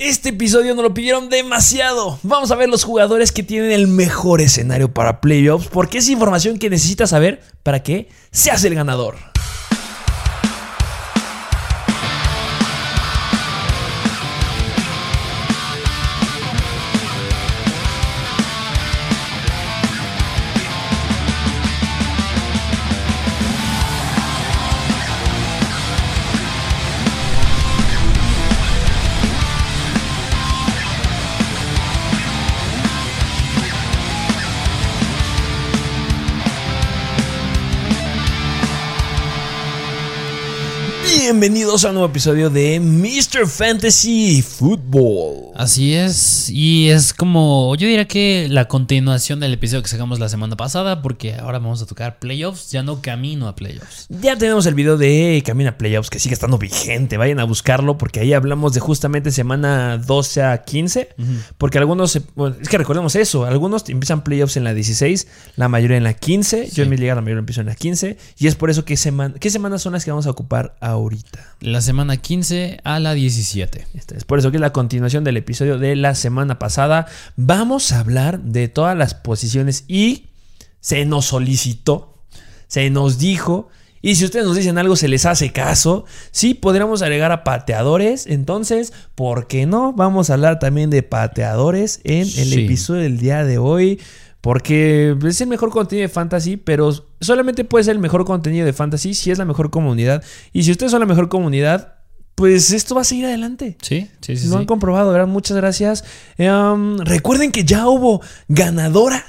Este 0.00 0.30
episodio 0.30 0.74
nos 0.74 0.82
lo 0.82 0.92
pidieron 0.92 1.28
demasiado. 1.28 2.18
Vamos 2.24 2.50
a 2.50 2.56
ver 2.56 2.68
los 2.68 2.82
jugadores 2.82 3.30
que 3.30 3.44
tienen 3.44 3.70
el 3.70 3.86
mejor 3.86 4.40
escenario 4.40 4.92
para 4.92 5.20
playoffs, 5.20 5.68
porque 5.68 5.98
es 5.98 6.08
información 6.08 6.58
que 6.58 6.68
necesitas 6.68 7.10
saber 7.10 7.42
para 7.62 7.84
que 7.84 8.08
seas 8.32 8.64
el 8.64 8.74
ganador. 8.74 9.33
Bienvenidos 41.44 41.84
a 41.84 41.88
un 41.88 41.96
nuevo 41.96 42.08
episodio 42.08 42.48
de 42.48 42.80
Mr. 42.80 43.46
Fantasy 43.46 44.40
Football. 44.40 45.52
Así 45.54 45.92
es, 45.92 46.48
y 46.48 46.88
es 46.88 47.12
como, 47.12 47.76
yo 47.76 47.86
diría 47.86 48.08
que 48.08 48.48
la 48.50 48.66
continuación 48.66 49.40
del 49.40 49.52
episodio 49.52 49.82
que 49.82 49.90
sacamos 49.90 50.18
la 50.18 50.30
semana 50.30 50.56
pasada, 50.56 51.02
porque 51.02 51.34
ahora 51.34 51.58
vamos 51.58 51.82
a 51.82 51.86
tocar 51.86 52.18
playoffs, 52.18 52.70
ya 52.70 52.82
no 52.82 53.02
camino 53.02 53.46
a 53.46 53.54
playoffs. 53.54 54.06
Ya 54.08 54.38
tenemos 54.38 54.64
el 54.64 54.74
video 54.74 54.96
de 54.96 55.42
Camino 55.44 55.68
a 55.68 55.76
Playoffs 55.76 56.08
que 56.08 56.18
sigue 56.18 56.32
estando 56.32 56.56
vigente, 56.56 57.18
vayan 57.18 57.40
a 57.40 57.44
buscarlo 57.44 57.98
porque 57.98 58.20
ahí 58.20 58.32
hablamos 58.32 58.72
de 58.72 58.80
justamente 58.80 59.30
semana 59.30 59.98
12 59.98 60.42
a 60.42 60.62
15, 60.64 61.10
porque 61.58 61.76
algunos, 61.76 62.18
bueno, 62.36 62.56
es 62.58 62.70
que 62.70 62.78
recordemos 62.78 63.16
eso, 63.16 63.44
algunos 63.44 63.86
empiezan 63.90 64.24
playoffs 64.24 64.56
en 64.56 64.64
la 64.64 64.72
16, 64.72 65.26
la 65.56 65.68
mayoría 65.68 65.98
en 65.98 66.04
la 66.04 66.14
15, 66.14 66.70
yo 66.70 66.84
en 66.84 66.88
mi 66.88 66.96
liga 66.96 67.14
la 67.14 67.20
mayoría 67.20 67.40
empiezo 67.40 67.60
en 67.60 67.66
la 67.66 67.74
15, 67.74 68.16
y 68.38 68.46
es 68.46 68.54
por 68.54 68.70
eso 68.70 68.86
que 68.86 68.96
semana, 68.96 69.34
¿qué 69.38 69.50
semanas 69.50 69.82
son 69.82 69.92
las 69.92 70.06
que 70.06 70.10
vamos 70.10 70.26
a 70.26 70.30
ocupar 70.30 70.74
ahorita? 70.80 71.33
La 71.60 71.80
semana 71.80 72.16
15 72.16 72.80
a 72.84 73.00
la 73.00 73.14
17. 73.14 73.86
Este, 73.94 74.16
es 74.16 74.24
por 74.24 74.38
eso 74.38 74.50
que 74.50 74.58
es 74.58 74.60
la 74.60 74.72
continuación 74.72 75.24
del 75.24 75.36
episodio 75.36 75.78
de 75.78 75.96
la 75.96 76.14
semana 76.14 76.58
pasada. 76.58 77.06
Vamos 77.36 77.92
a 77.92 78.00
hablar 78.00 78.40
de 78.40 78.68
todas 78.68 78.96
las 78.96 79.14
posiciones 79.14 79.84
y 79.88 80.26
se 80.80 81.04
nos 81.06 81.26
solicitó, 81.26 82.18
se 82.68 82.90
nos 82.90 83.18
dijo. 83.18 83.68
Y 84.02 84.16
si 84.16 84.26
ustedes 84.26 84.44
nos 84.44 84.54
dicen 84.56 84.76
algo, 84.76 84.96
se 84.96 85.08
les 85.08 85.24
hace 85.24 85.50
caso. 85.50 86.04
Sí, 86.30 86.52
podríamos 86.52 87.00
agregar 87.00 87.32
a 87.32 87.42
pateadores. 87.42 88.26
Entonces, 88.26 88.92
¿por 89.14 89.46
qué 89.46 89.64
no? 89.64 89.94
Vamos 89.94 90.28
a 90.28 90.34
hablar 90.34 90.58
también 90.58 90.90
de 90.90 91.02
pateadores 91.02 92.00
en 92.04 92.20
el 92.20 92.28
Sí. 92.28 92.64
episodio 92.66 93.00
del 93.02 93.16
día 93.18 93.44
de 93.44 93.56
hoy. 93.56 93.98
Porque 94.44 95.16
es 95.26 95.40
el 95.40 95.48
mejor 95.48 95.70
contenido 95.70 96.06
de 96.06 96.12
fantasy, 96.12 96.58
pero 96.58 96.92
solamente 97.18 97.64
puede 97.64 97.84
ser 97.84 97.92
el 97.92 97.98
mejor 97.98 98.26
contenido 98.26 98.66
de 98.66 98.74
fantasy 98.74 99.14
si 99.14 99.30
es 99.30 99.38
la 99.38 99.46
mejor 99.46 99.70
comunidad. 99.70 100.22
Y 100.52 100.64
si 100.64 100.70
ustedes 100.70 100.92
son 100.92 101.00
la 101.00 101.06
mejor 101.06 101.30
comunidad, 101.30 101.94
pues 102.34 102.70
esto 102.70 102.94
va 102.94 103.00
a 103.00 103.04
seguir 103.04 103.24
adelante. 103.24 103.78
Sí, 103.80 104.10
sí, 104.20 104.36
sí. 104.36 104.48
Lo 104.48 104.52
sí. 104.52 104.58
han 104.58 104.66
comprobado, 104.66 105.12
¿verdad? 105.12 105.28
Muchas 105.28 105.56
gracias. 105.56 106.04
Um, 106.36 106.98
recuerden 106.98 107.52
que 107.52 107.64
ya 107.64 107.88
hubo 107.88 108.20
ganadora 108.48 109.24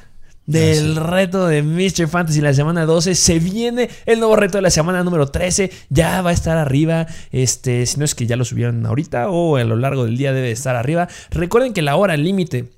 del 0.48 0.98
reto 0.98 1.48
de 1.48 1.64
Mr. 1.64 2.10
Fantasy 2.10 2.42
la 2.42 2.54
semana 2.54 2.86
12. 2.86 3.16
Se 3.16 3.40
viene 3.40 3.90
el 4.06 4.20
nuevo 4.20 4.36
reto 4.36 4.58
de 4.58 4.64
la 4.64 4.70
semana 4.70 5.02
número 5.02 5.28
13. 5.28 5.72
Ya 5.88 6.22
va 6.24 6.32
a 6.32 6.34
estar 6.34 6.58
arriba. 6.58 7.08
Este, 7.32 7.86
si 7.86 8.00
no 8.00 8.04
es 8.04 8.16
que 8.16 8.28
ya 8.28 8.36
lo 8.36 8.44
subieron 8.44 8.86
ahorita 8.86 9.30
o 9.30 9.56
a 9.56 9.64
lo 9.64 9.78
largo 9.78 10.04
del 10.04 10.18
día 10.18 10.34
debe 10.34 10.52
estar 10.52 10.76
arriba. 10.76 11.08
Recuerden 11.32 11.72
que 11.72 11.82
la 11.82 11.96
hora 11.96 12.18
límite 12.18 12.76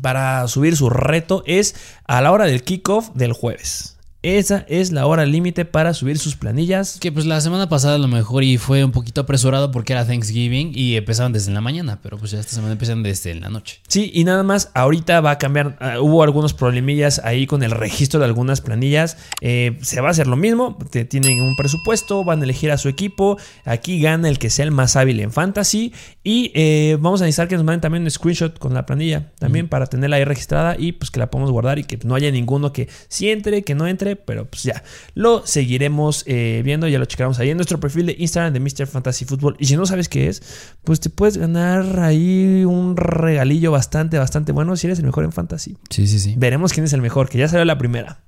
para 0.00 0.46
subir 0.48 0.76
su 0.76 0.90
reto 0.90 1.42
es 1.46 1.74
a 2.06 2.20
la 2.20 2.32
hora 2.32 2.46
del 2.46 2.62
kickoff 2.62 3.10
del 3.14 3.32
jueves. 3.32 3.96
Esa 4.22 4.64
es 4.68 4.92
la 4.92 5.06
hora 5.06 5.26
límite 5.26 5.64
para 5.64 5.94
subir 5.94 6.16
sus 6.18 6.36
planillas. 6.36 6.98
Que 7.00 7.10
pues 7.10 7.26
la 7.26 7.40
semana 7.40 7.68
pasada 7.68 7.96
a 7.96 7.98
lo 7.98 8.06
mejor 8.06 8.44
y 8.44 8.56
fue 8.56 8.84
un 8.84 8.92
poquito 8.92 9.22
apresurado 9.22 9.72
porque 9.72 9.92
era 9.94 10.06
Thanksgiving 10.06 10.72
y 10.74 10.96
empezaban 10.96 11.32
desde 11.32 11.50
la 11.52 11.60
mañana, 11.60 11.98
pero 12.02 12.18
pues 12.18 12.30
ya 12.30 12.38
esta 12.38 12.52
semana 12.54 12.72
empiezan 12.72 13.02
desde 13.02 13.34
la 13.34 13.48
noche. 13.48 13.80
Sí, 13.88 14.12
y 14.14 14.22
nada 14.22 14.44
más, 14.44 14.70
ahorita 14.74 15.20
va 15.20 15.32
a 15.32 15.38
cambiar. 15.38 15.76
ah, 15.80 16.00
hubo 16.00 16.22
algunos 16.22 16.54
problemillas 16.54 17.20
ahí 17.24 17.46
con 17.48 17.64
el 17.64 17.72
registro 17.72 18.20
de 18.20 18.26
algunas 18.26 18.60
planillas. 18.60 19.16
Eh, 19.40 19.76
se 19.82 20.00
va 20.00 20.08
a 20.08 20.10
hacer 20.12 20.28
lo 20.28 20.36
mismo. 20.36 20.78
te- 20.90 21.04
tienen 21.04 21.40
un 21.40 21.56
presupuesto, 21.56 22.22
van 22.22 22.40
a 22.40 22.44
elegir 22.44 22.70
a 22.70 22.78
su 22.78 22.88
equipo. 22.88 23.38
Aquí 23.64 24.00
gana 24.00 24.28
el 24.28 24.38
que 24.38 24.50
sea 24.50 24.64
el 24.64 24.70
más 24.70 24.94
hábil 24.94 25.18
en 25.18 25.32
fantasy. 25.32 25.92
Y 26.22 26.52
eh, 26.54 26.96
vamos 27.00 27.20
a 27.22 27.24
necesitar 27.24 27.48
que 27.48 27.56
nos 27.56 27.64
manden 27.64 27.80
también 27.80 28.04
un 28.04 28.10
screenshot 28.10 28.56
con 28.58 28.72
la 28.72 28.86
planilla. 28.86 29.32
También 29.40 29.68
para 29.68 29.86
tenerla 29.86 30.16
ahí 30.16 30.24
registrada 30.24 30.76
y 30.78 30.92
pues 30.92 31.10
que 31.10 31.18
la 31.18 31.28
podamos 31.28 31.50
guardar 31.50 31.80
y 31.80 31.84
que 31.84 31.98
no 32.04 32.14
haya 32.14 32.30
ninguno 32.30 32.72
que 32.72 32.88
sí 33.08 33.28
entre, 33.28 33.62
que 33.62 33.74
no 33.74 33.88
entre. 33.88 34.11
Pero 34.16 34.46
pues 34.48 34.62
ya, 34.62 34.82
lo 35.14 35.46
seguiremos 35.46 36.24
eh, 36.26 36.62
viendo. 36.64 36.88
Ya 36.88 36.98
lo 36.98 37.04
checaremos 37.04 37.38
ahí 37.38 37.50
en 37.50 37.56
nuestro 37.56 37.80
perfil 37.80 38.06
de 38.06 38.16
Instagram 38.18 38.52
de 38.52 38.60
Mr. 38.60 38.86
Fantasy 38.86 39.24
Football. 39.24 39.56
Y 39.58 39.66
si 39.66 39.76
no 39.76 39.86
sabes 39.86 40.08
qué 40.08 40.28
es, 40.28 40.42
pues 40.84 41.00
te 41.00 41.10
puedes 41.10 41.36
ganar 41.36 42.00
ahí 42.00 42.64
un 42.64 42.96
regalillo 42.96 43.70
bastante, 43.72 44.18
bastante 44.18 44.52
bueno 44.52 44.76
si 44.76 44.86
eres 44.86 44.98
el 44.98 45.04
mejor 45.04 45.24
en 45.24 45.32
fantasy. 45.32 45.76
Sí, 45.90 46.06
sí, 46.06 46.18
sí. 46.18 46.34
Veremos 46.36 46.72
quién 46.72 46.84
es 46.84 46.92
el 46.92 47.02
mejor, 47.02 47.28
que 47.28 47.38
ya 47.38 47.48
salió 47.48 47.64
la 47.64 47.78
primera. 47.78 48.21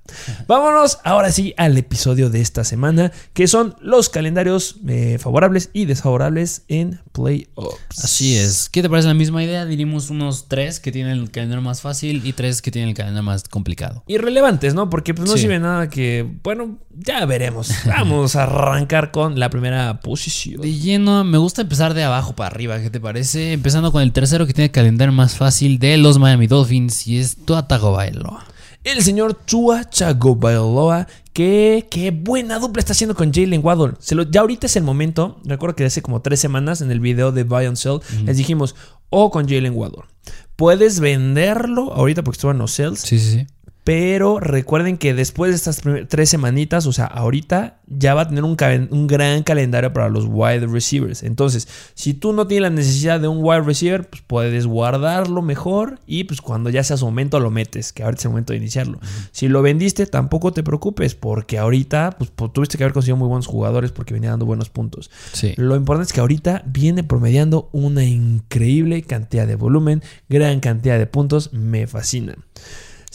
Vámonos 0.47 0.99
ahora 1.03 1.31
sí 1.31 1.53
al 1.57 1.77
episodio 1.77 2.29
de 2.29 2.41
esta 2.41 2.63
semana, 2.63 3.11
que 3.33 3.47
son 3.47 3.75
los 3.81 4.09
calendarios 4.09 4.77
eh, 4.87 5.17
favorables 5.19 5.69
y 5.73 5.85
desfavorables 5.85 6.63
en 6.67 7.01
playoffs. 7.11 8.03
Así 8.03 8.35
es. 8.37 8.69
¿Qué 8.69 8.81
te 8.81 8.89
parece 8.89 9.07
la 9.07 9.13
misma 9.13 9.43
idea? 9.43 9.65
Diríamos 9.65 10.09
unos 10.09 10.47
tres 10.47 10.79
que 10.79 10.91
tienen 10.91 11.13
el 11.13 11.31
calendario 11.31 11.61
más 11.61 11.81
fácil 11.81 12.21
y 12.25 12.33
tres 12.33 12.61
que 12.61 12.71
tienen 12.71 12.89
el 12.89 12.95
calendario 12.95 13.23
más 13.23 13.43
complicado. 13.49 14.03
Irrelevantes, 14.07 14.73
¿no? 14.73 14.89
Porque 14.89 15.13
pues 15.13 15.29
no 15.29 15.35
Sí. 15.35 15.41
sirve 15.43 15.59
nada 15.59 15.89
que, 15.89 16.29
bueno, 16.43 16.77
ya 16.95 17.25
veremos. 17.25 17.69
Vamos 17.85 18.35
a 18.35 18.43
arrancar 18.43 19.11
con 19.11 19.39
la 19.39 19.49
primera 19.49 19.99
posición. 20.01 20.61
De 20.61 20.73
lleno, 20.73 21.23
me 21.23 21.37
gusta 21.37 21.61
empezar 21.63 21.93
de 21.93 22.03
abajo 22.03 22.35
para 22.35 22.47
arriba, 22.47 22.79
¿qué 22.79 22.89
te 22.89 22.99
parece? 22.99 23.53
Empezando 23.53 23.91
con 23.91 24.01
el 24.01 24.11
tercero 24.11 24.45
que 24.45 24.53
tiene 24.53 24.65
el 24.65 24.71
calendario 24.71 25.13
más 25.13 25.35
fácil 25.35 25.79
de 25.79 25.97
los 25.97 26.19
Miami 26.19 26.47
Dolphins 26.47 27.07
y 27.07 27.17
es 27.19 27.37
Tua 27.45 27.67
Tagovailoa. 27.67 28.45
El 28.85 29.01
señor 29.03 29.33
Tua 29.33 29.83
Tagovailoa, 29.83 31.07
que 31.33 31.87
qué 31.89 32.11
buena 32.11 32.59
dupla 32.59 32.79
está 32.79 32.93
haciendo 32.93 33.15
con 33.15 33.33
Jalen 33.33 33.61
Waddle. 33.63 33.93
Se 33.99 34.15
lo- 34.15 34.23
ya 34.23 34.41
ahorita 34.41 34.67
es 34.67 34.75
el 34.75 34.83
momento. 34.83 35.41
Recuerdo 35.43 35.75
que 35.75 35.85
hace 35.85 36.01
como 36.01 36.21
tres 36.21 36.39
semanas 36.39 36.81
en 36.81 36.91
el 36.91 36.99
video 36.99 37.31
de 37.31 37.43
Buy 37.43 37.65
and 37.65 37.77
Sell 37.77 37.99
les 38.25 38.37
dijimos, 38.37 38.75
o 39.09 39.31
con 39.31 39.47
Jalen 39.49 39.73
Waddle. 39.75 40.03
Puedes 40.55 40.99
venderlo 40.99 41.93
ahorita 41.93 42.23
porque 42.23 42.35
estuvo 42.37 42.51
en 42.51 42.59
los 42.59 42.71
sales, 42.71 42.99
Sí, 43.01 43.19
sí, 43.19 43.31
sí. 43.39 43.47
Pero 43.85 44.39
recuerden 44.39 44.97
que 44.97 45.13
después 45.13 45.51
de 45.51 45.55
estas 45.57 45.79
tres 46.09 46.27
semanitas, 46.27 46.87
o 46.87 46.91
sea, 46.91 47.05
ahorita 47.05 47.81
ya 47.85 48.15
va 48.15 48.21
a 48.21 48.27
tener 48.27 48.43
un, 48.43 48.55
gran 48.55 49.43
calendario 49.43 49.93
para 49.93 50.09
los 50.09 50.25
wide 50.27 50.65
receivers. 50.65 51.21
Entonces, 51.21 51.67
si 51.93 52.15
tú 52.15 52.33
no 52.33 52.47
tienes 52.47 52.63
la 52.63 52.69
necesidad 52.71 53.19
de 53.19 53.27
un 53.27 53.37
wide 53.43 53.61
receiver, 53.61 54.09
pues 54.09 54.23
puedes 54.25 54.65
guardarlo 54.65 55.43
mejor 55.43 55.99
y 56.07 56.23
pues 56.23 56.41
cuando 56.41 56.71
ya 56.71 56.83
sea 56.83 56.97
su 56.97 57.05
momento 57.05 57.39
lo 57.39 57.51
metes, 57.51 57.93
que 57.93 58.01
ahorita 58.01 58.21
es 58.21 58.25
el 58.25 58.31
momento 58.31 58.53
de 58.53 58.57
iniciarlo. 58.57 58.99
Si 59.31 59.47
lo 59.47 59.61
vendiste, 59.61 60.07
tampoco 60.07 60.51
te 60.51 60.63
preocupes, 60.63 61.13
porque 61.13 61.59
ahorita 61.59 62.15
pues, 62.17 62.35
pu- 62.35 62.51
tuviste 62.51 62.79
que 62.79 62.85
haber 62.85 62.93
conseguido 62.93 63.17
muy 63.17 63.27
buenos 63.27 63.45
jugadores 63.45 63.91
porque 63.91 64.15
venía 64.15 64.31
dando 64.31 64.47
buenos 64.47 64.69
puntos. 64.71 65.11
Sí. 65.31 65.53
Lo 65.57 65.75
importante 65.75 66.07
es 66.07 66.13
que 66.13 66.21
ahorita 66.21 66.63
viene 66.65 67.03
promediando 67.03 67.69
una 67.71 68.03
increíble 68.03 69.03
cantidad 69.03 69.45
de 69.45 69.57
volumen, 69.57 70.01
gran 70.27 70.59
cantidad 70.59 70.97
de 70.97 71.05
puntos, 71.05 71.53
me 71.53 71.85
fascinan. 71.85 72.37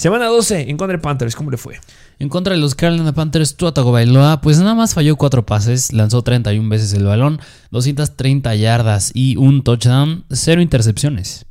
Semana 0.01 0.29
12 0.29 0.71
en 0.71 0.79
contra 0.79 0.97
de 0.97 1.03
Panthers, 1.03 1.37
¿cómo 1.37 1.51
le 1.51 1.59
fue? 1.59 1.79
En 2.19 2.31
contra 2.31 2.55
de 2.55 2.59
los 2.59 2.75
Carolina 2.75 3.13
Panthers, 3.13 3.57
Tua 3.57 3.75
Tagovailoa, 3.75 4.41
pues 4.41 4.59
nada 4.59 4.75
más 4.75 4.95
falló 4.95 5.17
cuatro 5.17 5.45
pases, 5.45 5.93
lanzó 5.93 6.23
31 6.23 6.67
veces 6.71 6.95
el 6.95 7.05
balón, 7.05 7.39
230 7.71 8.55
yardas 8.55 9.11
y 9.13 9.37
un 9.37 9.63
touchdown, 9.63 10.25
cero 10.31 10.63
intercepciones. 10.63 11.45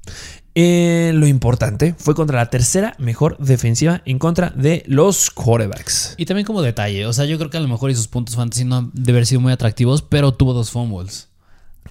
Eh, 0.56 1.12
lo 1.14 1.28
importante 1.28 1.94
fue 2.00 2.16
contra 2.16 2.38
la 2.38 2.50
tercera 2.50 2.96
mejor 2.98 3.38
defensiva 3.38 4.02
en 4.06 4.18
contra 4.18 4.50
de 4.50 4.82
los 4.88 5.30
quarterbacks. 5.30 6.16
Y 6.18 6.26
también 6.26 6.48
como 6.48 6.64
detalle, 6.64 7.06
o 7.06 7.14
sea, 7.14 7.26
yo 7.26 7.38
creo 7.38 7.52
que 7.52 7.58
a 7.58 7.62
lo 7.62 7.68
mejor 7.68 7.92
y 7.92 7.96
sus 7.96 8.08
puntos 8.08 8.36
fantasy 8.36 8.66
no 8.66 8.78
han 8.78 8.92
de 8.96 9.12
haber 9.12 9.28
sido 9.28 9.42
muy 9.42 9.54
atractivos, 9.54 10.02
pero 10.02 10.34
tuvo 10.34 10.54
dos 10.54 10.72
fumbles. 10.72 11.30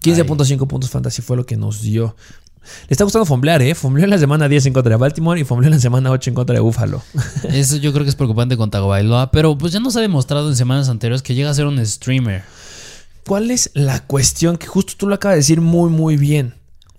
15.5 0.03 0.67
puntos 0.67 0.91
fantasy 0.91 1.23
fue 1.23 1.37
lo 1.37 1.47
que 1.47 1.57
nos 1.57 1.83
dio. 1.83 2.17
Le 2.63 2.93
está 2.93 3.05
gustando 3.05 3.25
fomblear, 3.27 3.63
¿eh? 3.63 3.75
Fombleó 3.75 4.05
en 4.05 4.11
la 4.11 4.19
semana 4.19 4.49
10 4.49 4.67
en 4.67 4.73
contra 4.73 4.91
de 4.91 4.97
Baltimore 4.97 5.41
y 5.41 5.45
fombleó 5.45 5.69
en 5.69 5.75
la 5.75 5.81
semana 5.81 6.11
8 6.11 6.31
en 6.31 6.35
contra 6.35 6.55
de 6.55 6.61
Buffalo. 6.61 7.03
Eso 7.51 7.77
yo 7.77 7.93
creo 7.93 8.05
que 8.05 8.11
es 8.11 8.17
preocupante 8.17 8.57
con 8.57 8.71
Tagovailoa, 8.71 9.31
pero 9.31 9.57
pues 9.57 9.73
ya 9.73 9.81
nos 9.81 9.97
ha 9.97 10.01
demostrado 10.01 10.49
en 10.49 10.57
semanas 10.57 10.89
anteriores 10.89 11.23
que 11.23 11.35
llega 11.35 11.51
a 11.51 11.55
ser 11.55 11.67
un 11.67 11.85
streamer. 11.85 12.43
¿Cuál 13.27 13.51
es 13.51 13.71
la 13.75 14.01
cuestión? 14.07 14.57
Que 14.57 14.67
justo 14.67 14.95
tú 14.97 15.07
lo 15.07 15.15
acabas 15.15 15.35
de 15.35 15.41
decir 15.41 15.61
muy, 15.61 15.91
muy 15.91 16.17
bien. 16.17 16.55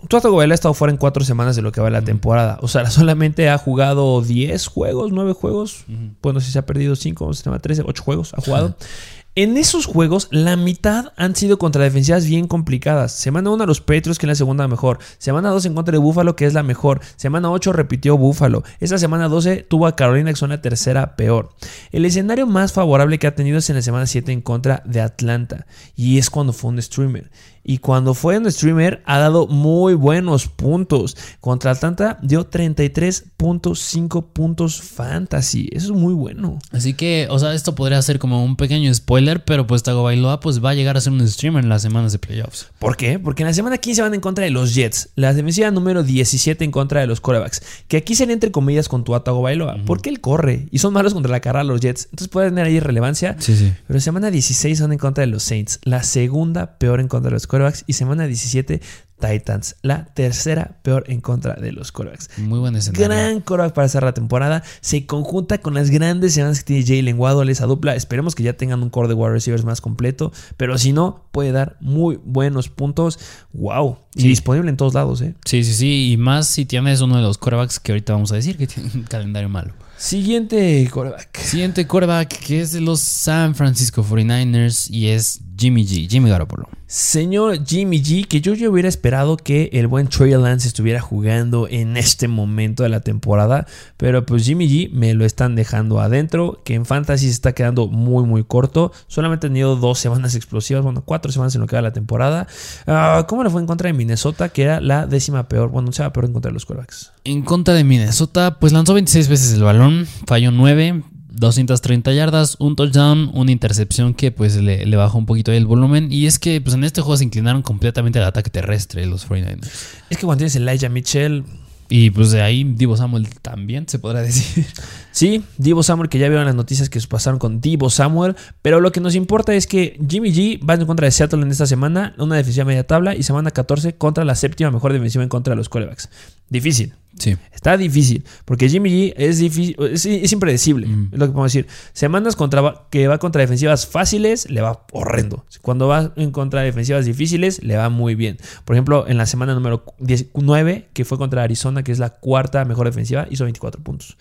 Tua 0.08 0.20
Tagovailoa 0.20 0.54
ha 0.54 0.54
estado 0.54 0.74
fuera 0.74 0.92
en 0.92 0.96
cuatro 0.96 1.24
semanas 1.24 1.56
de 1.56 1.62
lo 1.62 1.72
que 1.72 1.80
va 1.80 1.90
la 1.90 2.02
temporada. 2.02 2.58
O 2.62 2.68
sea, 2.68 2.90
solamente 2.90 3.50
ha 3.50 3.58
jugado 3.58 4.22
10 4.22 4.66
juegos, 4.66 5.12
9 5.12 5.32
juegos. 5.34 5.84
Bueno, 6.22 6.40
si 6.40 6.50
se 6.50 6.58
ha 6.58 6.66
perdido 6.66 6.96
5, 6.96 7.34
se 7.34 7.44
llama 7.44 7.58
13, 7.58 7.82
8 7.86 8.02
juegos 8.02 8.32
ha 8.34 8.40
jugado. 8.40 8.76
En 9.42 9.56
esos 9.56 9.86
juegos, 9.86 10.28
la 10.30 10.54
mitad 10.56 11.14
han 11.16 11.34
sido 11.34 11.56
contra 11.56 11.82
defensivas 11.82 12.26
bien 12.26 12.46
complicadas. 12.46 13.12
Semana 13.12 13.48
1 13.48 13.64
a 13.64 13.66
los 13.66 13.80
Patriots, 13.80 14.18
que 14.18 14.26
es 14.26 14.28
la 14.28 14.34
segunda 14.34 14.68
mejor. 14.68 14.98
Semana 15.16 15.48
2 15.48 15.64
en 15.64 15.74
contra 15.74 15.92
de 15.92 15.98
Buffalo, 15.98 16.36
que 16.36 16.44
es 16.44 16.52
la 16.52 16.62
mejor. 16.62 17.00
Semana 17.16 17.50
8 17.50 17.72
repitió 17.72 18.18
Buffalo. 18.18 18.64
Esta 18.80 18.98
semana 18.98 19.28
12 19.28 19.62
tuvo 19.62 19.86
a 19.86 19.96
Carolina, 19.96 20.28
que 20.28 20.36
son 20.36 20.50
la 20.50 20.60
tercera 20.60 21.16
peor. 21.16 21.54
El 21.90 22.04
escenario 22.04 22.46
más 22.46 22.74
favorable 22.74 23.18
que 23.18 23.28
ha 23.28 23.34
tenido 23.34 23.56
es 23.56 23.70
en 23.70 23.76
la 23.76 23.82
semana 23.82 24.06
7 24.06 24.30
en 24.30 24.42
contra 24.42 24.82
de 24.84 25.00
Atlanta. 25.00 25.64
Y 25.96 26.18
es 26.18 26.28
cuando 26.28 26.52
fue 26.52 26.72
un 26.72 26.82
streamer. 26.82 27.30
Y 27.62 27.78
cuando 27.78 28.14
fue 28.14 28.38
un 28.38 28.50
streamer 28.50 29.02
ha 29.04 29.18
dado 29.18 29.46
muy 29.46 29.94
buenos 29.94 30.48
puntos. 30.48 31.16
Contra 31.40 31.72
Atlanta 31.72 32.18
dio 32.22 32.48
33.5 32.48 34.26
puntos 34.32 34.80
fantasy. 34.80 35.68
Eso 35.72 35.92
es 35.92 35.98
muy 36.00 36.14
bueno. 36.14 36.58
Así 36.72 36.94
que, 36.94 37.28
o 37.30 37.38
sea, 37.38 37.54
esto 37.54 37.74
podría 37.74 38.00
ser 38.02 38.18
como 38.18 38.44
un 38.44 38.56
pequeño 38.56 38.92
spoiler, 38.94 39.44
pero 39.44 39.66
pues 39.66 39.82
Tagovailoa 39.82 40.40
pues 40.40 40.64
va 40.64 40.70
a 40.70 40.74
llegar 40.74 40.96
a 40.96 41.00
ser 41.00 41.12
un 41.12 41.26
streamer 41.28 41.62
en 41.62 41.68
las 41.68 41.82
semanas 41.82 42.12
de 42.12 42.18
playoffs. 42.18 42.68
¿Por 42.78 42.96
qué? 42.96 43.18
Porque 43.18 43.42
en 43.42 43.48
la 43.48 43.54
semana 43.54 43.78
15 43.78 44.02
van 44.02 44.14
en 44.14 44.20
contra 44.20 44.44
de 44.44 44.50
los 44.50 44.74
Jets. 44.74 45.10
La 45.14 45.34
defensiva 45.34 45.70
número 45.70 46.02
17 46.02 46.64
en 46.64 46.70
contra 46.70 47.00
de 47.00 47.06
los 47.06 47.20
corebacks. 47.20 47.62
Que 47.88 47.98
aquí 47.98 48.14
sería 48.14 48.34
entre 48.34 48.50
comillas 48.50 48.88
con 48.88 49.04
tu 49.04 49.18
Tagovailoa. 49.18 49.78
Porque 49.84 50.08
él 50.08 50.20
corre 50.20 50.68
y 50.70 50.78
son 50.78 50.94
malos 50.94 51.14
contra 51.14 51.30
la 51.30 51.40
carrera 51.40 51.64
los 51.64 51.80
Jets. 51.80 52.06
Entonces 52.06 52.28
puede 52.28 52.48
tener 52.48 52.66
ahí 52.66 52.80
relevancia. 52.80 53.36
Sí, 53.38 53.56
sí. 53.56 53.72
Pero 53.86 54.00
semana 54.00 54.30
16 54.30 54.80
van 54.80 54.92
en 54.92 54.98
contra 54.98 55.22
de 55.22 55.26
los 55.26 55.42
Saints. 55.42 55.80
La 55.82 56.02
segunda 56.02 56.78
peor 56.78 57.00
en 57.00 57.08
contra 57.08 57.28
de 57.30 57.34
los 57.34 57.46
corebacks. 57.50 57.84
Y 57.86 57.94
semana 57.94 58.26
17 58.26 58.80
Titans, 59.20 59.76
la 59.82 60.06
tercera 60.14 60.78
peor 60.82 61.04
en 61.08 61.20
contra 61.20 61.52
de 61.54 61.72
los 61.72 61.92
corebacks. 61.92 62.30
Muy 62.38 62.58
buen 62.58 62.74
escenario. 62.74 63.06
Gran 63.06 63.40
coreback 63.40 63.74
para 63.74 63.86
cerrar 63.88 64.08
la 64.08 64.14
temporada. 64.14 64.62
Se 64.80 65.04
conjunta 65.04 65.58
con 65.58 65.74
las 65.74 65.90
grandes 65.90 66.32
semanas 66.32 66.60
que 66.60 66.64
tiene 66.82 66.86
Jalen 66.86 67.18
Waddle, 67.18 67.52
esa 67.52 67.66
dupla. 67.66 67.94
Esperemos 67.96 68.34
que 68.34 68.44
ya 68.44 68.54
tengan 68.54 68.82
un 68.82 68.88
core 68.88 69.08
de 69.08 69.14
wide 69.14 69.32
receivers 69.32 69.64
más 69.64 69.82
completo. 69.82 70.32
Pero 70.56 70.78
si 70.78 70.92
no, 70.94 71.26
puede 71.32 71.52
dar 71.52 71.76
muy 71.80 72.18
buenos 72.24 72.70
puntos. 72.70 73.18
¡Wow! 73.52 73.98
Y 74.14 74.22
Sí. 74.22 74.28
disponible 74.28 74.70
en 74.70 74.78
todos 74.78 74.94
lados, 74.94 75.20
¿eh? 75.20 75.34
Sí, 75.44 75.64
sí, 75.64 75.74
sí. 75.74 76.12
Y 76.12 76.16
más 76.16 76.46
si 76.46 76.64
tienes 76.64 77.02
uno 77.02 77.16
de 77.16 77.22
los 77.22 77.36
corebacks 77.36 77.78
que 77.78 77.92
ahorita 77.92 78.14
vamos 78.14 78.32
a 78.32 78.36
decir 78.36 78.56
que 78.56 78.66
tiene 78.66 78.90
un 78.94 79.02
calendario 79.02 79.50
malo. 79.50 79.74
Siguiente 79.98 80.88
coreback. 80.90 81.36
Siguiente 81.38 81.86
quarterback 81.86 82.28
que 82.38 82.62
es 82.62 82.72
de 82.72 82.80
los 82.80 83.00
San 83.00 83.54
Francisco 83.54 84.02
49ers 84.02 84.88
y 84.90 85.08
es 85.08 85.40
Jimmy 85.60 85.84
G, 85.84 86.08
Jimmy 86.08 86.30
Garoppolo. 86.30 86.68
Señor 86.86 87.64
Jimmy 87.64 88.02
G, 88.02 88.26
que 88.26 88.40
yo 88.40 88.54
ya 88.54 88.68
hubiera 88.68 88.88
esperado 88.88 89.36
que 89.36 89.70
el 89.74 89.86
buen 89.86 90.08
Trey 90.08 90.32
Lance 90.32 90.66
estuviera 90.66 91.00
jugando 91.00 91.68
en 91.68 91.96
este 91.96 92.26
momento 92.26 92.82
de 92.82 92.88
la 92.88 93.00
temporada, 93.00 93.66
pero 93.96 94.24
pues 94.26 94.44
Jimmy 94.44 94.68
G 94.68 94.90
me 94.90 95.14
lo 95.14 95.24
están 95.24 95.54
dejando 95.54 96.00
adentro, 96.00 96.62
que 96.64 96.74
en 96.74 96.86
Fantasy 96.86 97.26
se 97.26 97.32
está 97.32 97.52
quedando 97.52 97.86
muy 97.86 98.24
muy 98.24 98.42
corto, 98.42 98.90
solamente 99.06 99.46
ha 99.46 99.50
tenido 99.50 99.76
dos 99.76 99.98
semanas 99.98 100.34
explosivas, 100.34 100.82
bueno, 100.82 101.02
cuatro 101.04 101.30
semanas 101.30 101.54
en 101.54 101.60
lo 101.60 101.66
que 101.66 101.76
va 101.76 101.82
la 101.82 101.92
temporada. 101.92 102.48
Ah, 102.86 103.26
¿Cómo 103.28 103.44
le 103.44 103.50
fue 103.50 103.60
en 103.60 103.66
contra 103.66 103.86
de 103.86 103.92
Minnesota, 103.92 104.48
que 104.48 104.62
era 104.62 104.80
la 104.80 105.06
décima 105.06 105.46
peor, 105.46 105.68
bueno, 105.68 105.92
se 105.92 106.02
va 106.02 106.12
peor 106.12 106.24
en 106.24 106.32
contra 106.32 106.48
de 106.48 106.54
los 106.54 106.64
quarterbacks? 106.64 107.12
En 107.24 107.42
contra 107.42 107.74
de 107.74 107.84
Minnesota, 107.84 108.58
pues 108.58 108.72
lanzó 108.72 108.94
26 108.94 109.28
veces 109.28 109.52
el 109.52 109.62
balón, 109.62 110.08
falló 110.26 110.50
9, 110.50 111.04
230 111.40 112.12
yardas, 112.12 112.56
un 112.60 112.76
touchdown, 112.76 113.30
una 113.34 113.50
intercepción 113.50 114.14
que 114.14 114.30
pues 114.30 114.56
le, 114.56 114.86
le 114.86 114.96
bajó 114.96 115.18
un 115.18 115.26
poquito 115.26 115.50
ahí 115.50 115.56
el 115.56 115.66
volumen. 115.66 116.12
Y 116.12 116.26
es 116.26 116.38
que 116.38 116.60
pues 116.60 116.74
en 116.74 116.84
este 116.84 117.00
juego 117.00 117.16
se 117.16 117.24
inclinaron 117.24 117.62
completamente 117.62 118.18
al 118.18 118.26
ataque 118.26 118.50
terrestre 118.50 119.06
los 119.06 119.28
49ers. 119.28 119.68
Es 120.10 120.18
que 120.18 120.26
cuando 120.26 120.38
tienes 120.38 120.54
Elijah 120.56 120.88
Mitchell, 120.88 121.44
Y 121.92 122.10
pues 122.10 122.30
de 122.30 122.40
ahí 122.40 122.62
Divo 122.62 122.96
Samuel 122.96 123.28
también 123.42 123.88
se 123.88 123.98
podrá 123.98 124.22
decir. 124.22 124.64
Sí, 125.12 125.42
Divo 125.58 125.82
Samuel, 125.82 126.08
que 126.08 126.20
ya 126.20 126.28
vieron 126.28 126.46
las 126.46 126.54
noticias 126.54 126.88
que 126.88 127.00
pasaron 127.00 127.40
con 127.40 127.60
Divo 127.60 127.90
Samuel. 127.90 128.36
Pero 128.62 128.80
lo 128.80 128.92
que 128.92 129.00
nos 129.00 129.16
importa 129.16 129.52
es 129.54 129.66
que 129.66 129.98
Jimmy 130.08 130.30
G 130.32 130.60
va 130.64 130.74
en 130.74 130.86
contra 130.86 131.04
de 131.04 131.10
Seattle 131.10 131.42
en 131.42 131.50
esta 131.50 131.66
semana, 131.66 132.14
una 132.16 132.36
defensiva 132.36 132.64
media 132.64 132.86
tabla, 132.86 133.16
y 133.16 133.24
semana 133.24 133.50
14 133.50 133.96
contra 133.96 134.24
la 134.24 134.36
séptima 134.36 134.70
mejor 134.70 134.92
defensiva 134.92 135.24
en 135.24 135.28
contra 135.28 135.50
de 135.52 135.56
los 135.56 135.68
corebacks. 135.68 136.08
Difícil. 136.48 136.94
Sí. 137.18 137.36
Está 137.52 137.76
difícil, 137.76 138.24
porque 138.46 138.68
Jimmy 138.68 138.90
G 138.90 139.14
es, 139.16 139.38
difícil, 139.38 139.76
es, 139.92 140.06
es 140.06 140.32
impredecible, 140.32 140.86
Mm. 140.86 141.08
es 141.12 141.18
lo 141.18 141.26
que 141.26 141.32
podemos 141.32 141.52
decir. 141.52 141.66
Semanas 141.92 142.34
contra, 142.36 142.86
que 142.90 143.06
va 143.08 143.18
contra 143.18 143.40
defensivas 143.42 143.86
fáciles, 143.86 144.48
le 144.48 144.60
va 144.62 144.86
horrendo. 144.92 145.44
Cuando 145.60 145.86
va 145.88 146.12
en 146.16 146.30
contra 146.30 146.60
de 146.60 146.66
defensivas 146.66 147.04
difíciles, 147.04 147.62
le 147.62 147.76
va 147.76 147.90
muy 147.90 148.14
bien. 148.14 148.38
Por 148.64 148.76
ejemplo, 148.76 149.06
en 149.06 149.18
la 149.18 149.26
semana 149.26 149.54
número 149.54 149.84
19, 149.98 150.88
que 150.94 151.04
fue 151.04 151.18
contra 151.18 151.42
Arizona, 151.42 151.82
que 151.82 151.92
es 151.92 151.98
la 151.98 152.10
cuarta 152.10 152.64
mejor 152.64 152.86
defensiva, 152.86 153.26
hizo 153.30 153.44
24 153.44 153.82
puntos. 153.82 154.16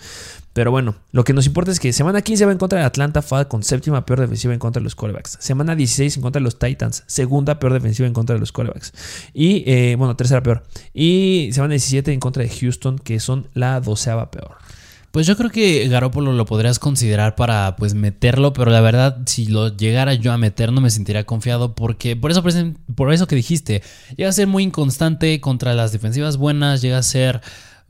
Pero 0.54 0.72
bueno, 0.72 0.96
lo 1.12 1.24
que 1.24 1.34
nos 1.34 1.46
importa 1.46 1.72
es 1.72 1.80
que 1.80 1.94
semana 1.94 2.22
15 2.22 2.46
va 2.46 2.51
en 2.51 2.57
contra 2.57 2.80
de 2.80 2.86
Atlanta, 2.86 3.22
fue 3.22 3.48
con 3.48 3.63
séptima 3.63 4.06
peor 4.06 4.22
defensiva 4.22 4.54
en 4.54 4.60
contra 4.60 4.80
de 4.80 4.84
los 4.84 4.96
corebacks. 4.96 5.38
Semana 5.40 5.75
16 5.75 6.18
en 6.18 6.22
contra 6.22 6.40
de 6.40 6.44
los 6.44 6.57
Titans, 6.57 7.04
segunda 7.07 7.60
peor 7.60 7.74
defensiva 7.74 8.07
en 8.07 8.13
contra 8.13 8.34
de 8.34 8.40
los 8.40 8.51
corebacks. 8.51 8.94
Y, 9.34 9.63
eh, 9.68 9.96
bueno, 9.98 10.16
tercera 10.16 10.42
peor. 10.42 10.63
Y 10.94 11.50
semana 11.54 11.74
17 11.74 12.12
en 12.12 12.19
contra 12.19 12.44
de 12.44 12.50
Houston, 12.50 12.98
que 12.98 13.19
son 13.19 13.48
la 13.54 13.80
doceava 13.80 14.31
peor. 14.31 14.57
Pues 15.12 15.25
yo 15.25 15.36
creo 15.36 15.50
que 15.50 15.88
Garópolo 15.88 16.34
lo 16.34 16.46
podrías 16.46 16.78
considerar 16.78 17.36
para 17.36 17.75
pues 17.78 17.95
meterlo, 17.95 18.54
pero 18.54 18.69
la 18.69 18.80
verdad 18.80 19.18
si 19.25 19.48
lo 19.48 19.75
llegara 19.75 20.13
yo 20.13 20.31
a 20.31 20.38
meter 20.38 20.72
no 20.72 20.81
me 20.81 20.92
sentiría 20.92 21.25
confiado 21.25 21.74
porque 21.74 22.16
por 22.16 22.30
eso 22.30 22.44
por 22.94 23.12
eso 23.12 23.25
que 23.25 23.36
dijiste, 23.36 23.81
llega 24.16 24.30
a 24.30 24.34
ser 24.34 24.45
muy 24.45 24.62
inconstante 24.62 25.42
contra 25.42 25.74
las 25.74 25.92
defensivas 25.92 26.38
buenas, 26.38 26.84
llega 26.84 27.00
a 27.00 27.04
ser 27.04 27.42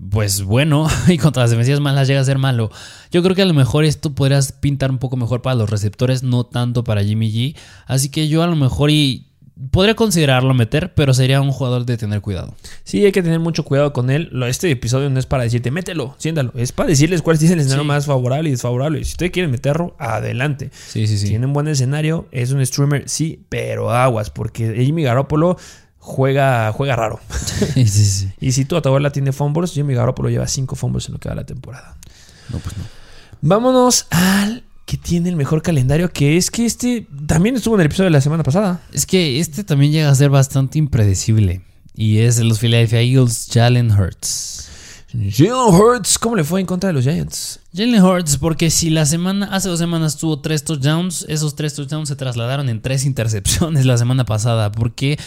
pues 0.10 0.44
bueno 0.44 0.88
y 1.08 1.18
contra 1.18 1.44
las 1.44 1.52
defensivas 1.52 1.80
malas 1.82 2.08
llega 2.08 2.22
a 2.22 2.26
ser 2.26 2.38
malo. 2.38 2.72
Yo 3.12 3.24
creo 3.24 3.36
que 3.36 3.42
a 3.42 3.46
lo 3.46 3.54
mejor 3.54 3.86
esto 3.86 4.14
podrías 4.14 4.52
pintar 4.52 4.92
un 4.92 4.98
poco 4.98 5.18
mejor 5.18 5.42
para 5.42 5.56
los 5.56 5.70
receptores, 5.70 6.24
no 6.24 6.46
tanto 6.46 6.84
para 6.84 7.04
Jimmy 7.04 7.32
G, 7.32 7.56
así 7.86 8.10
que 8.10 8.28
yo 8.28 8.44
a 8.44 8.48
lo 8.48 8.56
mejor 8.56 8.92
y 8.92 9.26
Podría 9.72 9.94
considerarlo 9.94 10.54
meter, 10.54 10.94
pero 10.94 11.14
sería 11.14 11.42
un 11.42 11.52
jugador 11.52 11.86
de 11.86 11.98
tener 11.98 12.22
cuidado. 12.22 12.56
Sí, 12.86 13.04
hay 13.04 13.12
que 13.12 13.22
tener 13.22 13.42
mucho 13.42 13.66
cuidado 13.66 13.92
con 13.92 14.10
él. 14.10 14.32
Este 14.48 14.72
episodio 14.72 15.10
no 15.10 15.20
es 15.20 15.26
para 15.26 15.44
decirte, 15.44 15.70
mételo, 15.70 16.16
siéntalo. 16.18 16.54
Es 16.56 16.72
para 16.72 16.88
decirles 16.88 17.22
cuál 17.22 17.36
es 17.36 17.44
el 17.44 17.60
escenario 17.60 17.84
Sí. 17.84 17.88
más 17.88 18.06
favorable 18.06 18.48
y 18.48 18.52
desfavorable. 18.54 19.04
Si 19.04 19.12
ustedes 19.12 19.34
quieren 19.34 19.52
meterlo, 19.52 19.98
adelante. 20.00 20.70
Sí, 20.88 21.08
sí, 21.08 21.18
sí. 21.18 21.28
Tiene 21.28 21.46
un 21.46 21.52
buen 21.52 21.68
escenario, 21.68 22.30
es 22.32 22.54
un 22.54 22.66
streamer, 22.66 23.10
sí, 23.10 23.44
pero 23.50 23.92
aguas, 23.92 24.30
porque 24.30 24.82
Jimmy 24.86 25.04
Garoppolo 25.04 25.58
juega, 26.00 26.72
juega 26.74 26.96
raro. 26.96 27.20
sí, 27.74 27.88
sí, 27.88 28.06
sí. 28.06 28.32
y 28.40 28.52
si 28.52 28.66
tú 28.66 28.76
Atahuala 28.76 29.12
tiene 29.12 29.32
fumbles, 29.32 29.74
Jimmy 29.74 29.94
Garoppolo 29.94 30.30
lleva 30.30 30.48
5 30.48 30.76
fumbles 30.76 31.08
en 31.08 31.14
lo 31.14 31.20
que 31.20 31.30
va 31.30 31.36
la 31.36 31.46
temporada. 31.46 31.98
No, 32.50 32.60
pues 32.60 32.78
no. 32.78 32.84
Vámonos 33.42 34.08
al 34.10 34.64
que 34.86 34.98
tiene 34.98 35.30
el 35.30 35.36
mejor 35.36 35.62
calendario, 35.62 36.12
que 36.12 36.36
es 36.36 36.50
que 36.50 36.66
este 36.66 37.08
también 37.28 37.56
estuvo 37.56 37.76
en 37.76 37.82
el 37.82 37.86
episodio 37.86 38.10
de 38.10 38.14
la 38.14 38.22
semana 38.22 38.44
pasada. 38.44 38.82
Es 38.92 39.06
que 39.06 39.40
este 39.40 39.64
también 39.64 39.92
llega 39.92 40.10
a 40.10 40.16
ser 40.16 40.32
bastante 40.32 40.80
impredecible. 40.80 41.62
Y 41.96 42.20
es 42.20 42.38
de 42.38 42.46
los 42.46 42.60
Philadelphia 42.60 43.02
Eagles, 43.02 43.50
Jalen 43.54 43.92
Hurts. 43.92 44.70
Jalen 45.12 45.76
Hurts, 45.76 46.18
¿cómo 46.18 46.36
le 46.36 46.44
fue 46.44 46.60
en 46.60 46.66
contra 46.66 46.88
de 46.88 46.94
los 46.94 47.04
Giants? 47.04 47.60
Jalen 47.76 48.04
Hurts, 48.04 48.38
porque 48.38 48.70
si 48.70 48.90
la 48.90 49.06
semana, 49.06 49.48
hace 49.52 49.70
dos 49.70 49.80
semanas 49.80 50.18
tuvo 50.18 50.40
tres 50.40 50.64
touchdowns, 50.64 51.26
esos 51.28 51.56
tres 51.56 51.74
touchdowns 51.74 52.10
se 52.10 52.16
trasladaron 52.16 52.70
en 52.70 52.82
tres 52.82 53.06
intercepciones 53.06 53.86
la 53.86 53.98
semana 53.98 54.26
pasada, 54.26 54.72
porque 54.72 55.20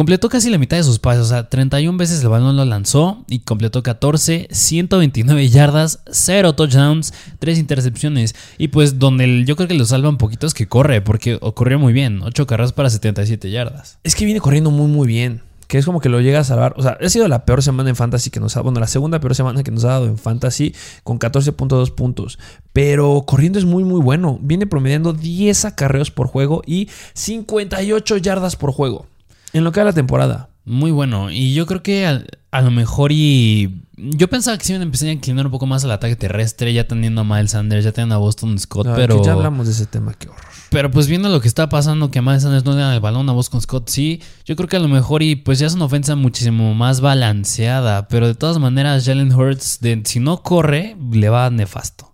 completó 0.00 0.30
casi 0.30 0.48
la 0.48 0.56
mitad 0.56 0.78
de 0.78 0.82
sus 0.82 0.98
pases, 0.98 1.24
o 1.24 1.26
sea, 1.26 1.50
31 1.50 1.98
veces 1.98 2.22
el 2.22 2.30
balón 2.30 2.56
lo 2.56 2.64
lanzó 2.64 3.22
y 3.28 3.40
completó 3.40 3.82
14, 3.82 4.48
129 4.50 5.50
yardas, 5.50 6.00
0 6.10 6.54
touchdowns, 6.54 7.12
3 7.38 7.58
intercepciones. 7.58 8.34
Y 8.56 8.68
pues 8.68 8.98
donde 8.98 9.44
yo 9.44 9.56
creo 9.56 9.68
que 9.68 9.74
lo 9.74 9.84
salva 9.84 10.08
un 10.08 10.16
poquito 10.16 10.46
es 10.46 10.54
que 10.54 10.66
corre, 10.66 11.02
porque 11.02 11.36
ocurrió 11.42 11.78
muy 11.78 11.92
bien, 11.92 12.22
8 12.22 12.46
carreras 12.46 12.72
para 12.72 12.88
77 12.88 13.50
yardas. 13.50 13.98
Es 14.02 14.14
que 14.14 14.24
viene 14.24 14.40
corriendo 14.40 14.70
muy, 14.70 14.86
muy 14.86 15.06
bien. 15.06 15.42
Que 15.66 15.76
es 15.76 15.84
como 15.84 16.00
que 16.00 16.08
lo 16.08 16.22
llega 16.22 16.40
a 16.40 16.44
salvar. 16.44 16.72
O 16.78 16.82
sea, 16.82 16.96
ha 16.98 17.08
sido 17.10 17.28
la 17.28 17.44
peor 17.44 17.62
semana 17.62 17.90
en 17.90 17.94
Fantasy 17.94 18.30
que 18.30 18.40
nos 18.40 18.56
ha. 18.56 18.62
Bueno, 18.62 18.80
la 18.80 18.86
segunda 18.86 19.20
peor 19.20 19.34
semana 19.34 19.62
que 19.62 19.70
nos 19.70 19.84
ha 19.84 19.88
dado 19.88 20.06
en 20.06 20.16
Fantasy 20.16 20.74
con 21.04 21.18
14.2 21.18 21.94
puntos. 21.94 22.38
Pero 22.72 23.24
corriendo 23.26 23.58
es 23.58 23.66
muy, 23.66 23.84
muy 23.84 24.00
bueno. 24.00 24.38
Viene 24.40 24.66
promediando 24.66 25.12
10 25.12 25.66
acarreos 25.66 26.10
por 26.10 26.26
juego 26.26 26.62
y 26.66 26.88
58 27.12 28.16
yardas 28.16 28.56
por 28.56 28.72
juego. 28.72 29.04
En 29.52 29.64
lo 29.64 29.72
que 29.72 29.80
va 29.80 29.86
la 29.86 29.92
temporada. 29.92 30.50
Muy 30.64 30.90
bueno. 30.90 31.30
Y 31.30 31.54
yo 31.54 31.66
creo 31.66 31.82
que 31.82 32.06
a, 32.06 32.22
a 32.50 32.60
lo 32.62 32.70
mejor 32.70 33.12
y. 33.12 33.84
Yo 33.96 34.28
pensaba 34.28 34.56
que 34.56 34.72
iban 34.72 34.80
a 34.80 34.84
empezar 34.84 35.08
a 35.08 35.12
inclinar 35.12 35.46
un 35.46 35.52
poco 35.52 35.66
más 35.66 35.84
al 35.84 35.90
ataque 35.90 36.16
terrestre, 36.16 36.72
ya 36.72 36.88
teniendo 36.88 37.20
a 37.20 37.24
Miles 37.24 37.50
Sanders, 37.50 37.84
ya 37.84 37.92
teniendo 37.92 38.14
a 38.14 38.18
Boston 38.18 38.58
Scott, 38.58 38.88
pero. 38.94 39.22
ya 39.22 39.32
hablamos 39.32 39.66
de 39.66 39.72
ese 39.72 39.86
tema, 39.86 40.14
qué 40.14 40.28
horror. 40.28 40.40
Pero 40.70 40.90
pues 40.90 41.08
viendo 41.08 41.28
lo 41.28 41.40
que 41.40 41.48
está 41.48 41.68
pasando, 41.68 42.10
que 42.10 42.20
a 42.20 42.22
Miles 42.22 42.42
Sanders 42.42 42.64
no 42.64 42.72
le 42.72 42.80
dan 42.80 42.94
el 42.94 43.00
balón 43.00 43.28
a 43.28 43.32
Boston 43.32 43.60
Scott, 43.60 43.88
sí. 43.88 44.22
Yo 44.44 44.56
creo 44.56 44.68
que 44.68 44.76
a 44.76 44.80
lo 44.80 44.88
mejor 44.88 45.22
y 45.22 45.36
pues 45.36 45.58
ya 45.58 45.66
es 45.66 45.74
una 45.74 45.84
ofensa 45.84 46.14
muchísimo 46.14 46.74
más 46.74 47.00
balanceada. 47.00 48.08
Pero 48.08 48.26
de 48.26 48.34
todas 48.34 48.58
maneras, 48.58 49.04
Jalen 49.04 49.32
Hurts, 49.32 49.80
de, 49.80 50.00
si 50.04 50.20
no 50.20 50.42
corre, 50.42 50.96
le 51.10 51.28
va 51.28 51.50
nefasto. 51.50 52.12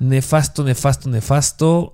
Nefasto, 0.00 0.62
nefasto, 0.62 1.10
nefasto. 1.10 1.90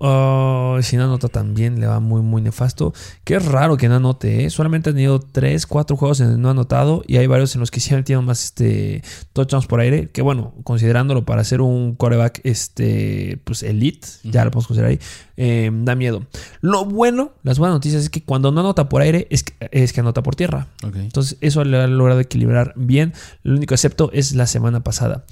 Si 0.81 0.97
no 0.97 1.05
anota 1.05 1.27
también 1.27 1.79
le 1.79 1.87
va 1.87 1.99
muy, 1.99 2.21
muy 2.21 2.41
nefasto. 2.41 2.93
Qué 3.23 3.39
raro 3.39 3.77
que 3.77 3.89
no 3.89 3.95
anote, 3.95 4.45
¿eh? 4.45 4.49
Solamente 4.49 4.91
ha 4.91 4.93
tenido 4.93 5.19
3, 5.19 5.65
4 5.65 5.97
juegos 5.97 6.19
en 6.19 6.29
el 6.29 6.41
no 6.41 6.49
anotado 6.49 7.03
y 7.07 7.17
hay 7.17 7.27
varios 7.27 7.55
en 7.55 7.61
los 7.61 7.71
que 7.71 7.79
sí 7.79 7.93
han 7.93 8.01
metido 8.01 8.21
más 8.21 8.43
este, 8.43 9.03
touchdowns 9.33 9.65
por 9.65 9.79
aire. 9.79 10.09
Que 10.09 10.21
bueno, 10.21 10.53
considerándolo 10.63 11.25
para 11.25 11.43
ser 11.43 11.61
un 11.61 11.95
quarterback 11.95 12.41
este, 12.43 13.39
pues 13.43 13.63
elite, 13.63 14.07
ya 14.23 14.45
lo 14.45 14.51
podemos 14.51 14.67
considerar 14.67 14.91
ahí, 14.91 14.99
eh, 15.37 15.71
da 15.73 15.95
miedo. 15.95 16.27
Lo 16.61 16.85
bueno, 16.85 17.31
las 17.43 17.57
buenas 17.57 17.75
noticias 17.75 18.03
es 18.03 18.09
que 18.09 18.23
cuando 18.23 18.51
no 18.51 18.61
anota 18.61 18.87
por 18.87 19.01
aire 19.01 19.27
es 19.31 19.43
que, 19.43 19.53
es 19.71 19.93
que 19.93 20.01
anota 20.01 20.21
por 20.21 20.35
tierra. 20.35 20.67
Entonces 20.83 21.37
eso 21.41 21.63
le 21.63 21.77
ha 21.77 21.87
logrado 21.87 22.19
equilibrar 22.19 22.73
bien. 22.75 23.13
Lo 23.41 23.55
único 23.55 23.73
excepto 23.73 24.11
es 24.13 24.35
la 24.35 24.45
semana 24.45 24.83
pasada. 24.83 25.25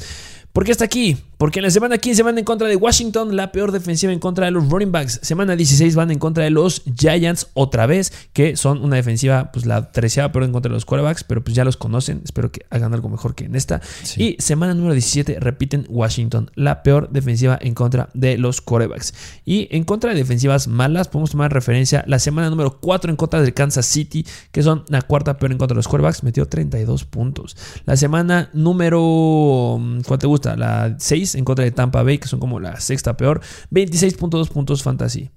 ¿Por 0.53 0.65
qué 0.65 0.71
está 0.71 0.85
aquí? 0.85 1.17
Porque 1.43 1.59
en 1.59 1.63
la 1.63 1.71
semana 1.71 1.97
15 1.97 2.23
van 2.23 2.37
en 2.37 2.45
contra 2.45 2.69
de 2.69 2.77
Washington, 2.77 3.35
la 3.35 3.51
peor 3.51 3.73
defensiva 3.73 4.13
en 4.13 4.19
contra 4.19 4.45
de 4.45 4.51
los 4.51 4.69
running 4.69 4.93
backs. 4.93 5.19
Semana 5.23 5.57
16 5.57 5.93
van 5.93 6.09
en 6.09 6.17
contra 6.17 6.45
de 6.45 6.51
los 6.51 6.83
Giants 6.97 7.49
otra 7.53 7.85
vez, 7.85 8.13
que 8.31 8.55
son 8.55 8.81
una 8.81 8.95
defensiva, 8.95 9.51
pues 9.51 9.65
la 9.65 9.91
treceava 9.91 10.31
peor 10.31 10.45
en 10.45 10.53
contra 10.53 10.69
de 10.69 10.75
los 10.75 10.85
quarterbacks, 10.85 11.25
pero 11.25 11.43
pues 11.43 11.53
ya 11.53 11.65
los 11.65 11.75
conocen. 11.75 12.21
Espero 12.23 12.49
que 12.49 12.65
hagan 12.69 12.93
algo 12.93 13.09
mejor 13.09 13.35
que 13.35 13.43
en 13.43 13.57
esta. 13.57 13.81
Y 14.15 14.37
semana 14.39 14.73
número 14.73 14.93
17 14.93 15.41
repiten 15.41 15.85
Washington, 15.89 16.49
la 16.55 16.81
peor 16.81 17.09
defensiva 17.09 17.59
en 17.61 17.73
contra 17.73 18.07
de 18.13 18.37
los 18.37 18.61
quarterbacks. 18.61 19.13
Y 19.43 19.67
en 19.75 19.83
contra 19.83 20.11
de 20.11 20.15
defensivas 20.15 20.69
malas, 20.69 21.09
podemos 21.09 21.31
tomar 21.31 21.51
referencia 21.51 22.05
la 22.07 22.19
semana 22.19 22.49
número 22.51 22.79
4 22.79 23.11
en 23.11 23.17
contra 23.17 23.41
del 23.41 23.53
Kansas 23.53 23.85
City, 23.85 24.25
que 24.53 24.63
son 24.63 24.85
la 24.87 25.01
cuarta 25.01 25.37
peor 25.37 25.51
en 25.51 25.57
contra 25.57 25.73
de 25.75 25.79
los 25.79 25.89
quarterbacks, 25.89 26.23
metió 26.23 26.47
32 26.47 27.03
puntos. 27.03 27.57
La 27.83 27.97
semana 27.97 28.49
número, 28.53 29.77
¿cuál 30.07 30.19
te 30.19 30.27
gusta? 30.27 30.55
La 30.55 30.95
6 30.97 31.32
en 31.35 31.45
contra 31.45 31.65
de 31.65 31.71
Tampa 31.71 32.03
Bay, 32.03 32.17
que 32.17 32.27
son 32.27 32.39
como 32.39 32.59
la 32.59 32.79
sexta 32.79 33.17
peor. 33.17 33.41
26.2 33.71 34.49
puntos 34.49 34.83
fantasy. 34.83 35.29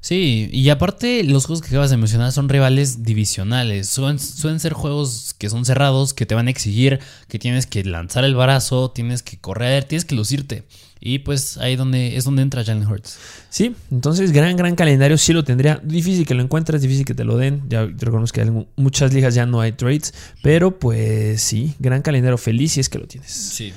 Sí, 0.00 0.48
y 0.52 0.68
aparte 0.68 1.24
los 1.24 1.46
juegos 1.46 1.60
que 1.60 1.68
acabas 1.68 1.90
de 1.90 1.96
mencionar 1.96 2.30
son 2.30 2.48
rivales 2.48 3.02
divisionales. 3.02 3.88
Suelen, 3.88 4.20
suelen, 4.20 4.60
ser 4.60 4.72
juegos 4.72 5.34
que 5.36 5.50
son 5.50 5.64
cerrados, 5.64 6.14
que 6.14 6.24
te 6.24 6.36
van 6.36 6.46
a 6.46 6.50
exigir, 6.50 7.00
que 7.26 7.38
tienes 7.38 7.66
que 7.66 7.82
lanzar 7.82 8.24
el 8.24 8.36
brazo, 8.36 8.92
tienes 8.92 9.24
que 9.24 9.38
correr, 9.38 9.84
tienes 9.84 10.04
que 10.04 10.14
lucirte. 10.14 10.64
Y 11.00 11.20
pues 11.20 11.58
ahí 11.58 11.76
donde, 11.76 12.16
es 12.16 12.24
donde 12.24 12.42
entra 12.42 12.64
Jalen 12.64 12.86
Hurts. 12.86 13.18
Sí, 13.50 13.74
entonces 13.90 14.32
gran, 14.32 14.56
gran 14.56 14.76
calendario. 14.76 15.18
Sí 15.18 15.32
lo 15.32 15.44
tendría. 15.44 15.80
Difícil 15.82 16.26
que 16.26 16.34
lo 16.34 16.42
encuentres, 16.42 16.82
difícil 16.82 17.04
que 17.04 17.14
te 17.14 17.24
lo 17.24 17.36
den. 17.36 17.62
Ya 17.68 17.86
reconozco 17.86 18.36
que 18.36 18.42
en 18.42 18.68
muchas 18.76 19.12
ligas 19.12 19.34
ya 19.34 19.46
no 19.46 19.60
hay 19.60 19.72
trades. 19.72 20.12
Pero 20.42 20.78
pues 20.78 21.40
sí, 21.40 21.74
gran 21.78 22.02
calendario. 22.02 22.38
Feliz 22.38 22.72
si 22.72 22.80
es 22.80 22.88
que 22.88 22.98
lo 22.98 23.06
tienes. 23.06 23.30
Sí. 23.30 23.72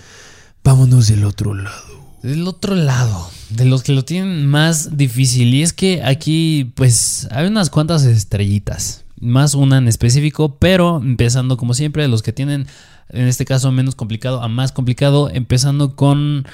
Vámonos 0.64 1.08
del 1.08 1.26
otro 1.26 1.54
lado. 1.56 2.02
Del 2.22 2.48
otro 2.48 2.76
lado, 2.76 3.32
de 3.50 3.66
los 3.66 3.82
que 3.82 3.94
lo 3.94 4.06
tienen 4.06 4.46
más 4.46 4.96
difícil. 4.96 5.54
Y 5.56 5.64
es 5.64 5.74
que 5.74 6.04
aquí, 6.04 6.72
pues, 6.76 7.28
hay 7.32 7.48
unas 7.48 7.72
cuantas 7.72 8.04
estrellitas. 8.04 9.04
Más 9.20 9.56
una 9.56 9.80
en 9.80 9.88
específico, 9.88 10.58
pero 10.58 10.98
empezando 10.98 11.58
como 11.58 11.74
siempre, 11.74 12.04
de 12.04 12.10
los 12.10 12.22
que 12.22 12.32
tienen, 12.32 12.68
en 13.10 13.28
este 13.28 13.44
caso, 13.46 13.72
menos 13.72 13.96
complicado 13.96 14.44
a 14.44 14.48
más 14.48 14.72
complicado, 14.72 15.32
empezando 15.32 15.96
con, 15.96 16.46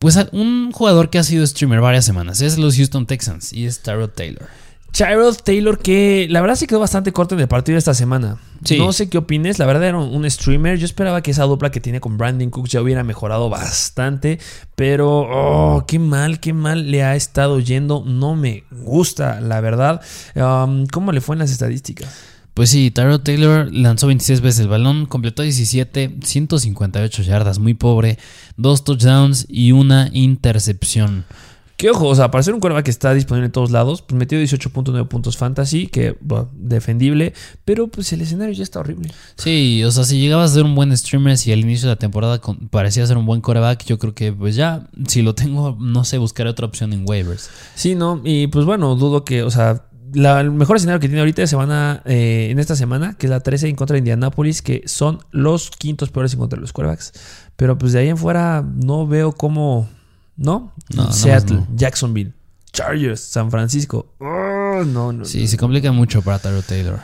pues, 0.00 0.18
un 0.32 0.72
jugador 0.72 1.10
que 1.10 1.18
ha 1.18 1.24
sido 1.24 1.46
streamer 1.46 1.80
varias 1.80 2.04
semanas. 2.04 2.40
Es 2.40 2.58
los 2.58 2.76
Houston 2.76 3.06
Texans 3.06 3.52
y 3.52 3.66
es 3.66 3.80
Tyrod 3.80 4.10
Taylor. 4.10 4.48
Tyrod 4.92 5.36
Taylor, 5.44 5.78
que 5.78 6.26
la 6.30 6.40
verdad 6.40 6.56
se 6.56 6.66
quedó 6.66 6.80
bastante 6.80 7.12
corto 7.12 7.34
en 7.34 7.42
el 7.42 7.48
partido 7.48 7.74
de 7.74 7.80
esta 7.80 7.94
semana. 7.94 8.38
No 8.78 8.92
sé 8.92 9.08
qué 9.08 9.18
opines, 9.18 9.58
la 9.58 9.66
verdad 9.66 9.88
era 9.88 9.98
un, 9.98 10.30
streamer. 10.30 10.78
Yo 10.78 10.86
esperaba 10.86 11.22
que 11.22 11.30
esa 11.30 11.44
dupla 11.44 11.70
que 11.70 11.80
tiene 11.80 12.00
con 12.00 12.16
Brandon 12.16 12.50
Cooks 12.50 12.70
ya 12.70 12.80
hubiera 12.80 13.04
mejorado 13.04 13.50
bastante, 13.50 14.38
pero 14.74 15.20
oh, 15.20 15.84
qué 15.86 15.98
mal, 15.98 16.40
qué 16.40 16.52
mal 16.52 16.90
le 16.90 17.04
ha 17.04 17.14
estado 17.14 17.60
yendo. 17.60 18.04
No 18.06 18.36
me 18.36 18.64
gusta, 18.70 19.40
la 19.40 19.60
verdad. 19.60 20.00
Um, 20.34 20.86
¿Cómo 20.86 21.12
le 21.12 21.20
fue 21.20 21.34
en 21.34 21.40
las 21.40 21.50
estadísticas? 21.50 22.08
Pues 22.56 22.70
sí, 22.70 22.90
Tyrod 22.90 23.20
Taylor 23.20 23.70
lanzó 23.70 24.06
26 24.06 24.40
veces 24.40 24.60
el 24.60 24.68
balón, 24.68 25.04
completó 25.04 25.42
17, 25.42 26.16
158 26.24 27.22
yardas, 27.22 27.58
muy 27.58 27.74
pobre, 27.74 28.18
dos 28.56 28.82
touchdowns 28.82 29.44
y 29.46 29.72
una 29.72 30.08
intercepción. 30.14 31.26
Que 31.76 31.90
ojo, 31.90 32.06
o 32.06 32.14
sea, 32.14 32.30
para 32.30 32.42
ser 32.42 32.54
un 32.54 32.60
quarterback 32.60 32.86
que 32.86 32.90
está 32.90 33.12
disponible 33.12 33.46
en 33.46 33.52
todos 33.52 33.70
lados, 33.70 34.00
pues 34.00 34.18
metió 34.18 34.38
18.9 34.40 35.08
puntos 35.08 35.36
fantasy, 35.36 35.88
que 35.88 36.16
bueno, 36.22 36.48
defendible, 36.54 37.34
pero 37.66 37.88
pues 37.88 38.12
el 38.14 38.22
escenario 38.22 38.54
ya 38.54 38.62
está 38.62 38.80
horrible. 38.80 39.12
Sí, 39.36 39.84
o 39.84 39.90
sea, 39.90 40.04
si 40.04 40.18
llegabas 40.18 40.52
a 40.52 40.54
ser 40.54 40.64
un 40.64 40.74
buen 40.74 40.96
streamer, 40.96 41.36
si 41.36 41.52
al 41.52 41.60
inicio 41.60 41.88
de 41.88 41.94
la 41.94 41.98
temporada 41.98 42.40
parecía 42.70 43.06
ser 43.06 43.18
un 43.18 43.26
buen 43.26 43.42
quarterback, 43.42 43.84
yo 43.84 43.98
creo 43.98 44.14
que 44.14 44.32
pues 44.32 44.56
ya, 44.56 44.88
si 45.06 45.20
lo 45.20 45.34
tengo, 45.34 45.76
no 45.78 46.04
sé, 46.04 46.16
buscaré 46.16 46.48
otra 46.48 46.66
opción 46.66 46.94
en 46.94 47.04
waivers. 47.06 47.50
Sí, 47.74 47.94
no, 47.94 48.22
y 48.24 48.46
pues 48.46 48.64
bueno, 48.64 48.94
dudo 48.94 49.24
que, 49.24 49.42
o 49.42 49.50
sea, 49.50 49.82
el 50.14 50.50
mejor 50.52 50.76
escenario 50.76 51.00
que 51.00 51.08
tiene 51.08 51.20
ahorita 51.20 51.42
de 51.42 51.46
semana, 51.46 52.00
eh, 52.06 52.48
en 52.50 52.58
esta 52.58 52.74
semana, 52.74 53.16
que 53.18 53.26
es 53.26 53.30
la 53.30 53.40
13 53.40 53.68
en 53.68 53.76
contra 53.76 53.94
de 53.94 53.98
Indianapolis, 53.98 54.62
que 54.62 54.82
son 54.86 55.18
los 55.30 55.70
quintos 55.70 56.10
peores 56.10 56.32
en 56.32 56.38
contra 56.38 56.56
de 56.56 56.62
los 56.62 56.72
quarterbacks. 56.72 57.12
Pero 57.56 57.76
pues 57.76 57.92
de 57.92 57.98
ahí 57.98 58.08
en 58.08 58.16
fuera 58.16 58.62
no 58.62 59.06
veo 59.06 59.32
cómo 59.32 59.88
¿no? 60.36 60.72
Seattle, 61.10 61.64
Jacksonville, 61.74 62.32
Chargers, 62.72 63.20
San 63.20 63.50
Francisco. 63.50 64.14
Oh, 64.20 64.84
no, 64.84 65.12
no. 65.12 65.24
Sí, 65.24 65.46
se 65.46 65.56
complica 65.56 65.92
mucho 65.92 66.22
para 66.22 66.38
Taro 66.38 66.62
Taylor. 66.62 66.98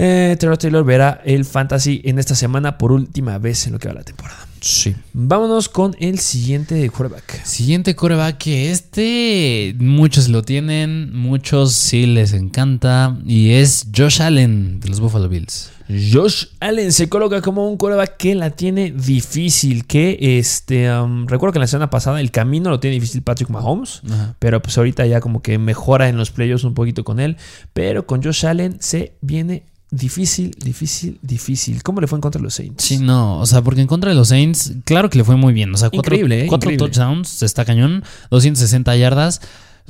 Eh, 0.00 0.36
Taylor 0.38 0.84
verá 0.84 1.20
el 1.24 1.44
fantasy 1.44 2.00
en 2.04 2.20
esta 2.20 2.36
semana 2.36 2.78
por 2.78 2.92
última 2.92 3.36
vez 3.38 3.66
en 3.66 3.72
lo 3.72 3.78
que 3.80 3.88
va 3.88 3.94
la 3.94 4.04
temporada. 4.04 4.46
Sí. 4.60 4.94
Vámonos 5.12 5.68
con 5.68 5.96
el 5.98 6.20
siguiente 6.20 6.88
quarterback. 6.88 7.44
Siguiente 7.44 7.96
quarterback 7.96 8.38
que 8.38 8.70
este 8.70 9.74
muchos 9.78 10.28
lo 10.28 10.42
tienen, 10.42 11.12
muchos 11.16 11.72
sí 11.72 12.06
les 12.06 12.32
encanta 12.32 13.18
y 13.26 13.52
es 13.52 13.88
Josh 13.94 14.22
Allen 14.22 14.78
de 14.78 14.88
los 14.88 15.00
Buffalo 15.00 15.28
Bills. 15.28 15.70
Josh 15.88 16.46
Allen 16.60 16.92
se 16.92 17.08
coloca 17.08 17.40
como 17.40 17.68
un 17.68 17.76
quarterback 17.76 18.16
que 18.18 18.34
la 18.34 18.50
tiene 18.50 18.90
difícil, 18.90 19.86
que 19.86 20.38
este 20.38 20.92
um, 20.92 21.26
recuerdo 21.26 21.54
que 21.54 21.58
en 21.58 21.62
la 21.62 21.66
semana 21.66 21.90
pasada 21.90 22.20
el 22.20 22.30
camino 22.30 22.68
lo 22.68 22.78
tiene 22.78 22.94
difícil 22.94 23.22
Patrick 23.22 23.48
Mahomes, 23.48 24.02
pero 24.38 24.60
pues 24.60 24.76
ahorita 24.76 25.06
ya 25.06 25.20
como 25.20 25.40
que 25.40 25.58
mejora 25.58 26.08
en 26.08 26.16
los 26.16 26.30
playoffs 26.30 26.64
un 26.64 26.74
poquito 26.74 27.04
con 27.04 27.20
él, 27.20 27.36
pero 27.72 28.06
con 28.06 28.22
Josh 28.22 28.46
Allen 28.46 28.76
se 28.80 29.14
viene 29.20 29.64
Difícil, 29.90 30.54
difícil, 30.62 31.18
difícil. 31.22 31.82
¿Cómo 31.82 32.02
le 32.02 32.06
fue 32.06 32.18
en 32.18 32.20
contra 32.20 32.38
de 32.38 32.44
los 32.44 32.54
Saints? 32.54 32.84
Sí, 32.84 32.98
no, 32.98 33.38
o 33.38 33.46
sea, 33.46 33.62
porque 33.62 33.80
en 33.80 33.86
contra 33.86 34.10
de 34.10 34.16
los 34.16 34.28
Saints, 34.28 34.74
claro 34.84 35.08
que 35.08 35.16
le 35.16 35.24
fue 35.24 35.36
muy 35.36 35.54
bien. 35.54 35.74
O 35.74 35.78
sea, 35.78 35.88
cuatro, 35.88 36.14
increíble, 36.14 36.44
¿eh? 36.44 36.46
cuatro 36.46 36.70
touchdowns, 36.76 37.42
está 37.42 37.64
cañón, 37.64 38.04
260 38.30 38.94
yardas. 38.96 39.40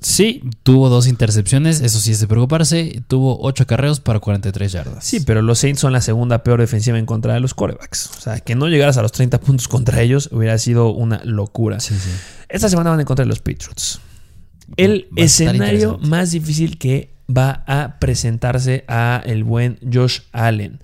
Sí, 0.01 0.43
tuvo 0.63 0.89
dos 0.89 1.07
intercepciones, 1.07 1.81
eso 1.81 1.99
sí 1.99 2.13
es 2.13 2.21
de 2.21 2.29
preocuparse. 2.29 3.03
Tuvo 3.09 3.41
ocho 3.41 3.67
carreos 3.67 4.01
para 4.01 4.21
43 4.21 4.73
yardas. 4.73 5.05
Sí, 5.05 5.21
pero 5.21 5.43
los 5.43 5.59
Saints 5.59 5.81
son 5.81 5.93
la 5.93 6.01
segunda 6.01 6.43
peor 6.43 6.61
defensiva 6.61 6.99
en 6.99 7.07
contra 7.07 7.35
de 7.35 7.41
los 7.41 7.55
quarterbacks. 7.55 8.11
O 8.17 8.21
sea, 8.21 8.41
que 8.41 8.55
no 8.55 8.69
llegaras 8.69 8.97
a 8.97 9.03
los 9.03 9.13
30 9.13 9.41
puntos 9.41 9.69
contra 9.69 10.01
ellos 10.03 10.29
hubiera 10.33 10.57
sido 10.59 10.91
una 10.91 11.21
locura. 11.25 11.81
Sí, 11.81 11.95
sí. 11.95 12.11
Esta 12.49 12.69
semana 12.69 12.91
van 12.91 13.01
en 13.01 13.07
contra 13.07 13.25
de 13.25 13.29
los 13.29 13.41
Patriots. 13.41 14.01
El 14.77 15.09
escenario 15.17 15.99
más 15.99 16.31
difícil 16.31 16.79
que 16.79 17.19
va 17.31 17.65
a 17.67 17.99
presentarse 17.99 18.85
a 18.89 19.23
el 19.25 19.45
buen 19.45 19.79
Josh 19.93 20.21
Allen. 20.33 20.81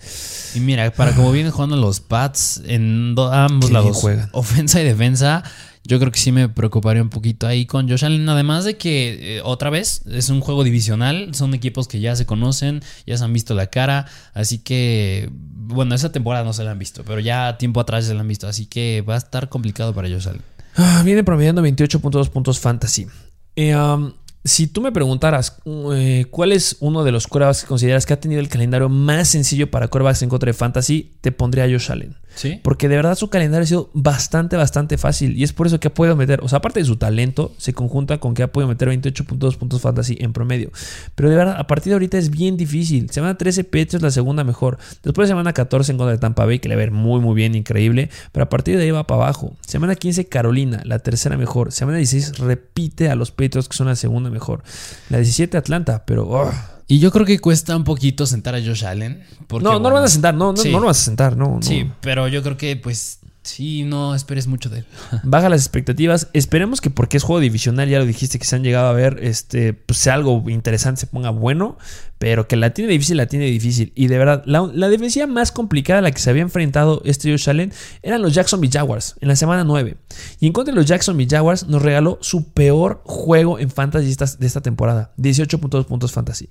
Y 0.54 0.60
mira, 0.60 0.90
para 0.92 1.12
como 1.12 1.32
vienen 1.32 1.52
jugando 1.52 1.76
los 1.76 2.00
Pats 2.00 2.62
en 2.66 3.14
ambos 3.18 3.70
lados, 3.70 3.96
juegan. 3.96 4.28
ofensa 4.32 4.80
y 4.80 4.84
defensa, 4.84 5.42
yo 5.86 5.98
creo 5.98 6.10
que 6.10 6.18
sí 6.18 6.32
me 6.32 6.48
preocuparía 6.48 7.02
un 7.02 7.10
poquito 7.10 7.46
ahí 7.46 7.66
con 7.66 7.88
Josh 7.88 8.04
Allen. 8.04 8.26
Además 8.28 8.64
de 8.64 8.76
que, 8.78 9.36
eh, 9.36 9.40
otra 9.44 9.68
vez, 9.68 10.02
es 10.10 10.30
un 10.30 10.40
juego 10.40 10.64
divisional. 10.64 11.34
Son 11.34 11.52
equipos 11.52 11.88
que 11.88 12.00
ya 12.00 12.16
se 12.16 12.24
conocen, 12.24 12.82
ya 13.06 13.18
se 13.18 13.24
han 13.24 13.32
visto 13.32 13.54
la 13.54 13.66
cara. 13.66 14.06
Así 14.32 14.58
que, 14.58 15.28
bueno, 15.30 15.94
esa 15.94 16.10
temporada 16.10 16.44
no 16.44 16.54
se 16.54 16.64
la 16.64 16.70
han 16.70 16.78
visto, 16.78 17.04
pero 17.04 17.20
ya 17.20 17.58
tiempo 17.58 17.80
atrás 17.80 18.06
se 18.06 18.14
la 18.14 18.20
han 18.20 18.28
visto. 18.28 18.48
Así 18.48 18.64
que 18.64 19.04
va 19.06 19.14
a 19.14 19.18
estar 19.18 19.50
complicado 19.50 19.94
para 19.94 20.08
Josh 20.08 20.28
Allen. 20.28 20.42
Ah, 20.76 21.02
viene 21.04 21.22
promediando 21.22 21.62
28.2 21.62 22.30
puntos 22.30 22.58
fantasy. 22.58 23.06
Eh, 23.54 23.76
um, 23.76 24.12
si 24.44 24.66
tú 24.66 24.80
me 24.80 24.92
preguntaras 24.92 25.58
eh, 25.94 26.26
cuál 26.30 26.52
es 26.52 26.76
uno 26.80 27.04
de 27.04 27.12
los 27.12 27.26
quarterbacks 27.26 27.62
que 27.62 27.66
consideras 27.66 28.04
que 28.04 28.12
ha 28.12 28.20
tenido 28.20 28.40
el 28.40 28.48
calendario 28.48 28.88
más 28.88 29.28
sencillo 29.28 29.70
para 29.70 29.88
quarterbacks 29.88 30.22
en 30.22 30.28
contra 30.28 30.48
de 30.48 30.54
fantasy, 30.54 31.16
te 31.20 31.32
pondría 31.32 31.64
Josh 31.64 31.90
Allen. 31.90 32.16
Porque 32.62 32.88
de 32.88 32.96
verdad 32.96 33.14
su 33.14 33.28
calendario 33.30 33.64
ha 33.64 33.66
sido 33.66 33.90
bastante, 33.92 34.56
bastante 34.56 34.98
fácil. 34.98 35.36
Y 35.36 35.44
es 35.44 35.52
por 35.52 35.66
eso 35.66 35.80
que 35.80 35.88
ha 35.88 35.94
podido 35.94 36.16
meter, 36.16 36.40
o 36.42 36.48
sea, 36.48 36.58
aparte 36.58 36.80
de 36.80 36.86
su 36.86 36.96
talento, 36.96 37.52
se 37.58 37.72
conjunta 37.72 38.18
con 38.18 38.34
que 38.34 38.42
ha 38.42 38.52
podido 38.52 38.68
meter 38.68 38.88
28.2 38.88 39.56
puntos 39.56 39.80
fantasy 39.80 40.16
en 40.20 40.32
promedio. 40.32 40.70
Pero 41.14 41.30
de 41.30 41.36
verdad, 41.36 41.56
a 41.58 41.66
partir 41.66 41.90
de 41.90 41.94
ahorita 41.94 42.18
es 42.18 42.30
bien 42.30 42.56
difícil. 42.56 43.10
Semana 43.10 43.36
13, 43.36 43.64
Petro 43.64 43.96
es 43.98 44.02
la 44.02 44.10
segunda 44.10 44.44
mejor. 44.44 44.78
Después 45.02 45.28
de 45.28 45.32
semana 45.32 45.52
14 45.52 45.92
en 45.92 45.98
contra 45.98 46.12
de 46.12 46.18
Tampa 46.18 46.44
Bay, 46.44 46.58
que 46.58 46.68
le 46.68 46.76
va 46.76 46.82
a 46.82 46.84
ver 46.84 46.90
muy, 46.90 47.20
muy 47.20 47.34
bien, 47.34 47.54
increíble. 47.54 48.10
Pero 48.32 48.44
a 48.44 48.48
partir 48.48 48.76
de 48.76 48.84
ahí 48.84 48.90
va 48.90 49.06
para 49.06 49.22
abajo. 49.22 49.56
Semana 49.66 49.94
15, 49.94 50.26
Carolina, 50.26 50.82
la 50.84 50.98
tercera 50.98 51.36
mejor. 51.36 51.72
Semana 51.72 51.98
16, 51.98 52.38
repite 52.38 53.08
a 53.08 53.14
los 53.14 53.30
Patriots, 53.30 53.68
que 53.68 53.76
son 53.76 53.86
la 53.86 53.96
segunda 53.96 54.30
mejor. 54.30 54.62
La 55.08 55.18
17, 55.18 55.56
Atlanta, 55.56 56.04
pero. 56.06 56.28
Oh, 56.28 56.52
y 56.86 56.98
yo 56.98 57.10
creo 57.10 57.24
que 57.26 57.38
cuesta 57.38 57.76
un 57.76 57.84
poquito 57.84 58.26
sentar 58.26 58.54
a 58.54 58.58
Josh 58.60 58.84
Allen. 58.84 59.24
no, 59.50 59.78
no 59.78 59.88
lo 59.88 59.94
van 59.94 60.04
a 60.04 60.08
sentar, 60.08 60.34
no, 60.34 60.52
no, 60.52 60.64
no 60.64 60.80
lo 60.80 60.86
vas 60.86 61.00
a 61.00 61.04
sentar, 61.04 61.36
no, 61.36 61.60
Sí, 61.62 61.90
pero 62.00 62.28
yo 62.28 62.42
creo 62.42 62.56
que 62.56 62.76
pues 62.76 63.20
Sí, 63.44 63.84
no 63.84 64.14
esperes 64.14 64.46
mucho 64.46 64.70
de 64.70 64.78
él. 64.78 64.86
Baja 65.22 65.50
las 65.50 65.60
expectativas. 65.60 66.28
Esperemos 66.32 66.80
que 66.80 66.88
porque 66.88 67.18
es 67.18 67.22
juego 67.22 67.40
divisional, 67.40 67.90
ya 67.90 67.98
lo 67.98 68.06
dijiste 68.06 68.38
que 68.38 68.46
se 68.46 68.56
han 68.56 68.64
llegado 68.64 68.88
a 68.88 68.92
ver, 68.94 69.18
este, 69.20 69.74
pues 69.74 69.98
sea 69.98 70.14
algo 70.14 70.42
interesante, 70.48 71.02
se 71.02 71.06
ponga 71.06 71.28
bueno. 71.28 71.76
Pero 72.16 72.48
que 72.48 72.56
la 72.56 72.70
tiene 72.70 72.90
difícil, 72.90 73.18
la 73.18 73.26
tiene 73.26 73.44
difícil. 73.44 73.92
Y 73.94 74.06
de 74.06 74.16
verdad, 74.16 74.42
la, 74.46 74.66
la 74.72 74.88
defensiva 74.88 75.26
más 75.26 75.52
complicada 75.52 75.98
a 75.98 76.02
la 76.02 76.10
que 76.10 76.20
se 76.20 76.30
había 76.30 76.40
enfrentado 76.40 77.02
este 77.04 77.30
Josh 77.30 77.50
Allen 77.50 77.70
eran 78.02 78.22
los 78.22 78.32
Jacksonville 78.32 78.72
Jaguars 78.72 79.16
en 79.20 79.28
la 79.28 79.36
semana 79.36 79.62
9. 79.62 79.98
Y 80.40 80.46
en 80.46 80.54
contra 80.54 80.72
de 80.72 80.80
los 80.80 80.86
Jacksonville 80.86 81.28
Jaguars 81.30 81.68
nos 81.68 81.82
regaló 81.82 82.18
su 82.22 82.50
peor 82.50 83.02
juego 83.04 83.58
en 83.58 83.68
fantasy 83.68 84.14
de 84.38 84.46
esta 84.46 84.62
temporada. 84.62 85.12
18.2 85.18 85.84
puntos 85.84 86.12
fantasy. 86.12 86.48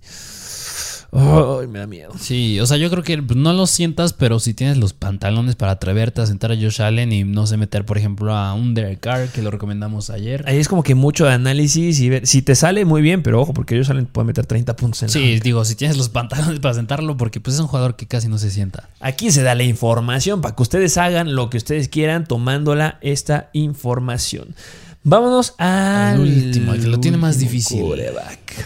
Me 1.13 1.79
da 1.79 1.87
miedo. 1.87 2.11
Sí, 2.19 2.59
o 2.59 2.65
sea, 2.65 2.77
yo 2.77 2.89
creo 2.89 3.03
que 3.03 3.17
no 3.17 3.53
lo 3.53 3.67
sientas, 3.67 4.13
pero 4.13 4.39
si 4.39 4.53
tienes 4.53 4.77
los 4.77 4.93
pantalones 4.93 5.55
para 5.55 5.73
atreverte 5.73 6.21
a 6.21 6.25
sentar 6.25 6.51
a 6.51 6.55
Josh 6.55 6.81
Allen 6.81 7.11
y 7.11 7.23
no 7.23 7.45
sé, 7.45 7.57
meter, 7.57 7.85
por 7.85 7.97
ejemplo, 7.97 8.35
a 8.35 8.53
un 8.53 8.73
Derek 8.73 8.99
Carr, 8.99 9.29
que 9.29 9.41
lo 9.41 9.51
recomendamos 9.51 10.09
ayer. 10.09 10.43
Ahí 10.47 10.57
es 10.57 10.67
como 10.67 10.83
que 10.83 10.95
mucho 10.95 11.25
de 11.25 11.33
análisis 11.33 11.99
y 11.99 12.09
ver. 12.09 12.25
Si 12.27 12.41
te 12.41 12.55
sale 12.55 12.85
muy 12.85 13.01
bien, 13.01 13.21
pero 13.21 13.41
ojo, 13.41 13.53
porque 13.53 13.77
Josh 13.77 13.91
Allen 13.91 14.05
puede 14.05 14.25
meter 14.25 14.45
30 14.45 14.75
puntos 14.75 15.03
en 15.03 15.09
Sí, 15.09 15.39
digo, 15.39 15.63
si 15.65 15.75
tienes 15.75 15.97
los 15.97 16.09
pantalones 16.09 16.59
para 16.59 16.73
sentarlo, 16.73 17.15
porque 17.17 17.39
pues 17.39 17.55
es 17.55 17.61
un 17.61 17.67
jugador 17.67 17.95
que 17.95 18.07
casi 18.07 18.27
no 18.27 18.37
se 18.37 18.49
sienta. 18.49 18.89
Aquí 18.99 19.31
se 19.31 19.43
da 19.43 19.55
la 19.55 19.63
información 19.63 20.41
para 20.41 20.55
que 20.55 20.63
ustedes 20.63 20.97
hagan 20.97 21.35
lo 21.35 21.49
que 21.49 21.57
ustedes 21.57 21.89
quieran 21.89 22.25
tomándola 22.25 22.97
esta 23.01 23.49
información. 23.53 24.55
Vámonos 25.03 25.53
al 25.57 26.19
último, 26.19 26.73
que 26.73 26.87
lo 26.87 26.99
tiene 26.99 27.17
más 27.17 27.37
difícil. 27.37 27.83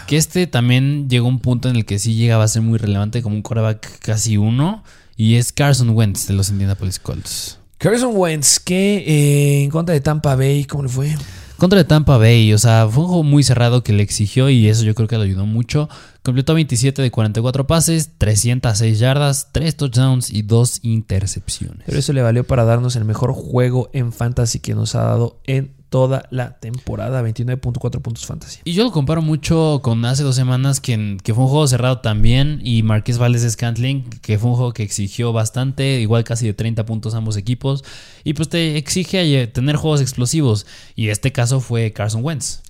Que 0.06 0.16
este 0.16 0.46
también 0.46 1.08
llegó 1.08 1.26
a 1.26 1.30
un 1.30 1.40
punto 1.40 1.68
en 1.68 1.76
el 1.76 1.84
que 1.84 1.98
sí 1.98 2.14
llegaba 2.14 2.44
a 2.44 2.48
ser 2.48 2.62
muy 2.62 2.78
relevante 2.78 3.22
como 3.22 3.34
un 3.34 3.42
coreback 3.42 3.98
casi 3.98 4.36
uno. 4.36 4.84
Y 5.16 5.34
es 5.34 5.52
Carson 5.52 5.90
Wentz 5.90 6.28
de 6.28 6.34
los 6.34 6.50
Indianapolis 6.50 7.00
Colts. 7.00 7.58
Carson 7.78 8.12
Wentz, 8.14 8.60
que 8.60 8.98
eh, 8.98 9.64
en 9.64 9.70
contra 9.70 9.92
de 9.92 10.00
Tampa 10.00 10.36
Bay, 10.36 10.64
¿cómo 10.64 10.84
le 10.84 10.88
fue? 10.88 11.14
Contra 11.56 11.76
de 11.76 11.84
Tampa 11.84 12.18
Bay, 12.18 12.52
o 12.52 12.58
sea, 12.58 12.86
fue 12.88 13.02
un 13.02 13.08
juego 13.08 13.24
muy 13.24 13.42
cerrado 13.42 13.82
que 13.82 13.92
le 13.92 14.04
exigió 14.04 14.48
y 14.48 14.68
eso 14.68 14.84
yo 14.84 14.94
creo 14.94 15.08
que 15.08 15.18
le 15.18 15.24
ayudó 15.24 15.44
mucho. 15.44 15.88
Completó 16.22 16.54
27 16.54 17.02
de 17.02 17.10
44 17.10 17.66
pases, 17.66 18.10
306 18.16 19.00
yardas, 19.00 19.48
3 19.50 19.76
touchdowns 19.76 20.30
y 20.30 20.42
2 20.42 20.80
intercepciones. 20.82 21.82
Pero 21.84 21.98
eso 21.98 22.12
le 22.12 22.22
valió 22.22 22.44
para 22.44 22.64
darnos 22.64 22.94
el 22.94 23.04
mejor 23.04 23.32
juego 23.32 23.90
en 23.92 24.12
fantasy 24.12 24.60
que 24.60 24.76
nos 24.76 24.94
ha 24.94 25.02
dado 25.02 25.40
en 25.46 25.77
toda 25.88 26.26
la 26.30 26.58
temporada, 26.58 27.22
29.4 27.22 28.00
puntos 28.00 28.26
fantasy. 28.26 28.60
Y 28.64 28.72
yo 28.74 28.84
lo 28.84 28.92
comparo 28.92 29.22
mucho 29.22 29.80
con 29.82 30.04
hace 30.04 30.22
dos 30.22 30.36
semanas 30.36 30.80
que, 30.80 31.16
que 31.22 31.34
fue 31.34 31.44
un 31.44 31.50
juego 31.50 31.66
cerrado 31.66 32.00
también 32.00 32.60
y 32.62 32.82
Marqués 32.82 33.18
Valdez 33.18 33.50
Scantling, 33.50 34.04
que 34.20 34.38
fue 34.38 34.50
un 34.50 34.56
juego 34.56 34.72
que 34.72 34.82
exigió 34.82 35.32
bastante, 35.32 36.00
igual 36.00 36.24
casi 36.24 36.46
de 36.46 36.54
30 36.54 36.84
puntos 36.84 37.14
ambos 37.14 37.36
equipos, 37.36 37.84
y 38.24 38.34
pues 38.34 38.48
te 38.48 38.76
exige 38.76 39.46
tener 39.48 39.76
juegos 39.76 40.00
explosivos, 40.00 40.66
y 40.94 41.08
este 41.08 41.32
caso 41.32 41.60
fue 41.60 41.92
Carson 41.92 42.24
Wentz. 42.24 42.60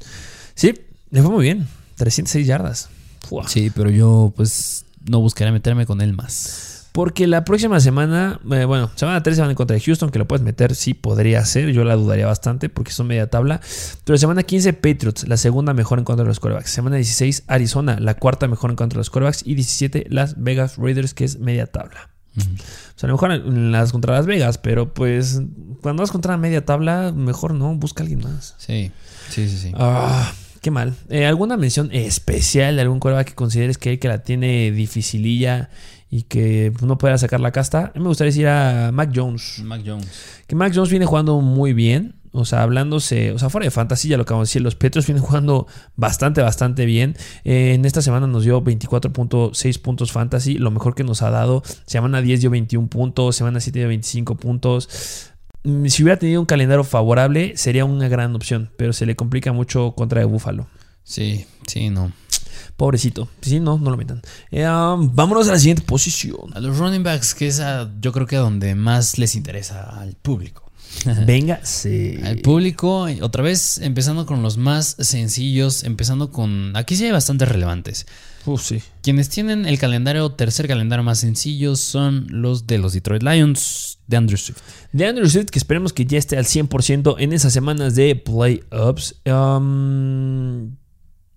Sí, 0.55 0.75
le 1.11 1.23
fue 1.23 1.31
muy 1.31 1.43
bien, 1.43 1.67
306 1.97 2.47
yardas. 2.47 2.89
Sí, 3.47 3.71
pero 3.75 3.91
yo 3.91 4.33
pues 4.37 4.85
no 5.09 5.21
buscaré 5.21 5.53
meterme 5.53 5.87
con 5.87 6.01
él 6.01 6.15
más. 6.15 6.78
Porque 6.99 7.28
la 7.28 7.45
próxima 7.45 7.78
semana, 7.78 8.40
eh, 8.50 8.64
bueno, 8.64 8.90
semana 8.97 9.23
3 9.23 9.37
se 9.37 9.40
van 9.40 9.50
en 9.50 9.55
contra 9.55 9.76
de 9.76 9.81
Houston, 9.81 10.11
que 10.11 10.19
lo 10.19 10.26
puedes 10.26 10.45
meter, 10.45 10.75
sí 10.75 10.95
podría 10.95 11.45
ser, 11.45 11.71
yo 11.71 11.85
la 11.85 11.95
dudaría 11.95 12.26
bastante 12.26 12.69
porque 12.69 12.90
son 12.90 13.07
media 13.07 13.31
tabla. 13.31 13.61
Pero 14.02 14.19
semana 14.19 14.43
15 14.43 14.73
Patriots, 14.73 15.28
la 15.28 15.37
segunda 15.37 15.75
mejor 15.75 16.00
en 16.00 16.05
contra 16.05 16.25
de 16.25 16.28
los 16.31 16.40
quarterbacks. 16.40 16.73
Semana 16.73 16.97
16 16.97 17.45
Arizona, 17.47 18.00
la 18.00 18.14
cuarta 18.14 18.49
mejor 18.49 18.71
en 18.71 18.76
contra 18.76 18.97
de 18.97 19.02
los 19.02 19.11
quarterbacks. 19.11 19.47
Y 19.47 19.55
17 19.55 20.07
Las 20.09 20.43
Vegas 20.43 20.76
Raiders, 20.76 21.14
que 21.14 21.23
es 21.23 21.38
media 21.38 21.69
tabla. 21.69 22.11
O 22.37 22.99
sea, 22.99 23.07
a 23.07 23.07
lo 23.07 23.12
mejor 23.12 23.31
en 23.31 23.71
las 23.71 23.93
contra 23.93 24.14
Las 24.14 24.26
Vegas, 24.26 24.59
pero 24.59 24.93
pues 24.93 25.40
cuando 25.83 26.02
vas 26.02 26.11
contra 26.11 26.33
la 26.33 26.38
media 26.38 26.64
tabla, 26.64 27.12
mejor 27.14 27.55
no, 27.55 27.73
busca 27.76 28.02
a 28.02 28.07
alguien 28.07 28.25
más. 28.25 28.57
Sí, 28.59 28.90
sí, 29.31 29.49
sí, 29.49 29.57
sí. 29.57 29.73
Ah, 29.76 30.33
qué 30.62 30.73
mal. 30.73 30.97
Eh, 31.11 31.26
¿Alguna 31.26 31.57
mención 31.57 31.90
especial 31.93 32.75
de 32.75 32.83
algún 32.83 32.99
quarterback 32.99 33.28
que 33.28 33.35
consideres 33.37 33.78
que, 33.78 34.00
que 34.00 34.09
la 34.09 34.25
tiene 34.25 34.73
dificililla 34.73 35.71
y 36.11 36.23
que 36.23 36.73
no 36.83 36.99
pueda 36.99 37.19
sacar 37.19 37.41
la 37.41 37.53
casta. 37.53 37.87
A 37.87 37.93
mí 37.95 38.00
me 38.00 38.09
gustaría 38.09 38.31
decir 38.31 38.49
a 38.49 38.91
Mac 38.93 39.11
Jones. 39.15 39.61
Mac 39.65 39.83
Jones. 39.85 40.09
Que 40.47 40.57
Mac 40.57 40.73
Jones 40.75 40.91
viene 40.91 41.07
jugando 41.07 41.41
muy 41.41 41.73
bien. 41.73 42.15
O 42.33 42.45
sea, 42.45 42.62
hablándose, 42.62 43.33
o 43.33 43.38
sea, 43.38 43.49
fuera 43.49 43.65
de 43.65 43.71
fantasía, 43.71 44.17
lo 44.19 44.25
que 44.25 44.33
vamos 44.33 44.49
a 44.49 44.50
decir, 44.50 44.62
los 44.62 44.75
Petros 44.75 45.07
vienen 45.07 45.25
jugando 45.25 45.67
bastante, 45.97 46.43
bastante 46.43 46.85
bien. 46.85 47.17
Eh, 47.45 47.73
en 47.75 47.85
esta 47.85 48.03
semana 48.03 48.27
nos 48.27 48.45
dio 48.45 48.62
24.6 48.62 49.81
puntos 49.81 50.12
fantasy, 50.12 50.59
lo 50.59 50.71
mejor 50.71 50.95
que 50.95 51.05
nos 51.05 51.23
ha 51.23 51.31
dado. 51.31 51.62
Semana 51.87 52.21
10 52.21 52.41
dio 52.41 52.50
21 52.50 52.88
puntos, 52.88 53.35
semana 53.35 53.61
7 53.61 53.79
dio 53.79 53.88
25 53.88 54.37
puntos. 54.37 55.33
Mm, 55.65 55.87
si 55.87 56.03
hubiera 56.03 56.19
tenido 56.19 56.41
un 56.41 56.47
calendario 56.47 56.85
favorable, 56.85 57.57
sería 57.57 57.85
una 57.85 58.09
gran 58.09 58.35
opción, 58.37 58.71
pero 58.77 58.92
se 58.92 59.07
le 59.07 59.16
complica 59.16 59.53
mucho 59.53 59.92
contra 59.97 60.21
el 60.21 60.27
Búfalo. 60.27 60.68
Sí, 61.03 61.47
sí, 61.66 61.88
no. 61.88 62.12
Pobrecito. 62.79 63.29
Si 63.41 63.59
no, 63.59 63.77
no 63.77 63.91
lo 63.91 63.97
metan. 63.97 64.23
Eh, 64.53 64.64
um, 64.64 65.12
vámonos 65.12 65.49
a 65.49 65.51
la 65.53 65.59
siguiente 65.59 65.83
posición. 65.83 66.55
A 66.55 66.61
los 66.61 66.79
running 66.79 67.03
backs, 67.03 67.35
que 67.35 67.49
es 67.49 67.61
yo 68.01 68.12
creo 68.12 68.29
que 68.29 68.37
a 68.37 68.38
donde 68.38 68.77
más 68.77 69.19
les 69.19 69.35
interesa 69.35 70.01
al 70.01 70.14
público. 70.14 70.71
Venga, 71.27 71.59
sí. 71.64 72.21
Al 72.23 72.38
público, 72.38 73.09
otra 73.21 73.43
vez 73.43 73.79
empezando 73.79 74.27
con 74.27 74.45
los 74.45 74.59
más 74.59 74.95
sencillos, 75.01 75.83
empezando 75.83 76.31
con... 76.31 76.77
Aquí 76.77 76.95
sí 76.95 77.05
hay 77.05 77.11
bastantes 77.11 77.49
relevantes. 77.49 78.07
Uf, 78.47 78.62
sí. 78.62 78.81
Quienes 79.03 79.29
tienen 79.29 79.67
el 79.67 79.81
calendario, 79.81 80.31
tercer 80.31 80.69
calendario 80.69 81.03
más 81.03 81.19
sencillo, 81.19 81.75
son 81.75 82.29
los 82.31 82.69
de 82.69 82.79
los 82.79 82.93
Detroit 82.93 83.25
Lions 83.25 83.99
de 84.07 84.17
Andrew 84.19 84.38
Swift. 84.38 84.61
De 84.93 85.05
Andrew 85.05 85.29
Swift, 85.29 85.47
que 85.47 85.59
esperemos 85.59 85.93
que 85.93 86.05
ya 86.05 86.17
esté 86.17 86.38
al 86.38 86.45
100% 86.45 87.17
en 87.19 87.33
esas 87.33 87.53
semanas 87.53 87.97
de 87.97 88.14
playoffs. 88.14 89.17
Um, 89.27 90.77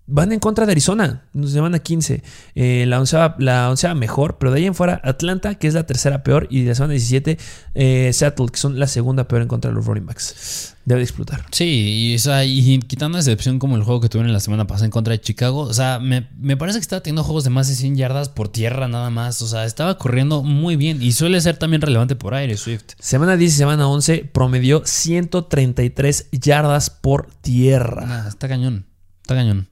van 0.06 0.32
en 0.32 0.40
contra 0.40 0.66
de 0.66 0.72
Arizona, 0.72 1.24
nos 1.32 1.52
llevan 1.52 1.74
a 1.74 1.78
15. 1.78 2.22
Eh, 2.54 2.84
la, 2.86 3.00
onceava, 3.00 3.36
la 3.38 3.94
mejor, 3.94 4.38
pero 4.38 4.52
de 4.52 4.58
ahí 4.58 4.66
en 4.66 4.74
fuera 4.74 5.00
Atlanta, 5.04 5.54
que 5.54 5.68
es 5.68 5.74
la 5.74 5.86
tercera 5.86 6.22
peor, 6.22 6.48
y 6.50 6.62
de 6.62 6.70
la 6.70 6.74
semana 6.74 6.92
17 6.92 7.38
eh, 7.74 8.10
Seattle, 8.12 8.46
que 8.50 8.58
son 8.58 8.78
la 8.78 8.86
segunda 8.86 9.28
peor 9.28 9.42
en 9.42 9.48
contra 9.48 9.70
de 9.70 9.74
los 9.74 9.86
running 9.86 10.06
backs. 10.06 10.74
Debe 10.84 10.98
de 10.98 11.04
explotar. 11.04 11.46
Sí, 11.52 12.16
y, 12.16 12.78
quitando 12.80 13.16
esa 13.16 13.30
excepción 13.30 13.60
como 13.60 13.76
el 13.76 13.84
juego 13.84 14.00
que 14.00 14.08
tuvieron 14.08 14.32
la 14.32 14.40
semana 14.40 14.66
pasada 14.66 14.86
en 14.86 14.90
contra 14.90 15.12
de 15.12 15.20
Chicago, 15.20 15.60
o 15.60 15.72
sea, 15.72 16.00
me, 16.00 16.28
me, 16.36 16.56
parece 16.56 16.78
que 16.78 16.82
estaba 16.82 17.02
teniendo 17.02 17.22
juegos 17.22 17.44
de 17.44 17.50
más 17.50 17.68
de 17.68 17.76
100 17.76 17.96
yardas 17.96 18.28
por 18.28 18.48
tierra 18.48 18.88
nada 18.88 19.08
más, 19.08 19.40
o 19.42 19.46
sea, 19.46 19.64
estaba 19.64 19.96
corriendo 19.96 20.42
muy 20.42 20.74
bien 20.74 21.00
y 21.00 21.12
suele 21.12 21.40
ser 21.40 21.56
también 21.56 21.82
relevante 21.82 22.16
por 22.16 22.34
aire 22.34 22.56
Swift. 22.56 22.94
Semana 22.98 23.36
10 23.36 23.52
y 23.52 23.56
semana 23.56 23.86
11 23.86 24.30
promedió 24.32 24.82
133 24.84 26.30
yardas 26.32 26.90
por 26.90 27.28
tierra. 27.42 28.26
está 28.26 28.48
cañón, 28.48 28.84
está 29.32 29.40
cañón 29.40 29.68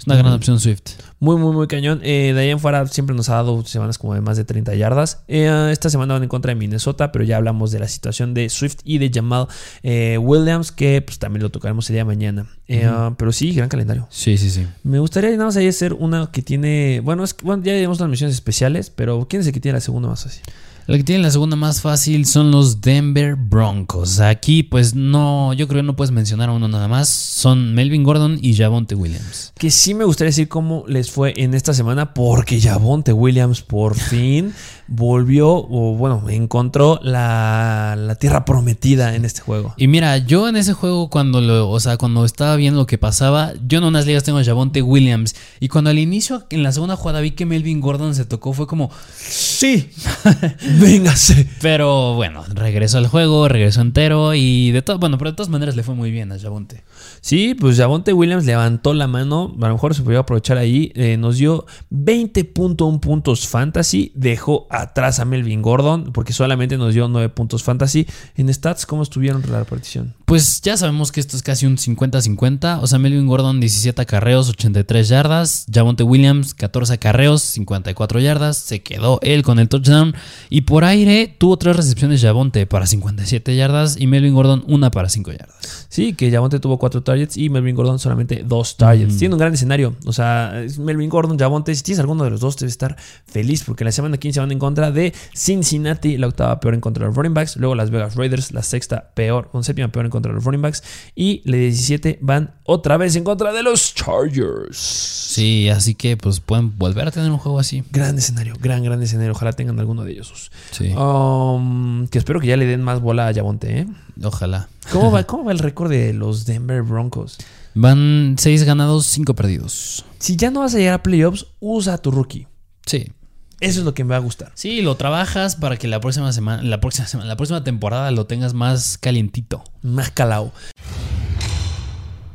es 0.00 0.06
una 0.06 0.16
gran 0.16 0.32
opción 0.32 0.58
Swift. 0.58 0.94
Muy, 1.18 1.36
muy, 1.36 1.52
muy 1.52 1.66
cañón. 1.66 2.00
Eh, 2.02 2.32
de 2.34 2.40
ahí 2.40 2.48
en 2.48 2.58
fuera 2.58 2.86
siempre 2.86 3.14
nos 3.14 3.28
ha 3.28 3.34
dado 3.34 3.62
semanas 3.66 3.98
como 3.98 4.14
de 4.14 4.22
más 4.22 4.38
de 4.38 4.44
30 4.44 4.74
yardas. 4.74 5.24
Eh, 5.28 5.68
esta 5.70 5.90
semana 5.90 6.14
van 6.14 6.22
en 6.22 6.28
contra 6.30 6.50
de 6.50 6.54
Minnesota, 6.54 7.12
pero 7.12 7.22
ya 7.22 7.36
hablamos 7.36 7.70
de 7.70 7.80
la 7.80 7.88
situación 7.88 8.32
de 8.32 8.48
Swift 8.48 8.78
y 8.82 8.96
de 8.96 9.10
Jamal 9.12 9.46
eh, 9.82 10.16
Williams, 10.18 10.72
que 10.72 11.02
pues, 11.02 11.18
también 11.18 11.42
lo 11.42 11.50
tocaremos 11.50 11.88
el 11.90 11.94
día 11.94 12.00
de 12.00 12.06
mañana. 12.06 12.46
Pero 12.66 13.32
sí, 13.32 13.52
gran 13.52 13.68
calendario. 13.68 14.06
Sí, 14.10 14.38
sí, 14.38 14.48
sí. 14.48 14.66
Me 14.84 14.98
gustaría 15.00 15.30
nada 15.32 15.44
más 15.44 15.56
ahí 15.56 15.68
hacer 15.68 15.92
una 15.92 16.30
que 16.32 16.40
tiene. 16.40 17.00
Bueno, 17.00 17.22
es, 17.22 17.36
bueno 17.42 17.62
ya 17.62 17.72
tenemos 17.72 18.00
las 18.00 18.08
misiones 18.08 18.34
especiales, 18.34 18.88
pero 18.88 19.26
¿quién 19.28 19.40
es 19.40 19.48
el 19.48 19.52
que 19.52 19.60
tiene 19.60 19.76
la 19.76 19.82
segunda 19.82 20.08
más 20.08 20.24
así? 20.24 20.40
El 20.86 20.96
que 20.96 21.04
tiene 21.04 21.22
la 21.22 21.30
segunda 21.30 21.56
más 21.56 21.80
fácil 21.82 22.26
son 22.26 22.50
los 22.50 22.80
Denver 22.80 23.36
Broncos. 23.36 24.18
Aquí, 24.20 24.62
pues 24.62 24.94
no, 24.94 25.52
yo 25.52 25.68
creo 25.68 25.82
que 25.82 25.86
no 25.86 25.94
puedes 25.94 26.10
mencionar 26.10 26.48
a 26.48 26.52
uno 26.52 26.66
nada 26.68 26.88
más. 26.88 27.08
Son 27.08 27.74
Melvin 27.74 28.02
Gordon 28.02 28.38
y 28.42 28.56
Javonte 28.56 28.94
Williams. 28.94 29.52
Que 29.56 29.70
sí 29.70 29.94
me 29.94 30.04
gustaría 30.04 30.30
decir 30.30 30.48
cómo 30.48 30.84
les 30.88 31.10
fue 31.10 31.34
en 31.36 31.54
esta 31.54 31.74
semana, 31.74 32.12
porque 32.12 32.60
Javonte 32.60 33.12
Williams 33.12 33.62
por 33.62 33.94
fin 33.98 34.52
volvió, 34.90 35.50
o 35.50 35.94
bueno, 35.94 36.28
encontró 36.28 36.98
la, 37.02 37.94
la, 37.96 38.16
tierra 38.16 38.44
prometida 38.44 39.14
en 39.14 39.24
este 39.24 39.40
juego. 39.40 39.72
Y 39.76 39.86
mira, 39.86 40.18
yo 40.18 40.48
en 40.48 40.56
ese 40.56 40.72
juego, 40.72 41.08
cuando 41.08 41.40
lo, 41.40 41.70
o 41.70 41.78
sea, 41.78 41.96
cuando 41.96 42.24
estaba 42.24 42.56
viendo 42.56 42.80
lo 42.80 42.86
que 42.86 42.98
pasaba, 42.98 43.52
yo 43.66 43.78
en 43.78 43.84
unas 43.84 44.06
ligas 44.06 44.24
tengo 44.24 44.38
a 44.40 44.44
Javonte 44.44 44.82
Williams. 44.82 45.36
Y 45.60 45.68
cuando 45.68 45.90
al 45.90 45.98
inicio, 46.00 46.44
en 46.50 46.64
la 46.64 46.72
segunda 46.72 46.96
jugada, 46.96 47.20
vi 47.20 47.30
que 47.30 47.46
Melvin 47.46 47.80
Gordon 47.80 48.16
se 48.16 48.24
tocó, 48.24 48.52
fue 48.52 48.66
como, 48.66 48.90
sí. 49.16 49.90
Véngase. 50.80 51.48
Pero 51.60 52.14
bueno, 52.14 52.44
regresó 52.54 52.98
al 52.98 53.06
juego, 53.06 53.48
regresó 53.48 53.80
entero 53.80 54.34
y 54.34 54.70
de 54.70 54.82
todo, 54.82 54.98
bueno, 54.98 55.18
pero 55.18 55.30
de 55.30 55.36
todas 55.36 55.50
maneras 55.50 55.76
le 55.76 55.82
fue 55.82 55.94
muy 55.94 56.10
bien 56.10 56.32
a 56.32 56.38
Javonte. 56.38 56.84
Sí, 57.20 57.54
pues 57.54 57.76
Javonte 57.76 58.12
Williams 58.12 58.44
levantó 58.44 58.94
la 58.94 59.06
mano, 59.06 59.54
a 59.60 59.68
lo 59.68 59.74
mejor 59.74 59.94
se 59.94 60.02
podía 60.02 60.20
aprovechar 60.20 60.58
ahí, 60.58 60.92
eh, 60.94 61.16
nos 61.16 61.38
dio 61.38 61.66
20.1 61.90 63.00
puntos 63.00 63.48
fantasy, 63.48 64.12
dejó 64.14 64.66
atrás 64.70 65.20
a 65.20 65.24
Melvin 65.24 65.62
Gordon 65.62 66.12
porque 66.12 66.32
solamente 66.32 66.76
nos 66.76 66.94
dio 66.94 67.08
9 67.08 67.28
puntos 67.30 67.62
fantasy. 67.62 68.06
En 68.36 68.52
stats, 68.52 68.86
¿cómo 68.86 69.02
estuvieron 69.02 69.42
la 69.50 69.60
repartición? 69.60 70.14
Pues 70.30 70.60
ya 70.60 70.76
sabemos 70.76 71.10
que 71.10 71.18
esto 71.18 71.36
es 71.36 71.42
casi 71.42 71.66
un 71.66 71.76
50-50. 71.76 72.78
O 72.82 72.86
sea, 72.86 73.00
Melvin 73.00 73.26
Gordon 73.26 73.58
17 73.58 74.00
acarreos, 74.00 74.48
83 74.48 75.08
yardas. 75.08 75.66
Javonte 75.74 76.04
Williams 76.04 76.54
14 76.54 76.92
acarreos, 76.94 77.42
54 77.42 78.20
yardas. 78.20 78.56
Se 78.56 78.80
quedó 78.80 79.18
él 79.22 79.42
con 79.42 79.58
el 79.58 79.68
touchdown. 79.68 80.14
Y 80.48 80.60
por 80.60 80.84
aire 80.84 81.34
tuvo 81.36 81.56
tres 81.56 81.74
recepciones 81.74 82.22
Javonte 82.22 82.64
para 82.64 82.86
57 82.86 83.56
yardas 83.56 83.96
y 83.98 84.06
Melvin 84.06 84.32
Gordon 84.32 84.62
una 84.68 84.92
para 84.92 85.08
5 85.08 85.32
yardas. 85.32 85.88
Sí, 85.88 86.12
que 86.12 86.30
Javonte 86.30 86.60
tuvo 86.60 86.78
4 86.78 87.02
targets 87.02 87.36
y 87.36 87.50
Melvin 87.50 87.74
Gordon 87.74 87.98
solamente 87.98 88.44
2 88.46 88.76
targets. 88.76 89.16
Tiene 89.16 89.34
un 89.34 89.40
gran 89.40 89.52
escenario. 89.52 89.96
O 90.06 90.12
sea, 90.12 90.62
Melvin 90.78 91.10
Gordon, 91.10 91.40
Javonte, 91.40 91.74
si 91.74 91.82
tienes 91.82 91.98
alguno 91.98 92.22
de 92.22 92.30
los 92.30 92.38
dos, 92.38 92.56
debes 92.56 92.74
estar 92.74 92.96
feliz 93.26 93.64
porque 93.64 93.82
la 93.82 93.90
semana 93.90 94.16
15 94.16 94.38
van 94.38 94.52
en 94.52 94.60
contra 94.60 94.92
de 94.92 95.12
Cincinnati, 95.34 96.18
la 96.18 96.28
octava 96.28 96.60
peor 96.60 96.74
en 96.74 96.80
contra 96.80 97.02
de 97.02 97.08
los 97.08 97.16
running 97.16 97.34
backs. 97.34 97.56
Luego 97.56 97.74
Las 97.74 97.90
Vegas 97.90 98.14
Raiders, 98.14 98.52
la 98.52 98.62
sexta 98.62 99.10
peor, 99.12 99.48
con 99.50 99.64
séptima 99.64 99.88
peor 99.88 100.04
en 100.04 100.10
contra 100.10 100.19
contra 100.20 100.32
los 100.32 100.44
running 100.44 100.62
backs. 100.62 100.82
Y 101.14 101.42
la 101.44 101.56
17 101.56 102.18
van 102.20 102.54
otra 102.64 102.96
vez 102.96 103.16
en 103.16 103.24
contra 103.24 103.52
de 103.52 103.62
los 103.62 103.94
Chargers. 103.94 104.76
Sí, 104.76 105.68
así 105.68 105.94
que 105.94 106.16
pues 106.16 106.40
pueden 106.40 106.76
volver 106.76 107.08
a 107.08 107.10
tener 107.10 107.30
un 107.30 107.38
juego 107.38 107.58
así. 107.58 107.82
Gran 107.90 108.18
escenario, 108.18 108.54
gran, 108.60 108.84
gran 108.84 109.02
escenario. 109.02 109.32
Ojalá 109.32 109.52
tengan 109.52 109.78
alguno 109.80 110.04
de 110.04 110.12
ellos. 110.12 110.50
Sí. 110.70 110.92
Um, 110.94 112.06
que 112.08 112.18
espero 112.18 112.40
que 112.40 112.46
ya 112.48 112.56
le 112.56 112.66
den 112.66 112.82
más 112.82 113.00
bola 113.00 113.26
a 113.26 113.32
Yabonte, 113.32 113.80
¿eh? 113.80 113.86
Ojalá. 114.22 114.68
¿Cómo 114.92 115.10
va, 115.10 115.24
¿Cómo 115.24 115.44
va 115.44 115.52
el 115.52 115.58
récord 115.58 115.90
de 115.90 116.12
los 116.12 116.46
Denver 116.46 116.82
Broncos? 116.82 117.38
Van 117.74 118.36
6 118.38 118.64
ganados, 118.64 119.06
5 119.06 119.34
perdidos. 119.34 120.04
Si 120.18 120.36
ya 120.36 120.50
no 120.50 120.60
vas 120.60 120.74
a 120.74 120.78
llegar 120.78 120.94
a 120.94 121.02
playoffs, 121.02 121.46
usa 121.60 121.94
a 121.94 121.98
tu 121.98 122.10
rookie. 122.10 122.46
Sí. 122.84 123.12
Eso 123.60 123.80
es 123.80 123.84
lo 123.84 123.92
que 123.92 124.04
me 124.04 124.10
va 124.10 124.16
a 124.16 124.20
gustar. 124.20 124.52
Sí, 124.54 124.80
lo 124.80 124.96
trabajas 124.96 125.56
para 125.56 125.76
que 125.76 125.86
la 125.86 126.00
próxima 126.00 126.32
semana, 126.32 126.62
la 126.62 126.80
próxima 126.80 127.06
semana, 127.06 127.28
la 127.28 127.36
próxima 127.36 127.62
temporada 127.62 128.10
lo 128.10 128.26
tengas 128.26 128.54
más 128.54 128.96
calientito. 128.96 129.62
Más 129.82 130.10
calado. 130.10 130.52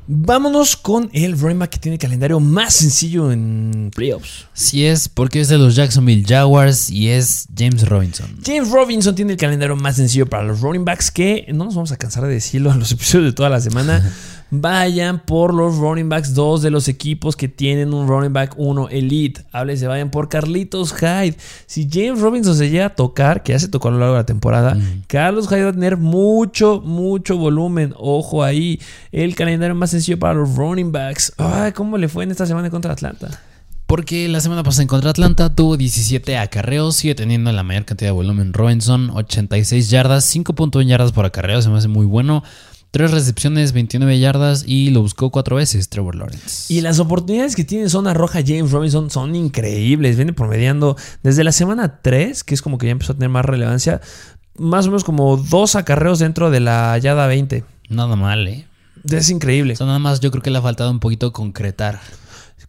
Vámonos 0.08 0.76
con 0.76 1.10
el 1.14 1.40
running 1.40 1.58
back 1.58 1.72
que 1.72 1.80
tiene 1.80 1.96
el 1.96 2.00
calendario 2.00 2.40
más 2.40 2.76
sencillo 2.76 3.32
en 3.32 3.90
playoffs. 3.96 4.46
Sí 4.54 4.86
es, 4.86 5.10
porque 5.10 5.42
es 5.42 5.48
de 5.48 5.58
los 5.58 5.76
Jacksonville 5.76 6.24
Jaguars 6.28 6.92
y 6.92 7.10
es 7.10 7.48
James 7.58 7.90
Robinson. 7.90 8.38
James 8.46 8.70
Robinson 8.70 9.16
tiene 9.16 9.32
el 9.32 9.40
calendario 9.40 9.76
más 9.76 9.96
sencillo 9.96 10.28
para 10.28 10.44
los 10.44 10.62
running 10.62 10.86
backs 10.86 11.10
que 11.10 11.48
no 11.52 11.66
nos 11.66 11.74
vamos 11.74 11.92
a 11.92 11.98
cansar 11.98 12.24
de 12.28 12.34
decirlo 12.34 12.72
en 12.72 12.78
los 12.78 12.92
episodios 12.92 13.32
de 13.32 13.34
toda 13.34 13.50
la 13.50 13.60
semana. 13.60 14.14
vayan 14.52 15.20
por 15.20 15.54
los 15.54 15.78
running 15.78 16.10
backs, 16.10 16.34
dos 16.34 16.62
de 16.62 16.70
los 16.70 16.88
equipos 16.88 17.36
que 17.36 17.48
tienen 17.48 17.94
un 17.94 18.08
running 18.08 18.34
back 18.34 18.54
1 18.58 18.90
elite. 18.90 19.44
se 19.76 19.88
vayan 19.88 20.12
por 20.12 20.30
Carlitos 20.30 20.94
Hyde. 20.94 21.36
Si 21.66 21.90
James 21.92 22.20
Robinson 22.20 22.56
se 22.56 22.70
llega 22.70 22.88
a 22.88 22.96
tocar, 22.96 23.44
que 23.44 23.54
ya 23.54 23.60
se 23.60 23.68
tocó 23.68 23.90
a 23.90 23.92
lo 23.92 24.00
largo 24.00 24.14
de 24.14 24.22
la 24.22 24.26
temporada, 24.26 24.78
Carlos 25.08 25.48
Hyde 25.48 25.64
va 25.64 25.70
a 25.70 25.74
tener 25.74 25.98
mucho, 25.98 26.82
mucho 26.82 27.38
volumen. 27.38 27.94
Ojo 27.98 28.44
ahí, 28.44 28.80
el 29.12 29.36
calendario 29.36 29.76
más 29.76 29.92
sencillo 29.92 30.20
para 30.20 30.34
los 30.34 30.56
running 30.56 30.92
backs. 30.92 31.34
Ay, 31.38 31.72
¿cómo 31.72 31.98
le 31.98 32.08
fue 32.08 32.24
en 32.24 32.32
esta 32.32 32.46
semana 32.46 32.70
contra 32.70 32.94
Atlanta? 32.94 33.42
Porque 33.88 34.28
la 34.28 34.42
semana 34.42 34.64
pasada 34.64 34.84
en 34.84 34.88
contra 34.88 35.12
Atlanta 35.12 35.54
tuvo 35.54 35.78
17 35.78 36.38
acarreos, 36.40 36.96
sigue 36.96 37.14
teniendo 37.14 37.52
la 37.52 37.62
mayor 37.62 37.86
cantidad 37.86 38.10
de 38.10 38.14
volumen 38.14 38.52
Robinson, 38.52 39.12
86 39.12 39.92
yardas, 39.92 40.36
5.1 40.36 40.88
yardas 40.88 41.12
por 41.12 41.24
acarreo, 41.26 41.62
se 41.62 41.70
me 41.70 41.78
hace 41.78 41.88
muy 41.88 42.08
bueno. 42.08 42.44
Tres 42.96 43.12
recepciones, 43.12 43.74
29 43.74 44.20
yardas 44.20 44.64
y 44.66 44.90
lo 44.90 45.02
buscó 45.02 45.30
cuatro 45.30 45.58
veces 45.58 45.90
Trevor 45.90 46.16
Lawrence. 46.16 46.74
Y 46.74 46.80
las 46.80 46.98
oportunidades 47.00 47.54
que 47.54 47.66
tiene 47.66 47.90
zona 47.90 48.14
roja 48.14 48.40
James 48.40 48.72
Robinson 48.72 49.10
son 49.10 49.36
increíbles. 49.36 50.16
Viene 50.16 50.32
promediando 50.32 50.96
desde 51.22 51.44
la 51.44 51.52
semana 51.52 52.00
3, 52.02 52.46
que 52.46 52.54
es 52.54 52.62
como 52.62 52.78
que 52.78 52.86
ya 52.86 52.94
empezó 52.94 53.12
a 53.12 53.16
tener 53.16 53.28
más 53.28 53.44
relevancia, 53.44 54.00
más 54.58 54.86
o 54.86 54.92
menos 54.92 55.04
como 55.04 55.36
dos 55.36 55.76
acarreos 55.76 56.20
dentro 56.20 56.52
de 56.52 56.62
la 56.62 56.98
yada 56.98 57.28
20. 57.28 57.66
Nada 57.90 58.16
mal, 58.16 58.48
¿eh? 58.48 58.66
Es 59.12 59.30
increíble. 59.30 59.76
O 59.78 59.86
nada 59.86 60.00
más 60.00 60.22
yo 60.22 60.32
creo 60.32 60.42
que 60.42 60.50
le 60.50 60.60
ha 60.60 60.62
faltado 60.62 60.90
un 60.90 61.02
poquito 61.02 61.34
concretar 61.34 62.00